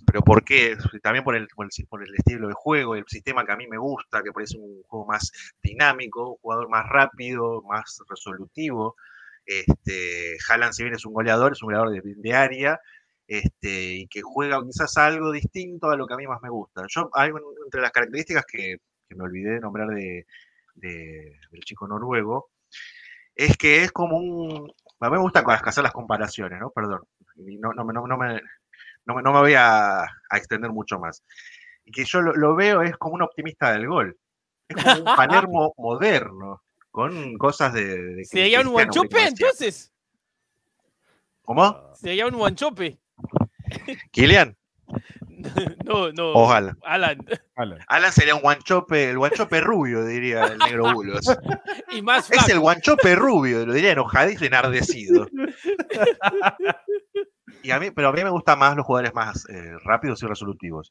Pero 0.09 0.23
¿por 0.23 0.43
qué? 0.43 0.75
También 1.03 1.23
por 1.23 1.37
el, 1.37 1.47
por, 1.49 1.67
el, 2.03 2.15
estilo 2.15 2.49
de 2.49 2.55
juego, 2.55 2.95
el 2.97 3.05
sistema 3.07 3.45
que 3.45 3.53
a 3.53 3.57
mí 3.57 3.67
me 3.67 3.77
gusta, 3.77 4.23
que 4.23 4.33
parece 4.33 4.57
un 4.57 4.83
juego 4.85 5.07
más 5.07 5.31
dinámico, 5.63 6.31
un 6.31 6.37
jugador 6.39 6.69
más 6.71 6.87
rápido, 6.89 7.63
más 7.69 7.99
resolutivo. 8.09 8.97
Este, 9.45 10.37
Haaland, 10.49 10.73
si 10.73 10.83
bien 10.83 10.95
es 10.95 11.05
un 11.05 11.13
goleador, 11.13 11.53
es 11.53 11.63
un 11.63 11.67
goleador 11.69 11.91
de, 12.03 12.35
área, 12.35 12.81
este, 13.27 13.93
y 13.97 14.07
que 14.09 14.23
juega 14.23 14.63
quizás 14.65 14.97
algo 14.97 15.31
distinto 15.31 15.91
a 15.91 15.97
lo 15.97 16.07
que 16.07 16.15
a 16.15 16.17
mí 16.17 16.27
más 16.27 16.41
me 16.43 16.49
gusta. 16.51 16.85
Yo, 16.89 17.11
hay 17.15 17.31
un- 17.31 17.43
entre 17.65 17.81
las 17.83 17.93
características 17.93 18.45
que, 18.47 18.77
me 19.11 19.25
olvidé 19.25 19.53
de 19.55 19.61
nombrar 19.61 19.89
de, 19.89 20.27
de- 20.75 21.39
del 21.51 21.61
chico 21.65 21.87
noruego, 21.89 22.51
es 23.35 23.57
que 23.57 23.83
es 23.85 23.93
como 23.93 24.19
un... 24.19 24.73
A 25.01 25.07
mí 25.07 25.13
me 25.13 25.19
gusta 25.23 25.41
hacer 25.65 25.83
las 25.85 25.93
comparaciones, 25.93 26.59
¿no? 26.61 26.71
Perdón. 26.71 27.03
No, 27.37 27.73
no, 27.73 27.85
no 27.85 28.17
me, 28.19 28.41
no, 29.09 29.15
me, 29.15 29.23
no 29.23 29.33
me 29.33 29.41
voy 29.41 29.55
a, 29.55 30.03
a 30.03 30.37
extender 30.37 30.71
mucho 30.71 30.99
más. 30.99 31.25
Y 31.85 31.91
que 31.91 32.05
yo 32.05 32.21
lo, 32.21 32.35
lo 32.35 32.55
veo 32.55 32.83
es 32.83 32.97
como 32.99 33.15
un 33.15 33.23
optimista 33.23 33.73
del 33.73 33.89
gol. 33.89 34.17
Es 34.69 34.77
como 34.77 34.99
un 34.99 35.05
Palermo 35.17 35.75
moderno, 35.79 36.63
con 36.91 37.39
cosas 37.39 37.73
de... 37.73 38.15
de 38.17 38.25
¿Sería 38.27 38.61
un 38.61 38.69
guanchope 38.69 39.27
entonces? 39.27 39.91
¿Cómo? 41.43 41.95
¿Sería 41.95 42.27
un 42.27 42.37
guanchope? 42.37 42.99
¿Kilian? 44.11 44.58
No, 45.85 46.11
no. 46.13 46.33
Ojalá. 46.33 46.77
Alan. 46.83 47.19
Alan 47.87 48.13
sería 48.13 48.35
un 48.35 48.43
guanchope, 48.43 49.11
el 49.11 49.19
guanchope 49.19 49.61
rubio, 49.61 50.05
diría 50.05 50.45
el 50.45 50.59
negro 50.59 50.93
Bulos. 50.93 51.27
Y 51.91 52.03
más 52.03 52.31
Es 52.31 52.49
el 52.49 52.61
guanchope 52.61 53.15
rubio, 53.15 53.65
lo 53.65 53.73
diría 53.73 53.93
enojadizo 53.93 54.45
y 54.45 54.49
enardecido. 54.49 55.29
Y 57.63 57.73
a 57.73 57.81
mí, 57.81 57.91
pero 57.91 58.09
a 58.09 58.13
mí 58.13 58.23
me 58.23 58.31
gustan 58.31 58.59
más 58.59 58.77
los 58.77 58.87
jugadores 58.87 59.13
más 59.15 59.45
eh, 59.49 59.73
rápidos 59.83 60.23
y 60.23 60.27
resolutivos. 60.27 60.91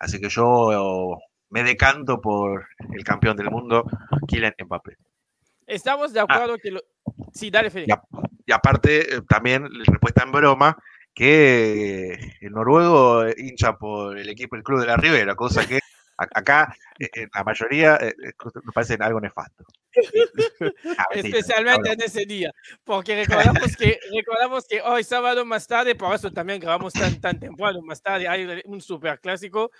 Así 0.00 0.20
que 0.20 0.28
yo 0.28 1.16
me 1.50 1.62
decanto 1.62 2.20
por 2.20 2.66
el 2.92 3.04
campeón 3.04 3.36
del 3.36 3.50
mundo, 3.50 3.84
Kylian 4.26 4.54
Mbappé. 4.64 4.96
Estamos 5.66 6.12
de 6.12 6.20
acuerdo 6.20 6.56
que 6.58 6.72
lo... 6.72 6.80
Sí, 7.32 7.50
dale, 7.50 7.70
Fede. 7.70 7.86
Ya. 7.88 8.02
Y 8.46 8.52
aparte, 8.52 9.16
eh, 9.16 9.22
también 9.28 9.68
respuesta 9.86 10.24
en 10.24 10.32
broma, 10.32 10.76
que 11.14 12.12
el 12.40 12.52
noruego 12.52 13.24
eh, 13.24 13.34
hincha 13.38 13.76
por 13.76 14.18
el 14.18 14.28
equipo, 14.28 14.56
el 14.56 14.62
club 14.62 14.80
de 14.80 14.86
la 14.86 14.96
Ribera, 14.96 15.34
cosa 15.34 15.66
que 15.66 15.80
acá 16.18 16.74
eh, 16.98 17.08
eh, 17.14 17.28
la 17.32 17.44
mayoría 17.44 17.96
eh, 17.96 18.08
eh, 18.08 18.32
me 18.64 18.72
parece 18.72 18.96
algo 19.00 19.20
nefasto. 19.20 19.64
Ah, 20.96 21.06
Especialmente 21.12 21.92
en 21.92 22.02
ese 22.02 22.24
día, 22.24 22.52
porque 22.84 23.16
recordamos 23.16 23.76
que, 23.76 23.98
recordamos 24.14 24.66
que 24.68 24.80
hoy 24.80 25.02
sábado 25.02 25.44
más 25.44 25.66
tarde, 25.66 25.94
por 25.94 26.14
eso 26.14 26.30
también 26.30 26.60
grabamos 26.60 26.92
tan, 26.92 27.20
tan 27.20 27.38
temprano, 27.38 27.80
más 27.82 28.00
tarde 28.00 28.28
hay 28.28 28.62
un 28.64 28.80
super 28.80 29.18
clásico 29.20 29.70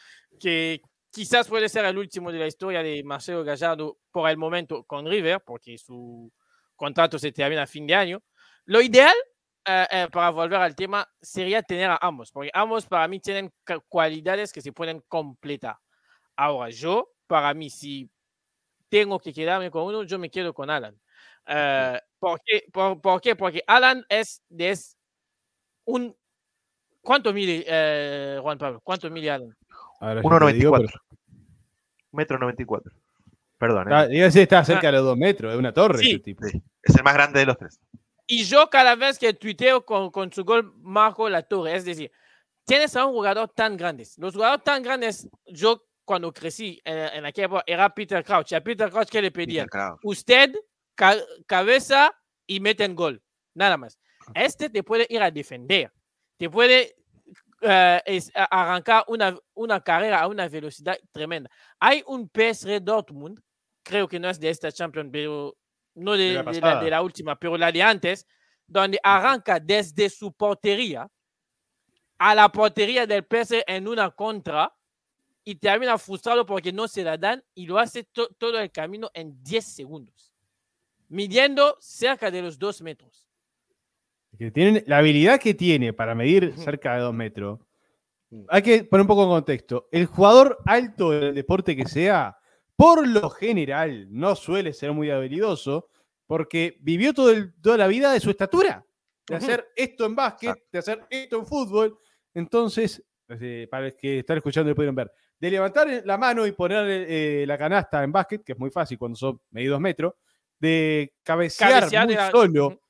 que 0.41 0.81
quizás 1.11 1.47
puede 1.49 1.69
ser 1.69 1.85
el 1.85 1.99
último 1.99 2.33
de 2.33 2.39
la 2.39 2.47
historia 2.47 2.83
de 2.83 3.03
Marcelo 3.05 3.45
Gallardo 3.45 3.99
por 4.11 4.29
el 4.29 4.37
momento 4.37 4.85
con 4.85 5.07
River, 5.07 5.41
porque 5.45 5.79
su 5.79 6.33
contrato 6.75 7.19
se 7.19 7.33
termina 7.33 7.63
a 7.63 7.67
fin 7.67 7.87
de 7.87 7.95
año. 7.95 8.23
Lo 8.65 8.81
ideal, 8.81 9.15
eh, 9.69 9.87
eh, 9.91 10.09
para 10.11 10.31
volver 10.31 10.61
al 10.61 10.75
tema, 10.75 11.07
sería 11.21 11.63
tener 11.63 11.91
a 11.91 11.99
ambos, 12.01 12.33
porque 12.33 12.51
ambos 12.55 12.87
para 12.87 13.07
mí 13.07 13.21
tienen 13.21 13.53
cualidades 13.89 14.51
que 14.51 14.63
se 14.63 14.73
pueden 14.73 15.03
completar. 15.09 15.77
Ahora, 16.37 16.71
yo, 16.71 17.11
para 17.27 17.53
mí, 17.53 17.69
si 17.69 18.11
tengo 18.89 19.19
que 19.19 19.33
quedarme 19.33 19.71
con 19.71 19.83
uno, 19.83 20.05
yo 20.05 20.19
me 20.19 20.31
quedo 20.31 20.55
con 20.55 20.71
Alan. 20.71 20.99
Eh, 21.47 22.01
¿por, 22.19 22.41
qué? 22.45 22.65
Por, 22.73 23.01
por 23.01 23.21
qué? 23.21 23.37
Porque 23.37 23.63
Alan 23.67 24.05
es, 24.09 24.43
es 24.57 24.97
un... 25.85 26.17
¿Cuánto 27.03 27.33
mide 27.33 27.65
eh, 27.67 28.39
Juan 28.41 28.57
Pablo? 28.57 28.81
¿Cuánto 28.83 29.11
mide 29.11 29.31
Alan? 29.31 29.55
Ahora 30.01 30.23
yo 30.23 30.47
te 30.47 30.53
digo, 30.55 30.77
1,94. 30.77 31.01
Metro 32.13 32.39
94. 32.39 32.93
Perdón, 33.59 33.93
eh. 33.93 33.95
Ah, 33.95 34.07
iba 34.11 34.23
a 34.23 34.27
decir, 34.27 34.43
está 34.43 34.65
cerca 34.65 34.87
de 34.87 34.93
los 34.93 35.05
dos 35.05 35.17
metros, 35.17 35.53
es 35.53 35.59
una 35.59 35.73
torre 35.73 35.99
Sí. 35.99 36.11
ese 36.13 36.21
tipo. 36.21 36.47
Sí, 36.47 36.63
es 36.83 36.95
el 36.95 37.03
más 37.03 37.15
grande 37.15 37.41
de 37.41 37.47
los 37.47 37.59
tres. 37.59 37.81
Y 38.31 38.45
yo 38.45 38.69
cada 38.69 38.95
vez 38.95 39.19
que 39.19 39.33
tuiteo 39.33 39.85
con, 39.87 40.11
con 40.11 40.31
su 40.31 40.45
gol 40.45 40.73
marco 40.77 41.29
la 41.31 41.43
torre. 41.43 41.75
Es 41.75 41.85
decir, 41.87 42.13
tienes 42.67 42.95
a 42.95 43.07
un 43.07 43.15
jugador 43.15 43.49
tan 43.49 43.75
grande. 43.77 44.07
Los 44.19 44.35
jugadores 44.35 44.63
tan 44.63 44.83
grandes, 44.83 45.27
yo 45.47 45.83
cuando 46.05 46.31
crecí 46.33 46.79
en, 46.85 46.99
en 46.99 47.25
aquella 47.27 47.47
época 47.47 47.65
era 47.67 47.89
Peter 47.95 48.23
Crouch. 48.23 48.53
A 48.53 48.61
Peter 48.61 48.91
Crouch, 48.91 49.09
¿qué 49.09 49.23
le 49.23 49.33
Crouch. 49.33 49.99
Usted, 50.03 50.55
ca- 50.95 51.17
cabeza 51.47 52.15
y 52.47 52.61
meten 52.61 52.95
gol. 52.95 53.23
Nada 53.55 53.79
más. 53.79 53.99
Este 54.35 54.69
te 54.69 54.83
puede 54.83 55.07
ir 55.09 55.23
a 55.23 55.31
defender. 55.31 55.91
Te 56.37 56.51
puede 56.51 56.95
eh, 57.63 58.03
es- 58.05 58.31
arrancar 58.35 59.05
una, 59.09 59.39
una 59.55 59.81
carrera 59.83 60.21
a 60.21 60.27
una 60.27 60.47
velocidad 60.49 60.99
tremenda. 61.13 61.51
Hay 61.81 62.03
un 62.07 62.29
PSV 62.29 62.81
Dortmund, 62.83 63.41
creo 63.83 64.07
que 64.07 64.21
no 64.21 64.29
es 64.29 64.39
de 64.39 64.51
esta 64.51 64.71
Champions, 64.71 65.09
pero 65.11 65.57
no 65.99 66.13
de, 66.17 66.25
De 66.25 66.33
la 66.35 66.39
de 66.41 66.45
la, 66.45 66.45
pasada. 66.61 66.83
de 66.85 66.91
la 66.91 67.03
última, 67.03 67.39
pero 67.39 67.57
la 67.57 67.71
de 67.73 67.83
antes, 67.83 68.27
donde 68.67 68.99
arranca 69.03 69.59
desde 69.61 70.09
su 70.11 70.33
portería 70.33 71.09
a 72.19 72.35
la 72.35 72.49
portería 72.51 73.07
del 73.07 73.25
PSV 73.25 73.63
en 73.67 73.87
una 73.89 74.11
contra 74.11 74.75
y 75.45 75.55
termina 75.55 75.97
frustrado 75.97 76.45
porque 76.45 76.73
no 76.73 76.87
se 76.89 77.03
la 77.05 77.17
dan 77.17 77.43
y 77.55 77.67
lo 77.67 77.79
hace 77.79 78.05
to- 78.05 78.29
todo 78.39 78.59
el 78.59 78.71
camino 78.71 79.11
en 79.15 79.43
10 79.43 79.65
segundos, 79.65 80.33
midiendo 81.09 81.77
cerca 81.81 82.31
de 82.31 82.43
los 82.43 82.59
2 82.59 82.83
metros. 82.83 83.27
Que 84.39 84.51
tienen, 84.51 84.85
la 84.87 84.99
habilidad 84.99 85.41
que 85.41 85.55
tiene 85.55 85.93
para 85.93 86.15
medir 86.15 86.53
cerca 86.59 86.95
de 86.95 87.01
dos 87.01 87.15
metros. 87.15 87.59
Mm. 88.31 88.43
Hay 88.51 88.63
que 88.63 88.85
poner 88.85 89.03
un 89.03 89.09
poco 89.09 89.23
en 89.25 89.31
contexto. 89.31 89.89
El 89.91 90.07
jugador 90.07 90.59
alto 90.67 91.11
del 91.11 91.35
deporte 91.35 91.75
que 91.75 91.87
sea, 91.89 92.37
por 92.79 93.07
lo 93.09 93.29
general, 93.31 94.07
no 94.09 94.37
suele 94.37 94.73
ser 94.73 94.93
muy 94.93 95.11
habilidoso 95.11 95.89
porque 96.27 96.77
vivió 96.81 97.13
todo 97.13 97.33
el- 97.33 97.53
toda 97.61 97.77
la 97.77 97.89
vida 97.89 98.13
de 98.13 98.21
su 98.21 98.31
estatura. 98.31 98.85
De 99.27 99.35
hacer 99.35 99.67
esto 99.75 100.07
en 100.07 100.15
básquet, 100.15 100.55
de 100.71 100.79
hacer 100.79 101.05
esto 101.11 101.39
en 101.41 101.47
fútbol. 101.47 101.99
Entonces, 102.35 103.05
eh, 103.29 103.67
para 103.69 103.87
los 103.87 103.95
que 103.95 104.21
están 104.21 104.37
escuchando 104.37 104.71
lo 104.71 104.77
pudieron 104.77 104.95
ver. 104.95 105.11
De 105.41 105.51
levantar 105.51 105.89
la 106.05 106.17
mano 106.17 106.47
y 106.47 106.53
poner 106.53 106.85
eh, 106.89 107.45
la 107.49 107.59
canasta 107.59 108.05
en 108.05 108.13
básquet, 108.13 108.45
que 108.45 108.53
es 108.53 108.59
muy 108.59 108.71
fácil 108.71 108.97
cuando 108.97 109.17
son 109.17 109.41
medidos 109.51 109.81
metros. 109.81 110.15
De 110.61 111.15
cabecear, 111.25 111.81
Cabecear 111.81 112.07
muy 112.07 112.15
la- 112.15 112.31
solo 112.31 112.81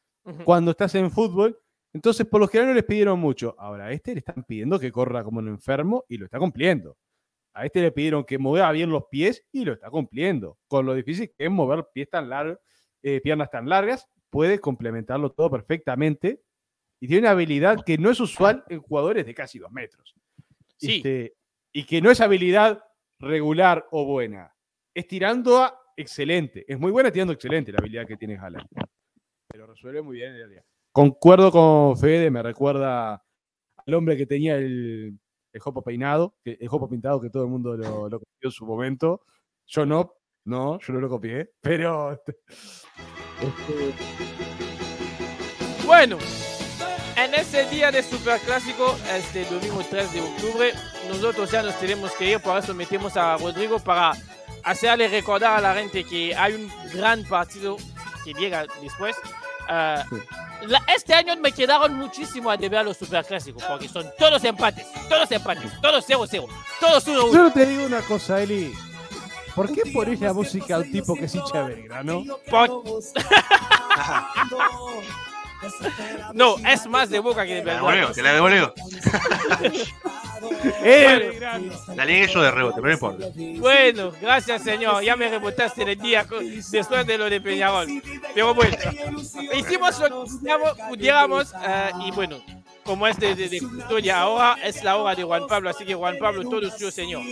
cuando 0.44 0.72
estás 0.72 0.94
en 0.96 1.10
fútbol. 1.10 1.58
Entonces, 1.94 2.26
por 2.26 2.40
lo 2.40 2.48
general 2.48 2.68
no 2.68 2.74
les 2.74 2.84
pidieron 2.84 3.18
mucho. 3.18 3.54
Ahora, 3.58 3.86
a 3.86 3.92
este 3.92 4.12
le 4.12 4.18
están 4.18 4.44
pidiendo 4.44 4.78
que 4.78 4.92
corra 4.92 5.24
como 5.24 5.38
un 5.38 5.48
enfermo 5.48 6.04
y 6.08 6.18
lo 6.18 6.26
está 6.26 6.38
cumpliendo. 6.38 6.98
A 7.58 7.66
este 7.66 7.80
le 7.82 7.90
pidieron 7.90 8.22
que 8.22 8.38
moviera 8.38 8.70
bien 8.70 8.88
los 8.88 9.06
pies 9.06 9.44
y 9.50 9.64
lo 9.64 9.72
está 9.72 9.90
cumpliendo. 9.90 10.58
Con 10.68 10.86
lo 10.86 10.94
difícil 10.94 11.32
que 11.36 11.46
es 11.46 11.50
mover 11.50 11.88
pies 11.92 12.08
tan 12.08 12.30
largos, 12.30 12.60
eh, 13.02 13.20
piernas 13.20 13.50
tan 13.50 13.68
largas, 13.68 14.08
puede 14.30 14.60
complementarlo 14.60 15.32
todo 15.32 15.50
perfectamente. 15.50 16.40
Y 17.00 17.08
tiene 17.08 17.22
una 17.22 17.32
habilidad 17.32 17.82
que 17.84 17.98
no 17.98 18.10
es 18.10 18.20
usual 18.20 18.62
en 18.68 18.80
jugadores 18.80 19.26
de 19.26 19.34
casi 19.34 19.58
dos 19.58 19.72
metros. 19.72 20.14
Sí. 20.76 20.98
Este, 20.98 21.34
y 21.72 21.82
que 21.82 22.00
no 22.00 22.12
es 22.12 22.20
habilidad 22.20 22.80
regular 23.18 23.88
o 23.90 24.04
buena. 24.04 24.54
Es 24.94 25.08
tirando 25.08 25.58
a 25.58 25.76
excelente. 25.96 26.64
Es 26.68 26.78
muy 26.78 26.92
buena 26.92 27.10
tirando 27.10 27.32
excelente 27.32 27.72
la 27.72 27.78
habilidad 27.78 28.06
que 28.06 28.16
tiene 28.16 28.38
Haaland. 28.38 28.68
Pero 29.48 29.66
resuelve 29.66 30.00
muy 30.00 30.18
bien 30.18 30.32
en 30.36 30.42
el 30.42 30.50
día. 30.50 30.64
Concuerdo 30.92 31.50
con 31.50 31.98
Fede, 31.98 32.30
me 32.30 32.40
recuerda 32.40 33.20
al 33.84 33.94
hombre 33.94 34.16
que 34.16 34.26
tenía 34.26 34.54
el, 34.54 35.18
el 35.58 35.62
jopo 35.62 35.82
peinado, 35.82 36.34
el 36.44 36.68
jopo 36.68 36.88
pintado 36.88 37.20
que 37.20 37.30
todo 37.30 37.42
el 37.42 37.48
mundo 37.48 37.76
lo, 37.76 38.08
lo 38.08 38.20
copió 38.20 38.48
en 38.48 38.50
su 38.50 38.64
momento. 38.64 39.22
Yo 39.66 39.84
no, 39.84 40.14
no, 40.44 40.78
yo 40.78 40.92
no 40.92 41.00
lo 41.00 41.08
copié, 41.08 41.50
pero 41.60 42.12
este, 42.12 42.36
Bueno, 45.84 46.16
en 47.16 47.34
ese 47.34 47.68
día 47.68 47.90
de 47.90 48.04
Superclásico, 48.04 48.96
este 49.12 49.44
domingo 49.46 49.82
3 49.90 50.12
de 50.12 50.20
octubre, 50.20 50.72
nosotros 51.08 51.50
ya 51.50 51.62
nos 51.62 51.78
tenemos 51.80 52.12
que 52.12 52.30
ir, 52.30 52.40
por 52.40 52.56
eso 52.56 52.72
metemos 52.72 53.16
a 53.16 53.36
Rodrigo 53.36 53.80
para 53.80 54.12
hacerle 54.62 55.08
recordar 55.08 55.58
a 55.58 55.60
la 55.60 55.74
gente 55.74 56.04
que 56.04 56.36
hay 56.36 56.54
un 56.54 56.70
gran 56.94 57.24
partido 57.24 57.76
que 58.24 58.32
llega 58.32 58.64
después. 58.80 59.16
Ah, 59.68 60.04
la- 60.66 60.82
este 60.96 61.12
año 61.14 61.36
me 61.36 61.52
quedaron 61.52 61.94
muchísimo 61.94 62.50
a 62.50 62.56
deber 62.56 62.84
los 62.84 62.96
Superclásicos, 62.96 63.62
porque 63.64 63.88
son 63.88 64.06
todos 64.18 64.42
empates, 64.44 64.86
todos 65.08 65.30
empates, 65.30 65.70
todos 65.80 66.04
0-0, 66.08 66.46
todos 66.80 67.06
1-1. 67.06 67.32
Yo 67.34 67.50
te 67.52 67.66
digo 67.66 67.84
una 67.84 68.00
cosa, 68.00 68.40
Eli. 68.42 68.72
¿Por 69.54 69.72
qué 69.72 69.82
pones 69.92 70.20
la 70.20 70.32
música 70.32 70.76
a 70.76 70.78
un 70.78 70.90
tipo 70.92 71.14
que 71.14 71.24
es 71.26 71.34
hincha 71.34 71.64
de 71.64 71.74
Belgrano? 71.74 72.22
Por- 72.48 72.82
No, 76.32 76.56
es 76.68 76.86
más 76.86 77.10
de 77.10 77.18
boca 77.18 77.44
que 77.44 77.54
de 77.56 77.60
Te 77.62 77.66
la 77.66 77.72
verdad. 77.82 77.90
devolveo, 77.90 78.12
te 78.14 78.22
la 78.22 78.32
devolveo. 78.32 78.74
¡Eh! 80.82 81.40
La 81.94 82.04
ligué 82.04 82.26
yo 82.28 82.42
de 82.42 82.50
rebote, 82.50 82.76
pero 82.82 82.86
no 82.88 82.92
importa. 82.92 83.26
Bueno, 83.58 84.12
gracias 84.20 84.62
señor, 84.62 85.02
ya 85.02 85.16
me 85.16 85.28
rebotaste 85.28 85.82
el 85.82 85.98
día 85.98 86.26
después 86.70 87.06
de 87.06 87.18
lo 87.18 87.28
de 87.30 87.40
Peñarol. 87.40 87.86
Pero 88.34 88.54
bueno, 88.54 88.76
hicimos 89.54 89.98
lo 90.00 90.24
que 90.24 90.30
pudiéramos- 90.30 90.88
pudiéramos 90.88 91.52
eh, 91.66 91.90
y 92.06 92.10
bueno, 92.12 92.38
como 92.88 93.06
es 93.06 93.18
de, 93.18 93.34
de, 93.34 93.50
de 93.50 93.56
historia 93.58 94.22
ahora, 94.22 94.56
es 94.64 94.82
la 94.82 94.96
hora 94.96 95.14
de 95.14 95.22
Juan 95.22 95.46
Pablo, 95.46 95.68
así 95.68 95.84
que 95.84 95.94
Juan 95.94 96.16
Pablo, 96.18 96.42
todo 96.48 96.70
suyo 96.70 96.90
señor. 96.90 97.22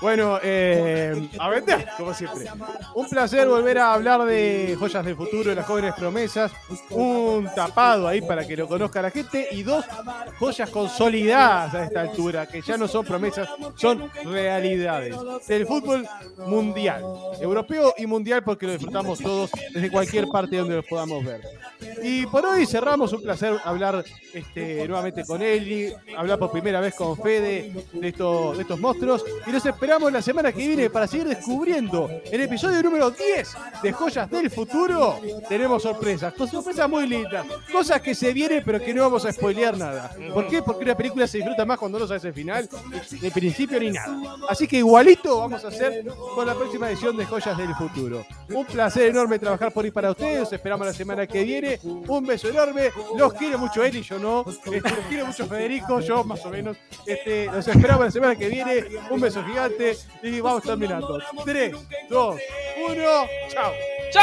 Bueno, 0.00 0.38
eh, 0.42 1.28
a 1.38 1.48
vender, 1.48 1.86
como 1.96 2.14
siempre. 2.14 2.46
Un 2.94 3.08
placer 3.08 3.48
volver 3.48 3.78
a 3.78 3.94
hablar 3.94 4.24
de 4.24 4.76
joyas 4.78 5.04
del 5.04 5.16
futuro, 5.16 5.50
de 5.50 5.56
las 5.56 5.66
jóvenes 5.66 5.94
promesas. 5.94 6.52
Un 6.90 7.48
tapado 7.54 8.08
ahí 8.08 8.22
para 8.22 8.46
que 8.46 8.56
lo 8.56 8.66
conozca 8.66 9.02
la 9.02 9.10
gente. 9.10 9.48
Y 9.52 9.62
dos 9.62 9.84
joyas 10.38 10.70
consolidadas 10.70 11.74
a 11.74 11.84
esta 11.84 12.00
altura, 12.02 12.46
que 12.46 12.62
ya 12.62 12.76
no 12.76 12.88
son 12.88 13.04
promesas, 13.04 13.48
son 13.74 14.10
realidades. 14.24 15.16
Del 15.46 15.66
fútbol 15.66 16.06
mundial, 16.46 17.04
europeo 17.40 17.94
y 17.98 18.06
mundial, 18.06 18.42
porque 18.42 18.66
lo 18.66 18.72
disfrutamos 18.72 19.18
todos 19.18 19.50
desde 19.72 19.90
cualquier 19.90 20.28
parte 20.28 20.56
donde 20.56 20.76
lo 20.76 20.82
podamos 20.82 21.24
ver. 21.24 21.42
Y 22.02 22.26
por 22.26 22.44
hoy 22.46 22.66
cerramos, 22.66 23.12
un 23.12 23.22
placer 23.22 23.58
hablar 23.64 24.04
este, 24.32 24.86
nuevamente 24.86 25.24
con 25.24 25.42
Eli, 25.42 25.92
hablar 26.16 26.38
por 26.38 26.50
primera 26.50 26.80
vez 26.80 26.94
con 26.94 27.16
Fede 27.16 27.72
de 27.92 28.08
estos, 28.08 28.56
de 28.56 28.62
estos 28.62 28.78
monstruos. 28.78 29.24
Y 29.46 29.50
los 29.50 29.64
esperamos 29.64 30.12
la 30.12 30.22
semana 30.22 30.52
que 30.52 30.66
viene 30.66 30.90
para 30.90 31.06
seguir 31.06 31.28
descubriendo 31.28 32.08
el 32.24 32.40
episodio 32.40 32.82
número 32.82 33.10
10 33.10 33.48
de 33.82 33.92
Joyas 33.92 34.30
del 34.30 34.50
Futuro. 34.50 35.20
Tenemos 35.48 35.82
sorpresas, 35.82 36.34
sorpresas 36.36 36.88
muy 36.88 37.06
lindas, 37.06 37.46
cosas 37.72 38.00
que 38.00 38.14
se 38.14 38.32
vienen 38.32 38.62
pero 38.64 38.80
que 38.80 38.94
no 38.94 39.02
vamos 39.02 39.24
a 39.24 39.32
spoilear 39.32 39.76
nada. 39.76 40.14
¿Por 40.32 40.48
qué? 40.48 40.62
Porque 40.62 40.84
una 40.84 40.96
película 40.96 41.26
se 41.26 41.38
disfruta 41.38 41.64
más 41.64 41.78
cuando 41.78 41.98
no 41.98 42.06
sabes 42.06 42.24
el 42.24 42.34
final, 42.34 42.68
ni 43.20 43.30
principio 43.30 43.78
ni 43.80 43.90
nada. 43.90 44.36
Así 44.48 44.66
que 44.66 44.78
igualito 44.78 45.38
vamos 45.38 45.64
a 45.64 45.68
hacer 45.68 46.04
con 46.34 46.46
la 46.46 46.54
próxima 46.54 46.88
edición 46.90 47.16
de 47.16 47.24
Joyas 47.26 47.56
del 47.56 47.74
Futuro. 47.74 48.24
Un 48.48 48.64
placer 48.66 49.08
enorme 49.08 49.38
trabajar 49.38 49.72
por 49.72 49.84
ahí 49.84 49.90
para 49.90 50.10
ustedes. 50.10 50.52
Esperamos 50.52 50.86
la 50.86 50.92
semana 50.92 51.26
que 51.26 51.42
viene. 51.42 51.78
Un 51.82 52.26
beso 52.26 52.48
enorme. 52.48 52.90
Los 53.16 53.32
quiere 53.34 53.56
mucho 53.56 53.84
él 53.84 53.99
yo 54.02 54.18
no. 54.18 54.44
Este, 54.46 54.80
los 54.80 55.06
quiere 55.08 55.24
mucho 55.24 55.46
Federico, 55.46 56.00
yo 56.00 56.24
más 56.24 56.44
o 56.44 56.50
menos. 56.50 56.76
Este, 57.06 57.46
los 57.46 57.66
esperamos 57.66 58.04
la 58.06 58.10
semana 58.10 58.36
que 58.36 58.48
viene. 58.48 58.84
Un 59.10 59.20
beso 59.20 59.44
gigante 59.44 59.96
y 60.22 60.40
vamos 60.40 60.62
terminando. 60.62 61.20
3, 61.44 61.76
2, 62.08 62.36
1, 62.88 63.02
chao. 63.48 63.72